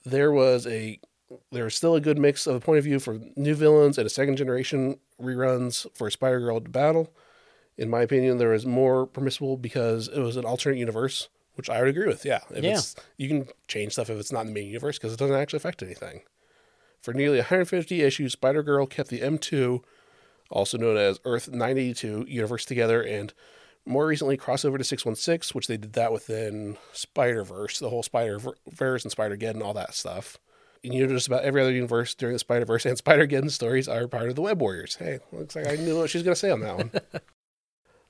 there 0.05 0.33
was 0.33 0.67
a 0.67 0.99
there 1.53 1.65
was 1.65 1.75
still 1.75 1.95
a 1.95 2.01
good 2.01 2.19
mix 2.19 2.47
of 2.47 2.57
a 2.57 2.61
point 2.61 2.79
of 2.79 2.85
view 2.85 2.99
for 2.99 3.19
new 3.37 3.55
villains 3.55 3.97
and 3.99 4.07
a 4.07 4.11
second 4.11 4.37
generation 4.37 4.99
reruns 5.21 5.87
for 5.97 6.11
Spider 6.11 6.41
Girl 6.41 6.61
to 6.61 6.69
battle. 6.69 7.13
In 7.77 7.89
my 7.91 8.03
opinion, 8.03 8.39
there 8.39 8.51
was 8.51 8.67
more 8.67 9.07
permissible 9.07 9.57
because 9.57 10.09
it 10.09 10.21
was 10.21 10.37
an 10.37 10.45
alternate 10.45 10.79
universe, 10.79 11.29
which 11.55 11.71
I 11.71 11.81
would 11.81 11.89
agree 11.89 12.07
with. 12.07 12.25
Yeah, 12.25 12.41
if 12.51 12.63
Yeah. 12.65 12.71
it's 12.79 12.95
you 13.17 13.29
can 13.29 13.49
change 13.69 13.93
stuff 13.93 14.11
if 14.11 14.19
it's 14.19 14.33
not 14.33 14.43
in 14.43 14.47
the 14.49 14.53
main 14.53 14.67
universe 14.69 14.99
because 14.99 15.13
it 15.13 15.19
doesn't 15.19 15.35
actually 15.37 15.57
affect 15.59 15.83
anything. 15.83 16.23
For 17.01 17.13
nearly 17.15 17.39
150 17.39 18.03
issues, 18.03 18.33
Spider 18.33 18.63
Girl 18.63 18.87
kept 18.87 19.11
the 19.11 19.21
M2, 19.21 19.83
also 20.51 20.79
known 20.79 20.97
as 20.97 21.21
Earth 21.25 21.49
982, 21.49 22.27
universe 22.29 22.65
together, 22.65 23.03
and 23.03 23.33
more 23.87 24.07
recently 24.07 24.37
crossover 24.37 24.79
to 24.79 24.85
616, 24.85 25.55
which 25.55 25.67
they 25.67 25.77
did 25.77 25.93
that 25.95 26.13
within 26.13 26.77
Spider 26.93 27.45
Verse, 27.45 27.79
the 27.79 27.91
whole 27.91 28.03
Spider 28.03 28.39
Verse 28.71 29.05
and 29.05 29.13
Spider 29.13 29.37
Geddon, 29.37 29.63
all 29.63 29.75
that 29.75 29.95
stuff. 29.95 30.39
And 30.83 30.93
you 30.93 31.07
know, 31.07 31.13
just 31.13 31.27
about 31.27 31.45
every 31.45 31.63
other 31.63 31.73
universe 31.73 32.15
during 32.15 32.35
the 32.35 32.39
Spider 32.39 32.65
Verse 32.65 32.87
and 32.87 32.99
Spider 32.99 33.27
Geddon 33.27 33.51
stories 33.51 33.89
are 33.89 34.07
part 34.09 34.29
of 34.29 34.37
the 34.37 34.43
Web 34.43 34.61
Warriors. 34.61 34.97
Hey, 34.97 35.21
looks 35.33 35.57
like 35.57 35.67
I 35.67 35.77
knew 35.77 35.99
what 35.99 36.11
she 36.11 36.19
was 36.19 36.25
going 36.25 36.35
to 36.35 36.41
say 36.41 36.51
on 36.51 36.61
that 36.61 36.77
one. 36.77 36.91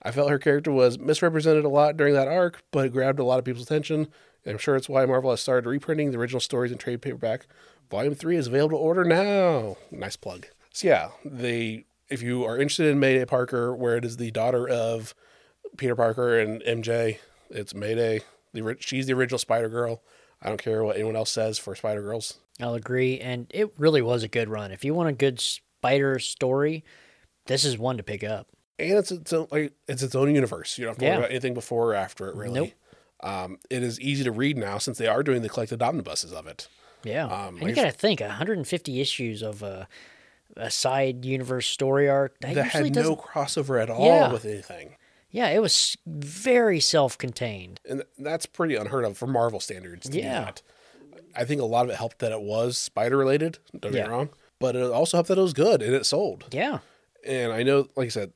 I 0.02 0.10
felt 0.10 0.30
her 0.30 0.38
character 0.38 0.70
was 0.70 0.98
misrepresented 0.98 1.64
a 1.64 1.68
lot 1.68 1.96
during 1.96 2.12
that 2.14 2.28
arc, 2.28 2.62
but 2.70 2.86
it 2.86 2.92
grabbed 2.92 3.18
a 3.18 3.24
lot 3.24 3.38
of 3.38 3.44
people's 3.44 3.64
attention. 3.64 4.08
And 4.44 4.52
I'm 4.52 4.58
sure 4.58 4.76
it's 4.76 4.88
why 4.88 5.06
Marvel 5.06 5.30
has 5.30 5.40
started 5.40 5.68
reprinting 5.68 6.10
the 6.10 6.18
original 6.18 6.40
stories 6.40 6.70
in 6.70 6.76
trade 6.76 7.00
paperback. 7.00 7.46
Volume 7.90 8.14
3 8.14 8.36
is 8.36 8.46
available 8.46 8.78
to 8.78 8.84
order 8.84 9.04
now. 9.04 9.76
Nice 9.90 10.16
plug. 10.16 10.46
So, 10.72 10.88
yeah, 10.88 11.08
they, 11.24 11.86
if 12.14 12.22
you 12.22 12.44
are 12.44 12.56
interested 12.56 12.86
in 12.86 12.98
Mayday 13.00 13.24
Parker, 13.24 13.74
where 13.74 13.96
it 13.96 14.04
is 14.04 14.16
the 14.16 14.30
daughter 14.30 14.68
of 14.68 15.14
Peter 15.76 15.96
Parker 15.96 16.38
and 16.38 16.62
MJ, 16.62 17.18
it's 17.50 17.74
Mayday. 17.74 18.20
The, 18.52 18.76
she's 18.80 19.06
the 19.06 19.12
original 19.14 19.38
Spider 19.38 19.68
Girl. 19.68 20.00
I 20.40 20.48
don't 20.48 20.62
care 20.62 20.84
what 20.84 20.94
anyone 20.96 21.16
else 21.16 21.30
says 21.30 21.58
for 21.58 21.74
Spider 21.74 22.02
Girls. 22.02 22.34
I'll 22.60 22.74
agree. 22.74 23.18
And 23.18 23.46
it 23.52 23.74
really 23.78 24.00
was 24.02 24.22
a 24.22 24.28
good 24.28 24.48
run. 24.48 24.70
If 24.70 24.84
you 24.84 24.94
want 24.94 25.08
a 25.08 25.12
good 25.12 25.40
spider 25.40 26.18
story, 26.20 26.84
this 27.46 27.64
is 27.64 27.76
one 27.78 27.96
to 27.96 28.02
pick 28.02 28.22
up. 28.24 28.48
and 28.78 28.92
it's 28.98 29.10
its 29.12 29.32
own, 29.32 29.46
like 29.50 29.72
it's 29.88 30.02
its 30.02 30.14
own 30.14 30.34
universe. 30.34 30.78
You 30.78 30.84
don't 30.84 30.92
have 30.92 30.98
to 30.98 31.04
Yeah. 31.04 31.10
worry 31.12 31.18
about 31.18 31.30
anything 31.30 31.54
before 31.54 31.90
or 31.90 31.94
after 31.94 32.28
it. 32.28 32.34
Really, 32.36 32.60
Nope. 32.60 32.70
um, 33.20 33.58
it 33.70 33.82
is 33.82 34.00
easy 34.00 34.24
to 34.24 34.32
read 34.32 34.56
now 34.56 34.78
since 34.78 34.98
they 34.98 35.06
are 35.06 35.22
doing 35.22 35.42
the 35.42 35.48
collected 35.48 35.80
omnibuses 35.82 36.32
of 36.32 36.46
it. 36.46 36.68
Yeah. 37.04 37.26
Um, 37.26 37.54
and 37.56 37.60
like 37.62 37.68
you 37.70 37.74
got 37.74 37.84
to 37.84 37.90
think 37.92 38.20
150 38.20 39.00
issues 39.00 39.42
of 39.42 39.62
a, 39.62 39.86
a 40.56 40.70
side 40.70 41.24
universe 41.24 41.66
story 41.66 42.08
arc. 42.08 42.38
That, 42.40 42.54
That 42.54 42.66
had 42.66 42.94
no 42.94 43.16
crossover 43.16 43.82
at 43.82 43.90
all 43.90 44.06
Yeah. 44.06 44.32
with 44.32 44.44
anything, 44.44 44.96
Yeah, 45.30 45.48
it 45.48 45.60
was 45.60 45.96
very 46.06 46.80
self 46.80 47.18
contained. 47.18 47.80
and 47.88 48.04
that's 48.18 48.46
pretty 48.46 48.76
unheard 48.76 49.04
of 49.04 49.16
for 49.18 49.26
Marvel 49.26 49.60
standards. 49.60 50.08
To 50.08 50.18
Yeah. 50.18 50.52
I 51.36 51.44
think 51.44 51.60
a 51.60 51.64
lot 51.64 51.84
of 51.84 51.90
it 51.90 51.96
helped 51.96 52.20
that 52.20 52.30
it 52.32 52.40
was 52.42 52.78
spider 52.78 53.16
related. 53.16 53.58
Don't 53.72 53.90
get 53.92 53.98
Yeah. 53.98 54.04
me 54.04 54.10
wrong, 54.10 54.28
but 54.60 54.76
it 54.76 54.82
also 54.90 55.16
helped 55.16 55.28
that 55.28 55.38
it 55.38 55.42
was 55.42 55.52
good 55.52 55.82
and 55.82 55.92
it 55.94 56.06
sold. 56.06 56.44
Yeah. 56.52 56.78
And 57.26 57.52
I 57.52 57.62
know, 57.64 57.88
like 57.96 58.06
I 58.06 58.10
said, 58.10 58.32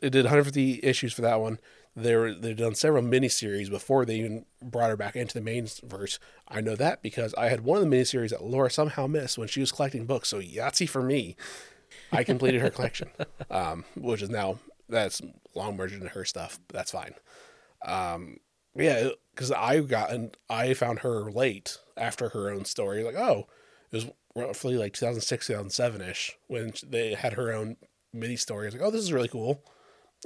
it 0.00 0.10
did 0.10 0.24
150 0.24 0.80
issues 0.82 1.12
for 1.12 1.22
that 1.22 1.40
one. 1.40 1.58
They 2.02 2.14
were 2.14 2.32
they've 2.32 2.56
done 2.56 2.74
several 2.74 3.02
miniseries 3.02 3.68
before 3.68 4.04
they 4.04 4.16
even 4.16 4.44
brought 4.62 4.90
her 4.90 4.96
back 4.96 5.16
into 5.16 5.34
the 5.34 5.40
main 5.40 5.66
verse. 5.82 6.18
I 6.46 6.60
know 6.60 6.76
that 6.76 7.02
because 7.02 7.34
I 7.34 7.48
had 7.48 7.62
one 7.62 7.82
of 7.82 7.88
the 7.88 7.96
miniseries 7.96 8.30
that 8.30 8.44
Laura 8.44 8.70
somehow 8.70 9.06
missed 9.06 9.36
when 9.36 9.48
she 9.48 9.60
was 9.60 9.72
collecting 9.72 10.06
books. 10.06 10.28
So 10.28 10.40
Yahtzee 10.40 10.88
for 10.88 11.02
me, 11.02 11.36
I 12.12 12.24
completed 12.24 12.60
her 12.60 12.70
collection, 12.70 13.08
um, 13.50 13.84
which 13.96 14.22
is 14.22 14.30
now 14.30 14.58
that's 14.88 15.20
long 15.54 15.76
merged 15.76 15.94
into 15.94 16.08
her 16.08 16.24
stuff. 16.24 16.58
But 16.68 16.76
that's 16.76 16.92
fine. 16.92 17.14
Um, 17.84 18.38
yeah, 18.74 19.08
because 19.34 19.50
I 19.50 19.80
got 19.80 20.12
and 20.12 20.36
I 20.48 20.74
found 20.74 21.00
her 21.00 21.30
late 21.30 21.78
after 21.96 22.28
her 22.30 22.50
own 22.50 22.64
story. 22.64 23.02
Like, 23.02 23.16
oh, 23.16 23.48
it 23.90 23.96
was 23.96 24.06
roughly 24.36 24.76
like 24.76 24.92
2006, 24.92 25.46
2007 25.48 26.00
ish 26.02 26.36
when 26.46 26.72
they 26.86 27.14
had 27.14 27.32
her 27.32 27.52
own 27.52 27.76
mini 28.12 28.36
story. 28.36 28.66
I 28.66 28.68
was 28.68 28.74
like, 28.74 28.82
oh, 28.84 28.90
this 28.90 29.02
is 29.02 29.12
really 29.12 29.28
cool, 29.28 29.62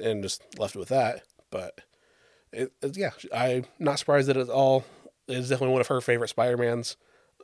and 0.03 0.23
just 0.23 0.43
left 0.59 0.77
it 0.77 0.79
with 0.79 0.89
that. 0.89 1.23
But 1.53 1.81
it, 2.53 2.73
it- 2.83 2.97
yeah, 2.97 3.11
I'm 3.33 3.67
not 3.79 4.01
surprised 4.01 4.27
that 4.29 4.37
it's 4.37 4.51
all. 4.51 4.85
It's 5.29 5.49
definitely 5.49 5.73
one 5.75 5.81
of 5.83 5.87
her 5.87 6.01
favorite 6.01 6.29
Spider 6.29 6.57
Mans, 6.57 6.97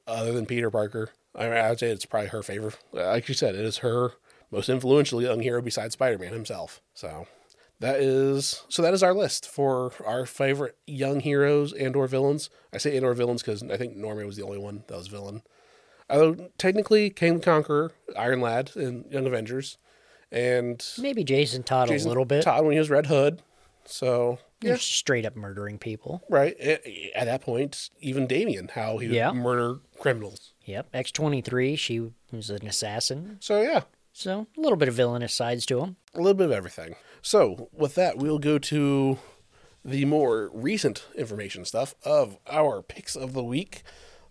other 0.08 0.32
than 0.32 0.46
Peter 0.46 0.68
Parker. 0.72 1.10
I 1.36 1.44
mean, 1.44 1.52
I'd 1.52 1.78
say 1.78 1.90
it's 1.90 2.04
probably 2.04 2.30
her 2.30 2.42
favorite. 2.42 2.76
Like 2.92 3.28
you 3.28 3.34
said, 3.34 3.54
it 3.54 3.64
is 3.64 3.78
her 3.78 4.14
most 4.50 4.68
influential 4.68 5.22
young 5.22 5.42
hero 5.42 5.62
besides 5.62 5.92
Spider 5.92 6.18
Man 6.18 6.32
himself. 6.32 6.80
So 6.94 7.28
that 7.78 8.00
is 8.00 8.64
so 8.68 8.82
that 8.82 8.92
is 8.94 9.02
our 9.04 9.14
list 9.14 9.48
for 9.48 9.92
our 10.04 10.26
favorite 10.26 10.76
young 10.88 11.20
heroes 11.20 11.72
and 11.72 11.94
or 11.94 12.08
villains. 12.08 12.50
I 12.72 12.78
say 12.78 12.96
and 12.96 13.06
or 13.06 13.14
villains 13.14 13.42
because 13.42 13.62
I 13.62 13.76
think 13.76 13.94
Norman 13.96 14.26
was 14.26 14.36
the 14.36 14.42
only 14.44 14.58
one 14.58 14.82
that 14.88 14.96
was 14.96 15.06
villain. 15.06 15.42
Although 16.10 16.48
technically, 16.58 17.10
Kang 17.10 17.34
the 17.34 17.44
Conqueror, 17.44 17.92
Iron 18.16 18.40
Lad, 18.40 18.72
and 18.74 19.04
Young 19.12 19.26
Avengers, 19.26 19.76
and 20.32 20.84
Maybe 20.98 21.22
Jason 21.22 21.62
Todd 21.62 21.88
Jason 21.88 22.06
a 22.06 22.08
little 22.08 22.24
bit. 22.24 22.42
Todd 22.42 22.64
when 22.64 22.72
he 22.72 22.78
was 22.78 22.90
Red 22.90 23.06
Hood. 23.06 23.42
So 23.90 24.38
You're 24.62 24.76
straight 24.76 25.24
up 25.24 25.34
murdering 25.36 25.78
people. 25.78 26.22
right 26.28 26.58
at, 26.60 26.82
at 27.14 27.24
that 27.24 27.40
point, 27.42 27.90
even 28.00 28.26
Damian, 28.26 28.68
how 28.68 28.98
he 28.98 29.08
would 29.08 29.34
murder 29.34 29.80
criminals. 29.98 30.52
Yep. 30.64 30.92
X23, 30.92 31.78
she 31.78 32.10
was 32.30 32.50
an 32.50 32.66
assassin. 32.66 33.38
So 33.40 33.62
yeah, 33.62 33.82
So 34.12 34.46
a 34.56 34.60
little 34.60 34.76
bit 34.76 34.88
of 34.88 34.94
villainous 34.94 35.34
sides 35.34 35.64
to 35.66 35.80
him. 35.80 35.96
a 36.14 36.18
little 36.18 36.34
bit 36.34 36.46
of 36.46 36.52
everything. 36.52 36.96
So 37.22 37.68
with 37.72 37.94
that, 37.94 38.18
we'll 38.18 38.38
go 38.38 38.58
to 38.58 39.18
the 39.84 40.04
more 40.04 40.50
recent 40.52 41.04
information 41.16 41.64
stuff 41.64 41.94
of 42.04 42.36
our 42.50 42.82
picks 42.82 43.16
of 43.16 43.32
the 43.32 43.42
week. 43.44 43.82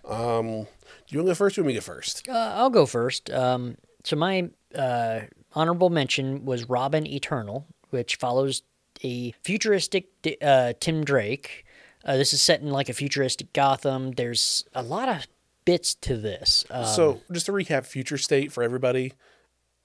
Um, 0.06 0.46
do 0.48 0.68
you 1.10 1.20
want 1.20 1.28
to 1.28 1.32
go 1.32 1.34
first? 1.36 1.58
Or 1.58 1.62
you 1.62 1.64
want 1.66 1.68
me 1.68 1.74
to 1.74 1.80
go 1.80 1.94
first? 1.94 2.30
Uh, 2.30 2.54
I'll 2.56 2.70
go 2.70 2.86
first. 2.86 3.30
Um, 3.32 3.78
so 4.04 4.16
my 4.16 4.50
uh, 4.76 5.22
honorable 5.56 5.90
mention 5.90 6.46
was 6.46 6.70
Robin 6.70 7.06
Eternal, 7.08 7.66
which 7.90 8.16
follows 8.18 8.62
a 9.04 9.34
futuristic 9.44 10.08
uh, 10.42 10.74
Tim 10.80 11.04
Drake. 11.04 11.66
Uh, 12.06 12.18
this 12.18 12.34
is 12.34 12.42
set 12.42 12.62
in 12.62 12.70
like 12.70 12.90
a 12.90 12.94
futuristic 12.94 13.52
Gotham. 13.54 14.12
There's 14.12 14.66
a 14.74 14.82
lot 14.82 15.10
of 15.10 15.28
bits 15.66 15.94
to 15.96 16.16
this. 16.18 16.66
Uh, 16.70 16.86
so 16.86 17.22
just 17.32 17.46
to 17.48 17.52
recap, 17.52 17.86
future 17.86 18.18
state 18.18 18.52
for 18.52 18.64
everybody, 18.64 19.14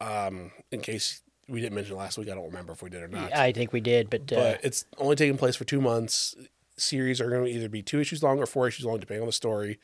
um, 0.01 0.53
in 0.71 0.81
case 0.81 1.23
we 1.49 1.61
didn't 1.61 1.75
mention 1.75 1.97
last 1.97 2.19
week. 2.19 2.29
I 2.29 2.35
don't 2.35 2.47
remember 2.47 2.73
if 2.73 2.83
we 2.83 2.91
did 2.91 3.03
or 3.03 3.09
not. 3.09 3.35
I 3.35 3.53
think 3.53 3.73
we 3.73 3.81
did, 3.81 4.09
but, 4.09 4.33
uh, 4.33 4.37
but 4.37 4.61
it's 4.65 4.85
only 4.99 5.17
taking 5.17 5.37
place 5.37 5.57
for 5.57 5.65
two 5.65 5.81
months. 5.81 6.37
Series 6.77 7.21
are 7.21 7.29
going 7.29 7.45
to 7.45 7.51
either 7.51 7.69
be 7.69 7.83
two 7.83 8.01
issues 8.01 8.23
long 8.23 8.39
or 8.39 8.47
four 8.47 8.69
issues 8.69 8.87
long, 8.87 8.99
depending 9.01 9.23
on 9.23 9.27
the 9.27 9.33
story. 9.33 9.79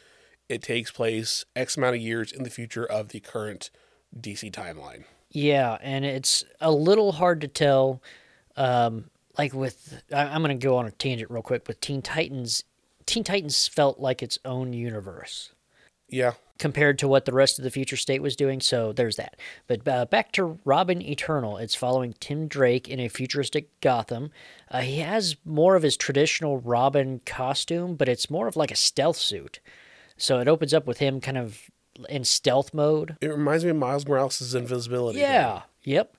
It 0.49 0.63
takes 0.63 0.91
place 0.91 1.45
X 1.57 1.77
amount 1.77 1.97
of 1.97 2.03
years 2.03 2.33
in 2.33 2.43
the 2.45 2.51
future 2.51 2.87
of 2.87 3.09
the 3.09 3.21
current 3.21 3.71
DC 4.19 4.51
timeline. 4.53 5.05
yeah, 5.31 5.77
and 5.83 6.05
it's 6.07 6.45
a 6.61 6.71
little 6.71 7.13
hard 7.13 7.41
to 7.43 7.49
tell. 7.49 8.01
Um, 8.57 9.11
like 9.39 9.55
with 9.55 10.03
I, 10.13 10.25
I'm 10.25 10.43
going 10.43 10.59
to 10.59 10.63
go 10.67 10.77
on 10.77 10.87
a 10.87 10.91
tangent 10.91 11.31
real 11.31 11.43
quick 11.43 11.67
with 11.69 11.81
Teen 11.81 12.03
Titans. 12.03 12.65
Teen 13.07 13.25
Titans 13.25 13.67
felt 13.69 13.99
like 14.01 14.23
its 14.23 14.39
own 14.45 14.73
universe 14.75 15.53
Yeah. 16.11 16.33
compared 16.59 16.99
to 16.99 17.09
what 17.09 17.25
the 17.25 17.33
rest 17.33 17.59
of 17.59 17.63
the 17.65 17.71
future 17.71 17.97
state 17.97 18.21
was 18.21 18.37
doing. 18.37 18.61
So 18.61 18.93
there's 18.93 19.17
that. 19.17 19.37
But 19.67 19.89
uh, 19.89 20.05
back 20.07 20.33
to 20.33 20.59
Robin 20.67 21.01
Eternal. 21.01 21.57
It's 21.57 21.75
following 21.75 22.15
Tim 22.21 22.49
Drake 22.49 22.87
in 22.89 23.01
a 23.01 23.09
futuristic 23.09 23.69
Gotham. 23.81 24.31
Uh, 24.71 24.81
he 24.81 24.99
has 24.99 25.37
more 25.47 25.75
of 25.77 25.83
his 25.83 25.97
traditional 25.97 26.59
Robin 26.59 27.21
costume, 27.25 27.95
but 27.95 28.09
it's 28.11 28.29
more 28.29 28.47
of 28.49 28.57
like 28.57 28.71
a 28.71 28.77
stealth 28.77 29.17
suit. 29.17 29.61
So 30.19 30.41
it 30.41 30.49
opens 30.49 30.75
up 30.75 30.87
with 30.87 30.99
him 30.99 31.21
kind 31.21 31.39
of 31.39 31.63
in 32.11 32.25
stealth 32.25 32.75
mode. 32.75 33.17
It 33.23 33.29
reminds 33.29 33.65
me 33.65 33.71
of 33.71 33.77
Miles 33.77 34.07
Morales' 34.07 34.55
invisibility. 34.55 35.21
Yeah. 35.21 35.63
Yep. 35.85 36.15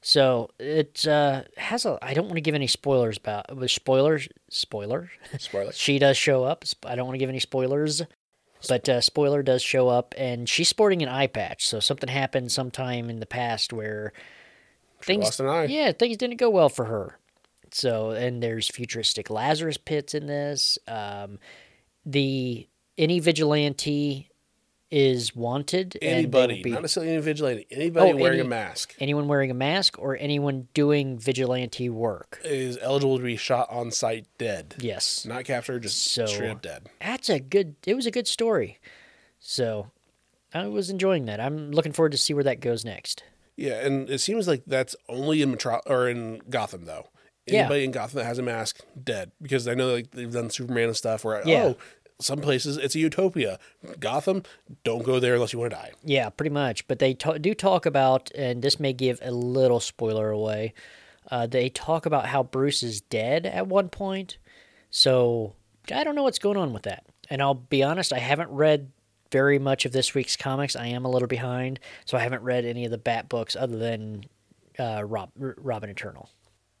So 0.00 0.50
it 0.58 1.06
uh, 1.06 1.42
has 1.56 1.84
a. 1.84 1.98
I 2.02 2.14
don't 2.14 2.26
want 2.26 2.36
to 2.36 2.42
give 2.42 2.54
any 2.54 2.66
spoilers 2.66 3.16
about. 3.16 3.54
With 3.56 3.70
spoilers, 3.70 4.28
spoiler. 4.48 5.10
Spoiler. 5.38 5.72
she 5.74 5.98
does 5.98 6.16
show 6.16 6.44
up. 6.44 6.64
I 6.84 6.94
don't 6.94 7.06
want 7.06 7.14
to 7.14 7.18
give 7.18 7.28
any 7.28 7.40
spoilers, 7.40 8.02
but 8.68 8.88
uh, 8.88 9.00
spoiler 9.00 9.42
does 9.42 9.62
show 9.62 9.88
up, 9.88 10.14
and 10.16 10.48
she's 10.48 10.68
sporting 10.68 11.02
an 11.02 11.08
eye 11.08 11.26
patch. 11.26 11.66
So 11.66 11.80
something 11.80 12.08
happened 12.08 12.52
sometime 12.52 13.10
in 13.10 13.20
the 13.20 13.26
past 13.26 13.72
where 13.72 14.12
things. 15.02 15.24
lost 15.24 15.40
an 15.40 15.48
eye. 15.48 15.64
Yeah, 15.64 15.92
things 15.92 16.16
didn't 16.16 16.36
go 16.36 16.50
well 16.50 16.68
for 16.68 16.84
her. 16.84 17.18
So 17.72 18.10
and 18.10 18.42
there's 18.42 18.68
futuristic 18.68 19.30
Lazarus 19.30 19.76
pits 19.76 20.14
in 20.14 20.26
this. 20.26 20.78
Um, 20.86 21.38
the 22.06 22.68
any 22.96 23.20
vigilante 23.20 24.27
is 24.90 25.36
wanted. 25.36 25.98
and 26.00 26.10
Anybody, 26.18 26.62
be- 26.62 26.70
not 26.70 26.82
necessarily 26.82 27.12
any 27.12 27.20
vigilante, 27.22 27.66
anybody 27.70 28.12
Oh, 28.12 28.16
wearing 28.16 28.38
any- 28.40 28.46
a 28.46 28.50
mask 28.50 28.94
anyone 29.00 29.28
wearing 29.28 29.50
a 29.50 29.54
mask 29.54 29.98
or 29.98 30.16
anyone 30.18 30.68
doing 30.74 31.18
vigilante 31.18 31.88
work. 31.90 32.40
is 32.44 32.78
eligible 32.80 33.18
to 33.18 33.24
be 33.24 33.36
shot 33.36 33.68
on 33.70 33.90
sight 33.90 34.26
dead. 34.38 34.74
Yes. 34.78 35.24
Not 35.26 35.44
captured, 35.44 35.82
just 35.82 35.98
So- 36.12 36.26
straight 36.26 36.50
up 36.50 36.62
dead. 36.62 36.88
That's 37.00 37.28
a 37.28 37.38
good 37.40 37.74
it 37.86 37.94
was 37.94 38.06
a 38.06 38.10
good 38.10 38.26
story. 38.26 38.78
So 39.38 39.90
I 40.54 40.66
was 40.68 40.88
enjoying 40.90 41.26
that. 41.26 41.40
I'm 41.40 41.70
looking 41.70 41.92
forward 41.92 42.12
to 42.12 42.18
see 42.18 42.32
where 42.34 42.44
that 42.44 42.60
goes 42.60 42.84
next. 42.84 43.22
Yeah, 43.56 43.84
and 43.84 44.08
it 44.08 44.18
seems 44.20 44.46
like 44.48 44.62
that's 44.66 44.94
only 45.08 45.42
in 45.42 45.50
Metro 45.50 45.80
or 45.86 46.08
in 46.08 46.40
Gotham 46.48 46.84
though. 46.86 47.08
Yeah. 47.46 47.60
Anybody 47.60 47.84
in 47.84 47.90
Gotham 47.92 48.18
that 48.18 48.24
has 48.26 48.38
a 48.38 48.42
mask, 48.42 48.80
dead. 49.02 49.32
Because 49.40 49.66
I 49.66 49.74
know 49.74 49.90
like 49.92 50.10
they've 50.10 50.30
done 50.30 50.50
Superman 50.50 50.84
and 50.88 50.96
stuff 50.96 51.24
where 51.24 51.42
Yeah. 51.46 51.64
oh, 51.64 51.76
some 52.20 52.40
places 52.40 52.76
it's 52.76 52.94
a 52.94 52.98
utopia. 52.98 53.58
Gotham, 54.00 54.42
don't 54.84 55.04
go 55.04 55.20
there 55.20 55.34
unless 55.34 55.52
you 55.52 55.58
want 55.58 55.70
to 55.70 55.76
die. 55.76 55.92
Yeah, 56.04 56.30
pretty 56.30 56.50
much. 56.50 56.86
But 56.88 56.98
they 56.98 57.14
ta- 57.14 57.38
do 57.38 57.54
talk 57.54 57.86
about, 57.86 58.30
and 58.34 58.62
this 58.62 58.80
may 58.80 58.92
give 58.92 59.18
a 59.22 59.30
little 59.30 59.80
spoiler 59.80 60.30
away. 60.30 60.74
Uh, 61.30 61.46
they 61.46 61.68
talk 61.68 62.06
about 62.06 62.26
how 62.26 62.42
Bruce 62.42 62.82
is 62.82 63.00
dead 63.00 63.46
at 63.46 63.66
one 63.66 63.88
point. 63.88 64.38
So 64.90 65.54
I 65.94 66.02
don't 66.04 66.14
know 66.14 66.22
what's 66.22 66.38
going 66.38 66.56
on 66.56 66.72
with 66.72 66.82
that. 66.84 67.04
And 67.30 67.42
I'll 67.42 67.54
be 67.54 67.82
honest, 67.82 68.12
I 68.12 68.18
haven't 68.18 68.50
read 68.50 68.90
very 69.30 69.58
much 69.58 69.84
of 69.84 69.92
this 69.92 70.14
week's 70.14 70.36
comics. 70.36 70.74
I 70.74 70.86
am 70.86 71.04
a 71.04 71.10
little 71.10 71.28
behind, 71.28 71.78
so 72.06 72.16
I 72.16 72.22
haven't 72.22 72.42
read 72.42 72.64
any 72.64 72.84
of 72.86 72.90
the 72.90 72.98
Bat 72.98 73.28
books 73.28 73.54
other 73.54 73.76
than 73.76 74.24
uh, 74.78 75.04
Rob, 75.04 75.30
R- 75.40 75.54
Robin 75.58 75.90
Eternal. 75.90 76.30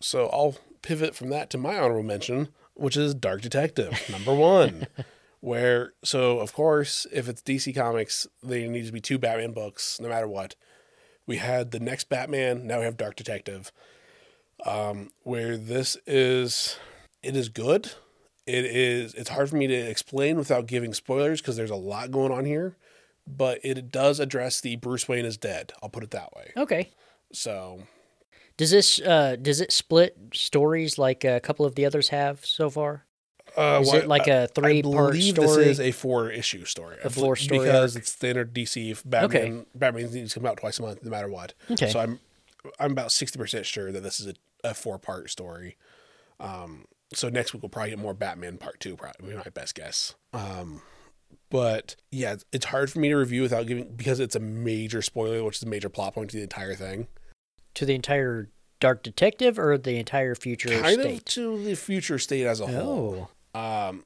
So 0.00 0.28
I'll 0.28 0.56
pivot 0.80 1.14
from 1.14 1.28
that 1.30 1.50
to 1.50 1.58
my 1.58 1.78
honorable 1.78 2.02
mention, 2.02 2.48
which 2.74 2.96
is 2.96 3.14
Dark 3.14 3.42
Detective, 3.42 4.02
number 4.10 4.34
one. 4.34 4.86
where 5.40 5.92
so 6.04 6.40
of 6.40 6.52
course, 6.52 7.06
if 7.12 7.28
it's 7.28 7.42
DC 7.42 7.74
Comics, 7.74 8.26
they 8.42 8.68
need 8.68 8.86
to 8.86 8.92
be 8.92 9.00
two 9.00 9.18
Batman 9.18 9.52
books, 9.52 10.00
no 10.00 10.08
matter 10.08 10.28
what. 10.28 10.54
We 11.26 11.36
had 11.36 11.70
the 11.72 11.80
next 11.80 12.08
Batman, 12.08 12.66
now 12.66 12.78
we 12.78 12.84
have 12.84 12.96
Dark 12.96 13.16
Detective. 13.16 13.70
Um, 14.66 15.10
where 15.22 15.56
this 15.56 15.96
is 16.06 16.76
it 17.22 17.36
is 17.36 17.48
good. 17.48 17.92
It 18.46 18.64
is 18.64 19.14
it's 19.14 19.30
hard 19.30 19.50
for 19.50 19.56
me 19.56 19.66
to 19.66 19.74
explain 19.74 20.36
without 20.36 20.66
giving 20.66 20.94
spoilers 20.94 21.40
because 21.40 21.56
there's 21.56 21.70
a 21.70 21.76
lot 21.76 22.10
going 22.10 22.32
on 22.32 22.44
here. 22.44 22.76
But 23.26 23.60
it 23.62 23.92
does 23.92 24.20
address 24.20 24.60
the 24.60 24.76
Bruce 24.76 25.06
Wayne 25.06 25.26
is 25.26 25.36
dead. 25.36 25.72
I'll 25.82 25.90
put 25.90 26.02
it 26.02 26.10
that 26.12 26.34
way. 26.34 26.52
Okay. 26.56 26.90
So 27.30 27.82
Does 28.56 28.70
this 28.70 29.00
uh, 29.00 29.36
does 29.40 29.60
it 29.60 29.70
split 29.70 30.16
stories 30.32 30.98
like 30.98 31.24
a 31.24 31.38
couple 31.40 31.66
of 31.66 31.74
the 31.74 31.84
others 31.84 32.08
have 32.08 32.44
so 32.44 32.70
far? 32.70 33.04
Uh, 33.58 33.80
Is 33.80 33.92
it 33.92 34.06
like 34.08 34.28
a 34.28 34.46
three-part 34.48 35.12
believe 35.12 35.34
story? 35.34 35.46
This 35.64 35.78
is 35.78 35.80
a 35.80 35.90
four 35.92 36.30
issue 36.30 36.64
story. 36.64 36.96
I 36.96 37.00
A 37.00 37.02
bel- 37.10 37.24
four-story 37.24 37.58
because 37.66 37.96
arc? 37.96 38.02
it's 38.02 38.12
standard 38.12 38.54
DC. 38.54 39.02
Batman, 39.04 39.24
Okay. 39.58 39.64
Batman 39.74 40.12
needs 40.12 40.32
to 40.34 40.40
come 40.40 40.46
out 40.48 40.58
twice 40.58 40.78
a 40.78 40.82
month, 40.82 41.02
no 41.02 41.10
matter 41.10 41.28
what. 41.28 41.54
Okay. 41.70 41.88
So 41.90 41.98
I'm 42.00 42.20
I'm 42.78 42.92
about 42.92 43.12
sixty 43.12 43.38
percent 43.38 43.66
sure 43.66 43.90
that 43.92 44.02
this 44.02 44.20
is 44.20 44.26
a, 44.28 44.34
a 44.68 44.74
four 44.74 44.98
part 44.98 45.30
story. 45.30 45.76
Um, 46.40 46.84
so 47.14 47.28
next 47.28 47.52
week 47.52 47.62
we'll 47.62 47.70
probably 47.70 47.90
get 47.90 47.98
more 47.98 48.14
Batman 48.14 48.58
part 48.58 48.80
two. 48.80 48.96
Probably 48.96 49.34
my 49.34 49.42
best 49.54 49.74
guess. 49.74 50.14
Um, 50.32 50.82
but 51.50 51.96
yeah, 52.10 52.28
it's- 52.32 52.44
it's 52.52 52.66
hard 52.66 52.90
for 52.92 52.98
me 53.00 53.08
to 53.08 53.16
review 53.16 53.42
without 53.42 53.66
giving 53.66 53.92
because 53.96 54.20
it's 54.20 54.36
a 54.36 54.40
major 54.40 55.02
spoiler, 55.02 55.42
which 55.42 55.56
is 55.56 55.62
a 55.62 55.66
major 55.68 55.88
plot 55.88 56.14
point 56.14 56.30
to 56.30 56.36
the 56.36 56.42
entire 56.42 56.74
thing. 56.74 57.08
To 57.74 57.86
the 57.86 57.94
entire 57.94 58.50
Dark 58.80 59.02
Detective 59.02 59.58
or 59.58 59.76
the 59.78 59.96
entire 59.96 60.34
future 60.34 60.68
Kind 60.68 61.00
state? 61.00 61.16
of 61.18 61.24
to 61.26 61.64
the 61.64 61.74
future 61.74 62.18
state 62.18 62.46
as 62.46 62.60
a 62.60 62.66
whole. 62.66 63.30
Um, 63.54 64.04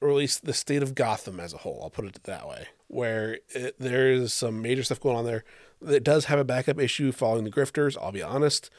or 0.00 0.10
at 0.10 0.16
least 0.16 0.44
the 0.44 0.52
state 0.52 0.82
of 0.82 0.94
Gotham 0.94 1.38
as 1.38 1.54
a 1.54 1.58
whole. 1.58 1.80
I'll 1.82 1.90
put 1.90 2.04
it 2.04 2.22
that 2.24 2.48
way, 2.48 2.66
where 2.88 3.38
it, 3.50 3.76
there 3.78 4.10
is 4.10 4.32
some 4.32 4.60
major 4.60 4.82
stuff 4.82 5.00
going 5.00 5.16
on 5.16 5.24
there. 5.24 5.44
It 5.86 6.04
does 6.04 6.26
have 6.26 6.38
a 6.38 6.44
backup 6.44 6.78
issue 6.78 7.12
following 7.12 7.44
the 7.44 7.50
Grifters. 7.50 7.96
I'll 8.00 8.12
be 8.12 8.22
honest. 8.22 8.70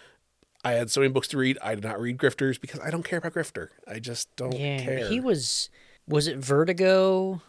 I 0.65 0.73
had 0.73 0.91
so 0.91 1.01
many 1.01 1.11
books 1.11 1.27
to 1.29 1.37
read. 1.37 1.57
I 1.61 1.75
did 1.75 1.83
not 1.83 1.99
read 1.99 2.17
Grifters 2.17 2.59
because 2.59 2.79
I 2.79 2.89
don't 2.89 3.03
care 3.03 3.19
about 3.19 3.33
Grifter. 3.33 3.69
I 3.87 3.99
just 3.99 4.33
don't 4.35 4.57
yeah. 4.57 4.79
care. 4.79 5.09
He 5.09 5.19
was 5.19 5.69
was 6.07 6.27
it 6.27 6.37
Vertigo 6.37 7.41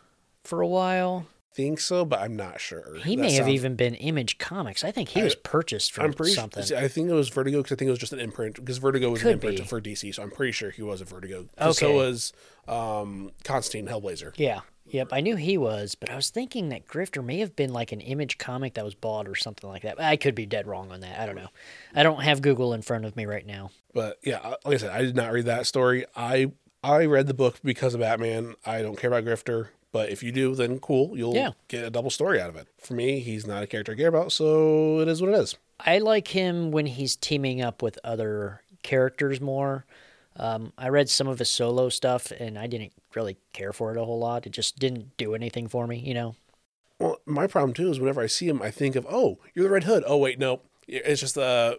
for 0.45 0.61
a 0.61 0.67
while? 0.67 1.27
Think 1.55 1.81
so, 1.81 2.05
but 2.05 2.21
I'm 2.21 2.37
not 2.37 2.61
sure. 2.61 2.97
He 3.05 3.17
That 3.17 3.23
may 3.23 3.33
have 3.35 3.49
even 3.49 3.77
been 3.77 3.95
Image 3.95 4.39
Comics. 4.39 4.83
I 4.85 4.91
think 4.91 5.09
he 5.11 5.23
was 5.23 5.35
purchased 5.35 5.95
pretty. 5.95 6.33
something. 6.33 6.77
I 6.77 6.89
think 6.89 7.09
it 7.09 7.13
was 7.15 7.29
Vertigo 7.29 7.59
because 7.63 7.73
I 7.73 7.77
think 7.77 7.89
it 7.89 7.93
was 7.93 7.99
just 8.01 8.13
an 8.13 8.21
imprint 8.21 8.57
because 8.57 8.79
Vertigo 8.79 9.11
was 9.11 9.21
Could 9.23 9.29
an 9.29 9.35
imprint 9.35 9.59
be. 9.59 9.65
for 9.65 9.81
DC. 9.81 10.15
So 10.15 10.23
I'm 10.23 10.31
pretty 10.31 10.53
sure 10.53 10.71
he 10.71 10.83
was 10.83 11.01
a 11.01 11.05
Vertigo. 11.05 11.47
'Cause 11.57 11.79
So 11.79 11.95
was 11.95 12.33
um, 12.69 13.33
Constantine 13.45 13.87
Hellblazer. 13.93 14.33
Yeah. 14.37 14.61
Yep, 14.87 15.09
I 15.13 15.23
knew 15.23 15.37
he 15.37 15.57
was, 15.57 15.95
but 15.95 16.11
I 16.11 16.15
was 16.15 16.29
thinking 16.29 16.69
that 16.69 16.87
Grifter 16.87 17.25
may 17.25 17.39
have 17.39 17.57
been 17.57 17.73
like 17.73 17.91
an 17.91 18.03
image 18.03 18.37
comic 18.37 18.75
that 18.75 18.85
was 18.85 18.95
bought 18.95 19.27
or 19.27 19.35
something 19.35 19.69
like 19.69 19.81
that. 19.83 19.99
I 19.99 20.17
could 20.17 20.35
be 20.35 20.45
dead 20.45 20.67
wrong 20.67 20.93
on 20.93 21.01
that. 21.01 21.19
I 21.19 21.25
don't 21.25 21.37
know. 21.37 21.49
I 21.95 22.03
don't 22.03 22.23
have 22.23 22.43
Google 22.43 22.75
in 22.75 22.83
front 22.83 23.07
of 23.07 23.17
me 23.17 23.25
right 23.25 23.47
now. 23.47 23.71
But 23.95 24.19
yeah, 24.23 24.57
like 24.67 24.75
I 24.75 24.77
said, 24.77 24.91
I 24.91 25.01
did 25.01 25.17
not 25.17 25.33
read 25.33 25.47
that 25.47 25.67
story. 25.67 26.05
I 26.15 26.53
I 26.83 27.07
read 27.07 27.29
the 27.29 27.35
book 27.35 27.61
because 27.65 27.95
of 27.95 28.01
Batman. 28.01 28.57
I 28.67 28.83
don't 28.83 28.99
care 28.99 29.09
about 29.11 29.25
Grifter, 29.25 29.69
but 29.95 30.11
if 30.11 30.25
you 30.25 30.33
do, 30.33 30.57
then 30.57 30.81
cool. 30.81 31.17
You'll 31.17 31.35
Yeah. 31.37 31.53
get 31.69 31.85
a 31.85 31.91
double 31.91 32.11
story 32.11 32.41
out 32.41 32.51
of 32.51 32.57
it. 32.57 32.67
For 32.79 32.95
me, 32.95 33.21
he's 33.21 33.47
not 33.47 33.63
a 33.63 33.67
character 33.69 33.93
I 33.93 33.95
care 33.95 34.09
about, 34.09 34.33
so 34.33 34.99
it 34.99 35.07
is 35.07 35.23
what 35.23 35.31
it 35.33 35.39
is. 35.39 35.55
I 35.79 35.99
like 35.99 36.29
him 36.29 36.73
when 36.73 36.87
he's 36.87 37.15
teaming 37.15 37.63
up 37.63 37.81
with 37.81 37.97
other 38.03 38.63
characters 38.83 39.41
more. 39.41 39.87
Um, 40.37 40.73
I 40.77 40.89
read 40.89 41.09
some 41.09 41.29
of 41.29 41.39
his 41.39 41.49
solo 41.49 41.89
stuff 41.91 42.33
and 42.33 42.59
I 42.59 42.67
didn't 42.67 42.93
really 43.15 43.37
care 43.53 43.73
for 43.73 43.93
it 43.93 43.97
a 43.97 44.05
whole 44.05 44.19
lot. 44.19 44.47
It 44.47 44.51
just 44.51 44.81
didn't 44.81 45.17
do 45.17 45.33
anything 45.37 45.69
for 45.69 45.87
me, 45.87 45.99
you 45.99 46.13
know? 46.15 46.35
Well, 46.99 47.21
my 47.25 47.47
problem 47.47 47.73
too 47.73 47.89
is 47.91 48.01
whenever 48.01 48.21
I 48.21 48.27
see 48.27 48.49
him, 48.49 48.61
I 48.63 48.73
think 48.73 48.97
of, 48.97 49.07
oh, 49.09 49.39
you're 49.55 49.65
the 49.69 49.71
Red 49.71 49.85
Hood. 49.85 50.03
Oh 50.09 50.17
wait, 50.17 50.41
no, 50.41 50.61
it's 50.89 51.21
just 51.21 51.37
a 51.37 51.79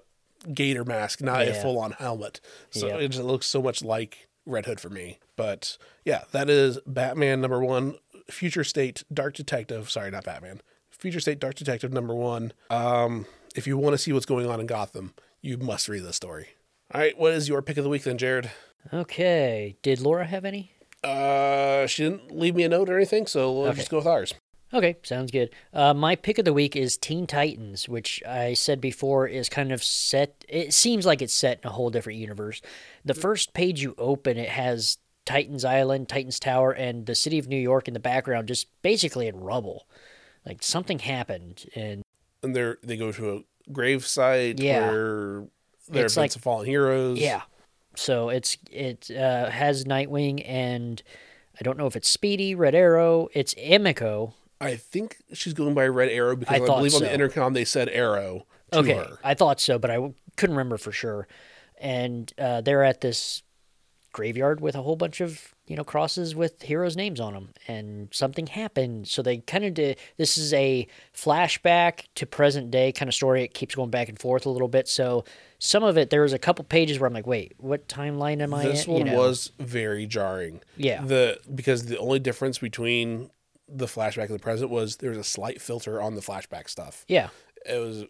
gator 0.53 0.85
mask, 0.85 1.21
not 1.21 1.41
a 1.45 1.53
full 1.53 1.77
on 1.77 1.91
helmet. 1.91 2.39
So 2.69 2.87
Yep. 2.87 3.01
it 3.01 3.07
just 3.09 3.23
looks 3.23 3.47
so 3.47 3.61
much 3.61 3.83
like 3.83 4.29
Red 4.45 4.65
Hood 4.67 4.79
for 4.79 4.89
me. 4.89 5.19
But 5.35 5.77
yeah, 6.05 6.23
that 6.31 6.49
is 6.49 6.77
Batman 6.85 7.41
number 7.41 7.63
one, 7.63 7.97
Future 8.29 8.63
State 8.63 9.03
Dark 9.13 9.35
Detective. 9.35 9.89
Sorry, 9.89 10.11
not 10.11 10.23
Batman. 10.23 10.61
Future 10.89 11.19
State 11.19 11.39
Dark 11.39 11.55
Detective 11.55 11.91
number 11.93 12.15
one. 12.15 12.53
Um, 12.69 13.25
if 13.55 13.67
you 13.67 13.77
want 13.77 13.93
to 13.93 13.97
see 13.97 14.11
what's 14.13 14.25
going 14.25 14.47
on 14.47 14.59
in 14.59 14.65
Gotham, 14.65 15.13
you 15.41 15.57
must 15.57 15.87
read 15.89 16.03
this 16.03 16.15
story. 16.15 16.47
All 16.93 17.01
right, 17.01 17.17
what 17.17 17.33
is 17.33 17.49
your 17.49 17.61
pick 17.61 17.77
of 17.77 17.83
the 17.83 17.89
week 17.89 18.03
then, 18.03 18.17
Jared? 18.17 18.51
Okay. 18.93 19.75
Did 19.81 19.99
Laura 19.99 20.25
have 20.25 20.45
any? 20.45 20.71
Uh, 21.03 21.85
she 21.87 22.03
didn't 22.03 22.35
leave 22.35 22.55
me 22.55 22.63
a 22.63 22.69
note 22.69 22.89
or 22.89 22.95
anything, 22.95 23.27
so 23.27 23.51
we'll 23.51 23.67
Okay. 23.69 23.77
just 23.77 23.89
go 23.91 23.97
with 23.97 24.07
ours. 24.07 24.33
Okay, 24.73 24.97
sounds 25.03 25.31
good. 25.31 25.51
Uh, 25.73 25.93
my 25.93 26.15
pick 26.15 26.37
of 26.37 26.45
the 26.45 26.53
week 26.53 26.75
is 26.75 26.97
Teen 26.97 27.27
Titans, 27.27 27.87
which 27.87 28.21
I 28.27 28.53
said 28.55 28.81
before 28.81 29.27
is 29.27 29.47
kind 29.47 29.71
of 29.71 29.83
set. 29.83 30.43
It 30.49 30.73
seems 30.73 31.05
like 31.05 31.21
it's 31.21 31.33
set 31.33 31.59
in 31.63 31.69
a 31.69 31.71
whole 31.71 31.89
different 31.91 32.19
universe. 32.19 32.61
The 33.05 33.13
first 33.13 33.53
page 33.53 33.81
you 33.81 33.93
open, 33.97 34.37
it 34.37 34.49
has 34.49 34.97
Titans 35.25 35.65
Island, 35.65 36.07
Titans 36.09 36.39
Tower, 36.39 36.71
and 36.71 37.05
the 37.05 37.15
city 37.15 37.39
of 37.39 37.47
New 37.47 37.59
York 37.59 37.87
in 37.87 37.93
the 37.93 37.99
background, 37.99 38.47
just 38.47 38.67
basically 38.81 39.27
in 39.27 39.39
rubble. 39.39 39.87
Like 40.45 40.61
something 40.61 40.99
happened, 40.99 41.65
and 41.75 42.03
And 42.43 42.55
they're 42.55 42.77
they 42.83 42.97
go 42.97 43.11
to 43.11 43.37
a 43.37 43.71
gravesite 43.71 44.59
Yeah. 44.61 44.91
where 44.91 45.47
there 45.89 46.05
It's 46.05 46.13
have 46.13 46.19
been 46.19 46.23
like- 46.23 46.31
some 46.31 46.41
fallen 46.41 46.65
heroes. 46.67 47.19
yeah. 47.19 47.41
So 47.95 48.29
it's 48.29 48.57
it 48.71 49.09
uh, 49.11 49.49
has 49.49 49.85
Nightwing 49.85 50.43
and 50.47 51.01
I 51.59 51.63
don't 51.63 51.77
know 51.77 51.87
if 51.87 51.95
it's 51.95 52.09
Speedy, 52.09 52.53
Red 52.53 52.75
Arrow. 52.75 53.29
It's 53.33 53.53
Emiko. 53.55 54.33
I 54.59 54.75
think 54.75 55.17
she's 55.33 55.53
going 55.53 55.73
by 55.73 55.87
Red 55.87 56.09
Arrow 56.09 56.35
because 56.35 56.59
I 56.59 56.63
I, 56.63 56.65
believe 56.65 56.93
on 56.93 57.01
the 57.01 57.13
intercom 57.13 57.53
they 57.53 57.65
said 57.65 57.87
Arrow 57.89 58.45
to 58.71 58.79
Okay, 58.79 58.93
her. 58.93 59.17
I 59.23 59.33
thought 59.33 59.59
so, 59.61 59.79
but 59.79 59.89
I 59.89 59.95
w- 59.95 60.13
couldn't 60.35 60.55
remember 60.57 60.77
for 60.77 60.91
sure. 60.91 61.27
and 61.77 62.31
uh, 62.37 62.61
they're 62.61 62.83
at 62.83 63.01
this 63.01 63.43
graveyard 64.15 64.61
with 64.61 64.75
a 64.75 64.81
whole 64.81 64.95
bunch 64.95 65.19
of 65.21 65.53
you 65.67 65.75
know 65.75 65.83
crosses 65.83 66.33
with 66.35 66.61
heroes' 66.61 66.95
names 66.95 67.19
on 67.19 67.33
them, 67.33 67.49
and 67.67 68.07
something 68.11 68.47
happened. 68.47 69.07
So 69.07 69.21
they 69.21 69.37
kind 69.39 69.65
of 69.65 69.73
did. 69.73 69.97
This 70.17 70.37
is 70.37 70.53
a 70.53 70.87
flashback 71.13 72.05
to 72.15 72.25
present 72.25 72.71
day 72.71 72.91
kind 72.91 73.09
of 73.09 73.13
story. 73.15 73.43
It 73.43 73.53
keeps 73.53 73.75
going 73.75 73.89
back 73.89 74.09
and 74.09 74.17
forth 74.19 74.45
a 74.45 74.49
little 74.49 74.67
bit. 74.67 74.87
So 74.87 75.25
some 75.59 75.83
of 75.83 75.97
it, 75.97 76.09
there 76.09 76.21
was 76.21 76.33
a 76.33 76.39
couple 76.39 76.63
pages 76.65 76.99
where 76.99 77.07
I'm 77.07 77.13
like, 77.13 77.27
wait, 77.27 77.53
what 77.57 77.87
timeline 77.87 78.41
am 78.41 78.53
I 78.53 78.63
This 78.63 78.85
in? 78.85 78.93
one 78.93 79.05
you 79.05 79.11
know? 79.11 79.17
was 79.17 79.51
very 79.59 80.05
jarring. 80.05 80.61
Yeah. 80.77 81.03
The 81.03 81.39
because 81.53 81.85
the 81.87 81.97
only 81.97 82.19
difference 82.19 82.57
between 82.59 83.29
the 83.67 83.87
flashback 83.87 84.25
and 84.27 84.35
the 84.35 84.39
present 84.39 84.69
was 84.69 84.97
there 84.97 85.09
was 85.09 85.19
a 85.19 85.23
slight 85.23 85.61
filter 85.61 86.01
on 86.01 86.15
the 86.15 86.21
flashback 86.21 86.69
stuff. 86.69 87.03
yeah. 87.07 87.29
It 87.67 87.79
was 87.79 88.05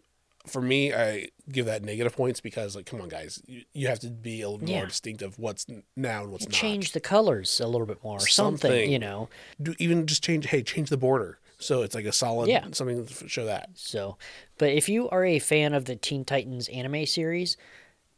for 0.46 0.60
me. 0.62 0.92
I 0.94 1.28
give 1.50 1.66
that 1.66 1.82
negative 1.82 2.14
points 2.16 2.40
because 2.40 2.74
like, 2.76 2.86
come 2.86 3.00
on, 3.00 3.08
guys, 3.08 3.42
you, 3.46 3.62
you 3.72 3.86
have 3.88 4.00
to 4.00 4.08
be 4.10 4.42
a 4.42 4.48
little 4.48 4.68
Yeah. 4.68 4.78
more 4.78 4.86
distinct 4.86 5.22
of 5.22 5.38
what's 5.38 5.66
now 5.96 6.22
and 6.22 6.32
what's 6.32 6.44
not. 6.46 6.52
Change 6.52 6.92
the 6.92 7.00
colors 7.00 7.60
a 7.60 7.66
little 7.66 7.86
bit 7.86 8.02
more, 8.02 8.20
something, 8.20 8.70
Something. 8.70 8.90
you 8.92 8.98
know. 8.98 9.28
Do 9.62 9.74
even 9.78 10.06
just 10.06 10.22
change. 10.24 10.46
Hey, 10.46 10.62
change 10.62 10.90
the 10.90 10.96
border 10.96 11.38
so 11.58 11.80
it's 11.82 11.94
like 11.94 12.04
a 12.04 12.12
solid 12.12 12.48
Yeah. 12.50 12.66
something 12.72 13.06
to 13.06 13.28
show 13.28 13.46
that. 13.46 13.70
So, 13.74 14.18
but 14.58 14.70
if 14.70 14.88
you 14.90 15.08
are 15.10 15.24
a 15.24 15.38
fan 15.38 15.72
of 15.72 15.86
the 15.86 15.96
Teen 15.96 16.24
Titans 16.24 16.68
anime 16.68 17.06
series, 17.06 17.56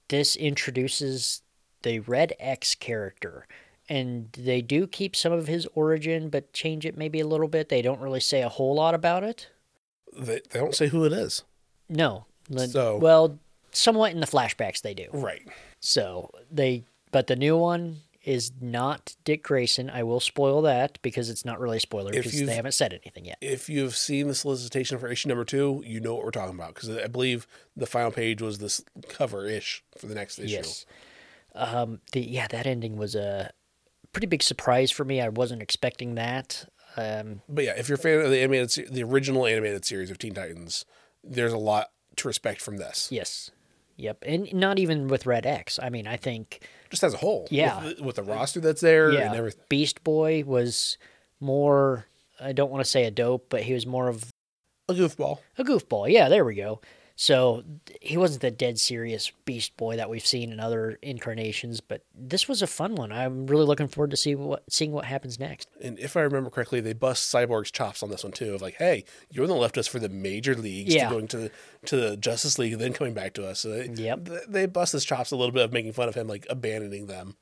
this 0.09 0.35
introduces 0.35 1.43
the 1.83 2.01
Red 2.01 2.35
X 2.41 2.75
character. 2.75 3.47
And 3.91 4.31
they 4.33 4.61
do 4.61 4.87
keep 4.87 5.17
some 5.17 5.33
of 5.33 5.47
his 5.47 5.67
origin, 5.75 6.29
but 6.29 6.53
change 6.53 6.85
it 6.85 6.99
maybe 6.99 7.21
a 7.21 7.27
little 7.27 7.49
bit. 7.49 7.69
They 7.71 7.81
don't 7.81 8.01
really 8.01 8.21
say 8.21 8.43
a 8.43 8.49
whole 8.49 8.75
lot 8.75 8.95
about 8.95 9.25
it. 9.25 9.49
They, 10.15 10.41
they 10.51 10.59
don't 10.61 10.75
say 10.75 10.89
who 10.89 11.05
it 11.05 11.13
is. 11.13 11.45
No. 11.89 12.27
So- 12.69 12.99
well, 12.99 13.39
somewhat 13.73 14.13
in 14.13 14.21
the 14.21 14.27
flashbacks 14.27 14.81
they 14.83 14.95
do. 14.95 15.09
Right. 15.13 15.47
So 15.81 16.31
they, 16.51 16.85
but 17.11 17.27
the 17.27 17.37
new 17.37 17.57
one 17.57 17.99
is 18.25 18.53
not 18.61 19.15
Dick 19.25 19.43
Grayson. 19.43 19.89
I 19.89 20.03
will 20.03 20.21
spoil 20.21 20.61
that 20.63 20.99
because 21.03 21.31
it's 21.31 21.45
not 21.45 21.61
really 21.61 21.77
a 21.79 21.81
spoiler 21.81 22.13
If 22.13 22.25
because 22.25 22.45
they 22.45 22.55
haven't 22.55 22.73
said 22.73 22.93
anything 22.93 23.25
yet. 23.25 23.39
If 23.41 23.69
you've 23.69 23.97
seen 23.97 24.29
the 24.29 24.35
solicitation 24.35 24.99
for 24.99 25.09
issue 25.09 25.29
number 25.29 25.45
two, 25.45 25.83
you 25.87 26.01
know 26.01 26.15
what 26.15 26.25
we're 26.25 26.31
talking 26.31 26.55
about 26.55 26.75
because 26.75 26.91
I 26.91 27.07
believe 27.07 27.47
the 27.77 27.87
final 27.87 28.11
page 28.11 28.43
was 28.43 28.59
this 28.59 28.83
cover 29.09 29.47
ish 29.47 29.83
for 29.97 30.07
the 30.07 30.15
next 30.15 30.39
issue. 30.39 30.57
Yes. 30.57 30.85
Um, 31.55 32.01
the 32.13 32.21
yeah, 32.21 32.47
that 32.49 32.67
ending 32.67 32.97
was 32.97 33.15
a 33.15 33.51
pretty 34.13 34.27
big 34.27 34.43
surprise 34.43 34.91
for 34.91 35.05
me. 35.05 35.21
I 35.21 35.29
wasn't 35.29 35.63
expecting 35.63 36.15
that. 36.17 36.69
Um, 36.97 37.43
But 37.49 37.65
yeah, 37.65 37.75
if 37.79 37.89
you're 37.89 37.97
a 37.99 38.01
fan 38.01 38.21
of 38.21 38.31
the 38.31 38.41
animated, 38.41 38.93
the 38.93 39.03
original 39.05 39.47
animated 39.47 39.85
series 39.85 40.11
of 40.11 40.19
Teen 40.19 40.35
Titans, 40.35 40.85
there's 41.25 41.53
a 41.53 41.59
lot 41.59 41.91
to 42.17 42.29
respect 42.29 42.61
from 42.61 42.77
this, 42.79 43.09
yes. 43.11 43.51
Yep. 43.97 44.19
And 44.27 44.55
not 44.55 44.79
even 44.79 45.09
with 45.09 45.27
Red 45.27 45.45
X. 45.45 45.79
I 45.83 45.89
mean, 45.89 46.07
I 46.07 46.17
think 46.17 46.61
just 46.89 47.03
as 47.03 47.15
a 47.15 47.17
whole. 47.17 47.49
Yeah. 47.51 47.83
with 47.85 47.97
the, 47.99 48.05
with 48.05 48.17
the 48.17 48.23
roster 48.23 48.61
that's 48.61 48.81
there 48.81 49.11
yeah, 49.11 49.27
and 49.27 49.35
everything. 49.35 49.61
Beast 49.69 50.05
Boy 50.05 50.45
was 50.47 50.97
more 51.41 52.07
I 52.41 52.53
don't 52.53 52.71
want 52.71 52.85
to 52.85 52.91
say 52.91 53.05
a 53.05 53.11
dope, 53.11 53.47
but 53.49 53.63
he 53.63 53.73
was 53.75 53.87
more 53.87 54.09
of 54.09 54.31
A 54.89 54.95
goofball. 54.95 55.39
a 55.59 55.65
goofball. 55.65 56.11
Yeah, 56.11 56.29
there 56.29 56.45
we 56.45 56.55
go. 56.55 56.81
So 57.21 57.65
he 58.01 58.17
wasn't 58.17 58.43
the 58.43 58.53
dead 58.53 58.79
serious 58.79 59.33
Beast 59.45 59.77
Boy 59.77 59.97
that 59.97 60.09
we've 60.09 60.25
seen 60.25 60.53
in 60.53 60.61
other 60.61 61.01
incarnations, 61.03 61.81
but 61.81 62.05
this 62.15 62.47
was 62.47 62.63
a 62.63 62.67
fun 62.69 62.95
one. 62.95 63.11
I'm 63.11 63.49
really 63.49 63.65
looking 63.65 63.89
forward 63.89 64.13
to 64.13 64.17
see 64.17 64.37
what 64.37 64.63
seeing 64.71 64.93
what 64.93 65.05
happens 65.05 65.37
next. 65.41 65.69
And 65.83 65.99
if 65.99 66.17
I 66.17 66.21
remember 66.21 66.49
correctly, 66.49 66.81
they 66.81 66.93
bust 66.93 67.35
Cyborg's 67.35 67.73
chops 67.73 68.05
on 68.05 68.11
this 68.11 68.23
one 68.23 68.33
too. 68.33 68.55
Of 68.55 68.63
like, 68.63 68.77
hey, 68.77 69.03
you're 69.33 69.49
the 69.49 69.53
one 69.53 69.59
that 69.59 69.63
left 69.63 69.79
us 69.79 69.89
for 69.89 69.99
the 69.99 70.09
major 70.09 70.55
leagues 70.55 70.95
Yeah. 70.95 71.09
to 71.09 71.15
going 71.17 71.27
to 71.27 71.37
the, 71.39 71.51
to 71.87 71.97
the 71.97 72.17
Justice 72.17 72.57
League, 72.57 72.75
and 72.75 72.81
then 72.81 72.93
coming 72.93 73.15
back 73.15 73.33
to 73.35 73.45
us. 73.45 73.59
So 73.59 73.71
they, 73.71 73.87
Yep. 74.01 74.29
they 74.49 74.67
bust 74.67 74.93
his 74.93 75.05
chops 75.05 75.33
a 75.33 75.37
little 75.37 75.51
bit 75.51 75.65
of 75.65 75.73
making 75.73 75.95
fun 75.95 76.09
of 76.09 76.15
him, 76.15 76.29
like 76.29 76.47
abandoning 76.49 77.09
them 77.09 77.35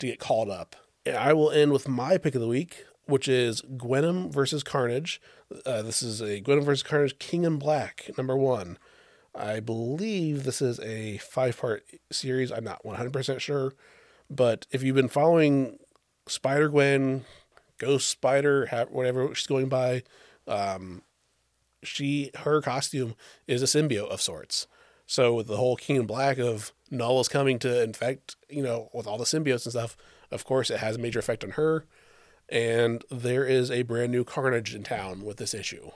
to 0.00 0.06
get 0.08 0.18
called 0.18 0.50
up. 0.50 0.74
And 1.06 1.16
I 1.16 1.32
will 1.32 1.52
end 1.52 1.70
with 1.70 1.86
my 1.86 2.18
pick 2.18 2.34
of 2.34 2.40
the 2.40 2.48
week, 2.48 2.86
which 3.06 3.28
is 3.28 3.62
Gwenom 3.76 4.32
versus 4.32 4.64
Carnage. 4.64 5.20
Uh, 5.64 5.82
this 5.82 6.02
is 6.02 6.20
a 6.20 6.40
Gwenom 6.40 6.64
versus 6.64 6.82
Carnage 6.82 7.20
King 7.20 7.44
in 7.44 7.58
Black 7.60 8.10
number 8.18 8.36
one. 8.36 8.78
I 9.34 9.60
believe 9.60 10.44
this 10.44 10.60
is 10.60 10.78
a 10.80 11.18
five 11.18 11.58
part 11.58 11.84
series. 12.10 12.52
I'm 12.52 12.64
not 12.64 12.82
100% 12.84 13.40
sure. 13.40 13.74
But 14.28 14.66
if 14.70 14.82
you've 14.82 14.96
been 14.96 15.08
following 15.08 15.78
Spider 16.26 16.68
Gwen, 16.68 17.24
Ghost 17.78 18.08
Spider, 18.08 18.66
whatever 18.90 19.34
she's 19.34 19.46
going 19.46 19.68
by, 19.68 20.02
um, 20.46 21.02
she 21.82 22.30
her 22.40 22.62
costume 22.62 23.14
is 23.46 23.62
a 23.62 23.66
symbiote 23.66 24.08
of 24.08 24.20
sorts. 24.20 24.66
So 25.06 25.34
with 25.34 25.48
the 25.48 25.56
whole 25.56 25.76
King 25.76 25.96
in 25.96 26.06
Black 26.06 26.38
of 26.38 26.72
Knull 26.90 27.20
is 27.20 27.28
coming 27.28 27.58
to 27.60 27.82
infect, 27.82 28.36
you 28.48 28.62
know, 28.62 28.88
with 28.92 29.06
all 29.06 29.18
the 29.18 29.24
symbiotes 29.24 29.64
and 29.64 29.72
stuff, 29.72 29.96
of 30.30 30.44
course 30.44 30.70
it 30.70 30.78
has 30.78 30.96
a 30.96 30.98
major 30.98 31.18
effect 31.18 31.44
on 31.44 31.50
her. 31.50 31.84
And 32.48 33.04
there 33.10 33.44
is 33.44 33.70
a 33.70 33.82
brand 33.82 34.12
new 34.12 34.24
Carnage 34.24 34.74
in 34.74 34.84
town 34.84 35.24
with 35.24 35.38
this 35.38 35.54
issue. 35.54 35.90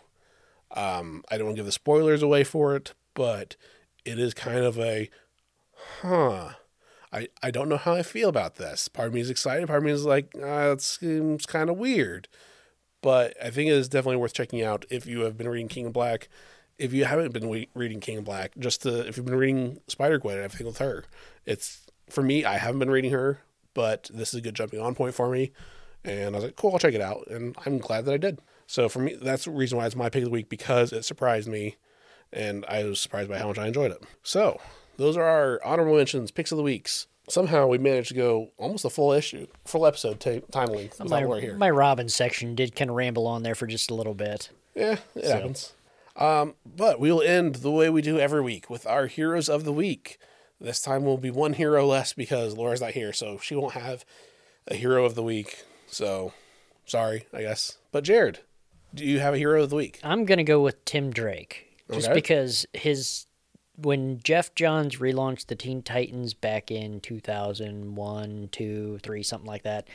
Um, 0.73 1.23
I 1.31 1.37
don't 1.37 1.47
want 1.47 1.57
to 1.57 1.61
give 1.61 1.67
the 1.67 1.73
spoilers 1.73 2.23
away 2.23 2.45
for 2.45 2.75
it, 2.75 2.95
but 3.17 3.57
it 4.05 4.21
is 4.21 4.33
kind 4.33 4.65
of 4.65 4.79
a, 4.79 5.11
huh. 6.01 6.51
I, 7.13 7.29
I 7.43 7.51
don't 7.51 7.69
know 7.69 7.79
how 7.79 7.95
I 7.95 8.03
feel 8.03 8.29
about 8.29 8.57
this. 8.57 8.87
Part 8.89 9.09
of 9.09 9.15
me 9.15 9.21
is 9.21 9.31
excited. 9.31 9.67
Part 9.67 9.79
of 9.79 9.85
me 9.85 9.91
is 9.91 10.05
like, 10.05 10.33
uh, 10.37 10.73
it 10.73 10.83
seems 10.83 11.47
kind 11.47 11.71
of 11.71 11.79
weird. 11.79 12.29
But 13.03 13.35
I 13.43 13.51
think 13.51 13.69
it 13.69 13.75
is 13.75 13.89
definitely 13.89 14.19
worth 14.19 14.35
checking 14.35 14.63
out 14.63 14.85
if 14.91 15.07
you 15.07 15.21
have 15.21 15.37
been 15.37 15.49
reading 15.49 15.69
King 15.69 15.87
of 15.87 15.93
Black. 15.93 16.29
If 16.79 16.93
you 16.93 17.07
haven't 17.07 17.33
been 17.33 17.49
we- 17.49 17.71
reading 17.75 18.01
King 18.01 18.19
of 18.19 18.25
Black, 18.25 18.53
just 18.59 18.83
to, 18.83 19.07
if 19.09 19.17
you've 19.17 19.25
been 19.25 19.37
reading 19.37 19.81
Spider 19.89 20.19
Gwen 20.19 20.37
and 20.37 20.45
everything 20.45 20.67
with 20.67 20.79
her, 20.79 21.05
it's 21.47 21.87
for 22.11 22.23
me. 22.23 22.45
I 22.45 22.59
haven't 22.59 22.81
been 22.81 22.91
reading 22.91 23.13
her, 23.13 23.41
but 23.73 24.11
this 24.13 24.35
is 24.35 24.39
a 24.39 24.43
good 24.43 24.55
jumping 24.55 24.81
on 24.81 24.95
point 24.95 25.15
for 25.15 25.31
me. 25.31 25.53
And 26.05 26.35
I 26.35 26.39
was 26.39 26.45
like, 26.45 26.57
cool, 26.57 26.73
I'll 26.73 26.79
check 26.79 26.95
it 26.95 27.01
out, 27.01 27.27
and 27.29 27.57
I'm 27.65 27.79
glad 27.79 28.05
that 28.05 28.15
I 28.15 28.19
did. 28.19 28.41
So 28.67 28.89
for 28.89 29.01
me, 29.01 29.17
that's 29.21 29.45
the 29.45 29.51
reason 29.51 29.79
why 29.79 29.87
it's 29.87 29.97
my 29.97 30.09
pick 30.09 30.23
of 30.23 30.27
the 30.27 30.31
week 30.31 30.49
because 30.49 30.93
it 30.93 31.05
surprised 31.05 31.49
me, 31.49 31.77
and 32.33 32.65
I 32.69 32.85
was 32.85 33.01
surprised 33.01 33.29
by 33.29 33.39
how 33.39 33.49
much 33.49 33.59
I 33.59 33.67
enjoyed 33.67 33.91
it. 33.93 34.03
So 34.23 34.61
those 34.97 35.17
are 35.17 35.25
our 35.25 35.61
honorable 35.65 35.97
mentions, 35.97 36.31
picks 36.31 36.53
of 36.53 36.57
the 36.59 36.65
weeks. 36.65 37.07
Somehow 37.29 37.67
we 37.67 37.79
managed 37.79 38.09
to 38.09 38.15
go 38.15 38.51
almost 38.57 38.85
a 38.85 38.91
full 38.91 39.13
issue, 39.13 39.49
full 39.65 39.85
episode 39.85 40.21
ta- 40.21 40.47
time 40.53 40.69
length 40.69 41.01
My, 41.05 41.23
here. 41.41 41.57
my 41.57 41.71
Robin 41.71 42.09
section 42.09 42.55
did 42.55 42.77
kind 42.77 42.89
of 42.89 42.97
ramble 42.97 43.27
on 43.27 43.43
there 43.43 43.57
for 43.57 43.67
just 43.67 43.91
a 43.91 43.95
little 43.95 44.15
bit. 44.15 44.51
Yeah, 44.77 44.99
it 45.17 45.25
happens. 45.25 45.73
Um, 46.15 46.55
but 46.65 47.01
we 47.01 47.11
will 47.11 47.23
end 47.23 47.57
the 47.57 47.71
way 47.71 47.91
we 47.91 48.01
do 48.01 48.19
every 48.21 48.41
week 48.43 48.71
with 48.71 48.87
our 48.87 49.07
heroes 49.07 49.49
of 49.49 49.65
the 49.65 49.73
week. 49.73 50.19
This 50.61 50.81
time 50.81 51.05
we'll 51.05 51.19
be 51.19 51.31
one 51.31 51.55
hero 51.55 51.85
less 51.85 52.13
because 52.13 52.57
Laura's 52.57 52.81
not 52.81 52.93
here, 52.93 53.13
so 53.13 53.39
she 53.39 53.55
won't 53.57 53.75
have 53.75 54.05
a 54.69 54.75
hero 54.75 55.05
of 55.05 55.15
the 55.15 55.23
week. 55.23 55.65
So 55.89 56.33
sorry, 56.87 57.27
I 57.35 57.43
guess. 57.43 57.77
But 57.93 58.05
Jared, 58.05 58.39
do 58.95 59.05
you 59.05 59.19
have 59.19 59.35
a 59.35 59.39
hero 59.39 59.63
of 59.65 59.71
the 59.71 59.77
week? 59.77 60.01
I'm 60.03 60.25
gonna 60.25 60.45
go 60.45 60.61
with 60.63 60.83
Tim 60.85 61.11
Drake, 61.11 61.66
just 61.93 62.07
Okay. 62.09 62.15
because 62.15 62.67
his 62.73 63.27
when 63.79 64.19
Geoff 64.23 64.55
Johns 64.55 64.97
relaunched 64.97 65.47
the 65.47 65.55
Teen 65.55 65.83
Titans 65.83 66.33
back 66.33 66.71
in 66.71 66.99
2001, 67.01 68.49
2, 68.51 68.99
3, 69.03 69.23
something 69.23 69.47
like 69.47 69.65
that. 69.65 69.87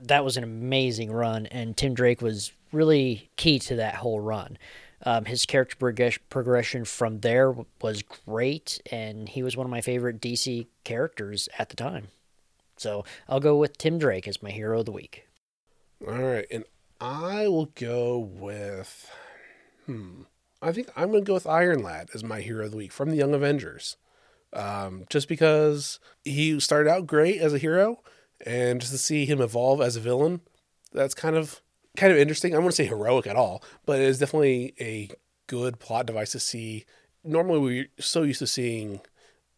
That 0.00 0.24
was 0.24 0.36
an 0.36 0.44
amazing 0.44 1.10
run, 1.10 1.46
and 1.46 1.76
Tim 1.76 1.94
Drake 1.94 2.22
was 2.22 2.52
really 2.72 3.28
key 3.36 3.58
to 3.60 3.74
that 3.76 3.96
whole 3.96 4.20
run. 4.20 4.56
Um, 5.04 5.24
his 5.24 5.46
character 5.46 5.76
progress- 5.76 6.18
progression 6.30 6.84
from 6.84 7.20
there 7.20 7.54
was 7.82 8.02
great, 8.02 8.80
and 8.92 9.28
he 9.28 9.42
was 9.42 9.56
one 9.56 9.66
of 9.66 9.70
my 9.70 9.80
favorite 9.80 10.20
DC 10.20 10.66
characters 10.84 11.48
at 11.58 11.68
the 11.70 11.76
time. 11.76 12.08
So 12.76 13.04
I'll 13.28 13.40
go 13.40 13.56
with 13.56 13.78
Tim 13.78 13.98
Drake 13.98 14.28
as 14.28 14.42
my 14.42 14.50
hero 14.50 14.78
of 14.80 14.86
the 14.86 14.92
week. 14.92 15.26
All 16.06 16.14
right, 16.14 16.46
and 16.52 16.64
I 17.00 17.48
will 17.48 17.66
go 17.74 18.18
with. 18.18 19.10
Hmm. 19.86 20.22
I 20.60 20.72
think 20.72 20.88
I'm 20.96 21.10
going 21.10 21.24
to 21.24 21.28
go 21.28 21.34
with 21.34 21.46
Iron 21.46 21.82
Lad 21.82 22.10
as 22.14 22.24
my 22.24 22.40
hero 22.40 22.64
of 22.64 22.72
the 22.72 22.76
week 22.76 22.92
from 22.92 23.10
the 23.10 23.16
Young 23.16 23.34
Avengers. 23.34 23.96
Um, 24.52 25.04
just 25.10 25.28
because 25.28 26.00
he 26.24 26.58
started 26.58 26.90
out 26.90 27.06
great 27.06 27.40
as 27.40 27.52
a 27.52 27.58
hero, 27.58 28.02
and 28.44 28.80
just 28.80 28.92
to 28.92 28.98
see 28.98 29.26
him 29.26 29.40
evolve 29.40 29.80
as 29.80 29.96
a 29.96 30.00
villain, 30.00 30.40
that's 30.92 31.14
kind 31.14 31.36
of 31.36 31.60
kind 31.96 32.12
of 32.12 32.18
interesting. 32.18 32.54
I 32.54 32.58
wouldn't 32.58 32.74
say 32.74 32.86
heroic 32.86 33.26
at 33.26 33.36
all, 33.36 33.62
but 33.84 34.00
it 34.00 34.04
is 34.04 34.18
definitely 34.18 34.74
a 34.80 35.10
good 35.48 35.78
plot 35.78 36.06
device 36.06 36.32
to 36.32 36.40
see. 36.40 36.86
Normally, 37.24 37.58
we're 37.58 37.88
so 37.98 38.22
used 38.22 38.38
to 38.38 38.46
seeing 38.46 39.00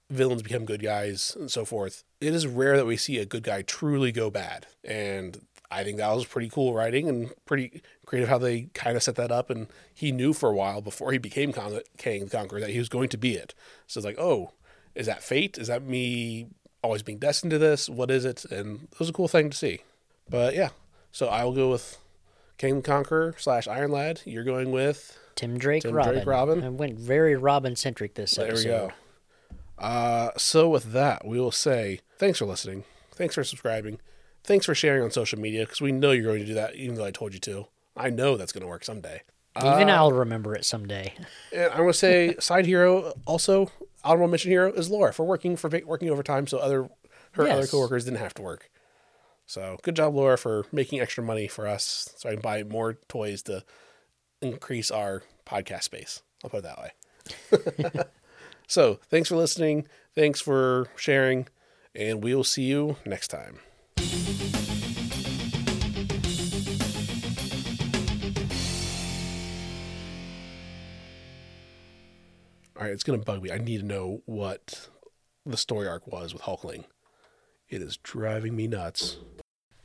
villains 0.09 0.43
become 0.43 0.65
good 0.65 0.83
guys 0.83 1.37
and 1.39 1.51
so 1.51 1.65
forth. 1.65 2.03
It 2.21 2.35
is 2.35 2.47
rare 2.47 2.77
that 2.77 2.87
we 2.87 2.97
see 2.97 3.19
a 3.19 3.27
good 3.27 3.45
guy 3.45 3.63
truly 3.63 4.11
go 4.11 4.29
bad. 4.29 4.67
And 4.83 5.47
I 5.71 5.85
think 5.85 5.99
that 5.99 6.13
was 6.13 6.27
pretty 6.27 6.49
cool 6.49 6.75
writing 6.75 7.09
and 7.09 7.33
pretty 7.47 7.83
creative 8.05 8.29
how 8.29 8.39
they 8.39 8.63
kind 8.75 8.97
of 8.97 9.03
set 9.03 9.15
that 9.17 9.31
up. 9.31 9.51
And 9.51 9.69
he 9.95 10.11
knew 10.11 10.33
for 10.33 10.51
a 10.51 10.55
while 10.55 10.81
before 10.81 11.13
he 11.13 11.19
became 11.19 11.53
Con- 11.53 11.81
Kang 11.97 12.25
the 12.25 12.31
Conqueror 12.31 12.61
that 12.61 12.71
he 12.71 12.79
was 12.79 12.89
going 12.89 13.09
to 13.11 13.17
be 13.19 13.35
it. 13.35 13.55
So 13.87 13.99
it's 13.99 14.05
like, 14.05 14.19
oh, 14.19 14.53
is 14.95 15.07
that 15.07 15.23
fate? 15.23 15.59
Is 15.59 15.69
that 15.69 15.83
me 15.85 16.49
always 16.83 17.03
being 17.03 17.19
destined 17.19 17.53
to 17.53 17.59
this? 17.59 17.89
What 17.89 18.11
is 18.11 18.25
it? 18.25 18.45
And 18.47 18.89
it 18.91 18.99
was 18.99 19.09
a 19.09 19.13
cool 19.13 19.29
thing 19.29 19.51
to 19.51 19.57
see. 19.57 19.81
But 20.29 20.55
yeah, 20.55 20.71
so 21.13 21.29
I 21.29 21.45
will 21.45 21.55
go 21.55 21.71
with 21.71 21.99
Kang 22.59 22.77
the 22.77 22.83
Conqueror 22.83 23.35
slash 23.39 23.69
Iron 23.69 23.93
Lad. 23.93 24.23
You're 24.25 24.45
going 24.45 24.73
with 24.73 25.17
Tim 25.37 25.57
Drake 25.57 25.83
Tim 25.83 25.95
Robin. 25.95 26.15
Drake 26.15 26.27
Robin. 26.27 26.65
I 26.65 26.69
went 26.69 26.99
very 26.99 27.37
Robin 27.37 27.77
centric 27.77 28.15
this 28.15 28.33
There 28.33 28.49
episode. 28.49 28.65
we 28.65 28.71
go. 28.71 28.93
Uh, 29.79 30.31
so 30.37 30.69
with 30.69 30.93
that, 30.93 31.27
we 31.27 31.41
will 31.41 31.53
say 31.53 32.01
thanks 32.19 32.39
for 32.39 32.45
listening. 32.45 32.85
Thanks 33.13 33.35
for 33.35 33.45
subscribing. 33.45 33.99
Thanks 34.45 34.67
for 34.67 34.75
sharing 34.75 35.03
on 35.03 35.11
social 35.11 35.39
media 35.39 35.63
because 35.63 35.81
we 35.81 35.93
know 35.93 36.13
you're 36.13 36.25
going 36.25 36.41
to 36.41 36.47
do 36.47 36.55
that, 36.55 36.75
even 36.75 36.97
though 36.97 37.05
I 37.05 37.11
told 37.11 37.35
you 37.35 37.41
to. 37.41 37.67
I 37.97 38.11
know 38.11 38.37
that's 38.37 38.53
going 38.53 38.63
to 38.63 38.69
work 38.69 38.85
someday. 38.85 39.23
Even 39.59 39.91
uh, 39.91 39.97
I'll 39.97 40.13
remember 40.13 40.55
it 40.55 40.65
someday. 40.65 41.13
And 41.53 41.71
I'm 41.73 41.79
going 41.79 41.89
to 41.91 41.95
say 41.95 42.37
side 42.41 42.67
hero 42.67 43.13
also 43.27 43.71
honorable 44.05 44.29
mention 44.29 44.51
hero 44.51 44.73
is 44.73 44.91
Laura 44.91 45.13
for 45.13 45.25
working 45.25 45.57
for 45.57 45.69
working 45.85 46.09
overtime, 46.11 46.47
so 46.47 46.59
other 46.59 46.89
her 47.33 47.49
other 47.49 47.67
coworkers 47.67 48.05
didn't 48.05 48.19
have 48.19 48.35
to 48.35 48.43
work. 48.43 48.71
So 49.47 49.79
good 49.83 49.97
job, 49.97 50.15
Laura, 50.15 50.39
for 50.39 50.67
making 50.71 51.01
extra 51.01 51.25
money 51.25 51.49
for 51.49 51.67
us, 51.67 52.11
so 52.17 52.29
I 52.29 52.35
can 52.35 52.41
buy 52.41 52.63
more 52.63 52.95
toys 53.09 53.43
to 53.43 53.65
increase 54.41 54.91
our 54.91 55.23
podcast 55.45 55.83
space. 55.83 56.23
I'll 56.45 56.51
put 56.51 56.65
it 56.65 56.71
that 56.71 56.79
way. 56.79 58.05
so 58.69 59.01
thanks 59.09 59.29
for 59.29 59.37
listening. 59.37 59.89
Thanks 60.15 60.41
for 60.41 60.89
sharing, 60.97 61.49
and 61.95 62.23
we 62.23 62.35
will 62.35 62.45
see 62.45 62.63
you 62.63 62.97
next 63.05 63.29
time. 63.29 63.59
All 72.81 72.87
right, 72.87 72.95
it's 72.95 73.03
gonna 73.03 73.19
bug 73.19 73.43
me. 73.43 73.53
I 73.53 73.59
need 73.59 73.81
to 73.81 73.87
know 73.87 74.23
what 74.25 74.89
the 75.45 75.59
story 75.59 75.87
arc 75.87 76.07
was 76.07 76.33
with 76.33 76.43
Hulkling. 76.43 76.85
It 77.69 77.83
is 77.83 77.99
driving 77.99 78.57
me 78.57 78.69
nuts. 78.69 79.19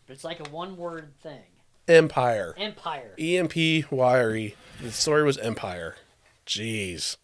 It's 0.07 0.23
like 0.23 0.39
a 0.39 0.49
one 0.49 0.77
word 0.77 1.11
thing. 1.21 1.43
Empyre. 1.89 2.55
Empyre. 2.57 3.19
E 3.19 3.37
M 3.37 3.49
P 3.49 3.83
Y 3.89 4.19
R 4.21 4.33
E. 4.33 4.55
The 4.81 4.91
story 4.93 5.23
was 5.23 5.37
Empyre. 5.37 5.95
Jeez. 6.47 7.17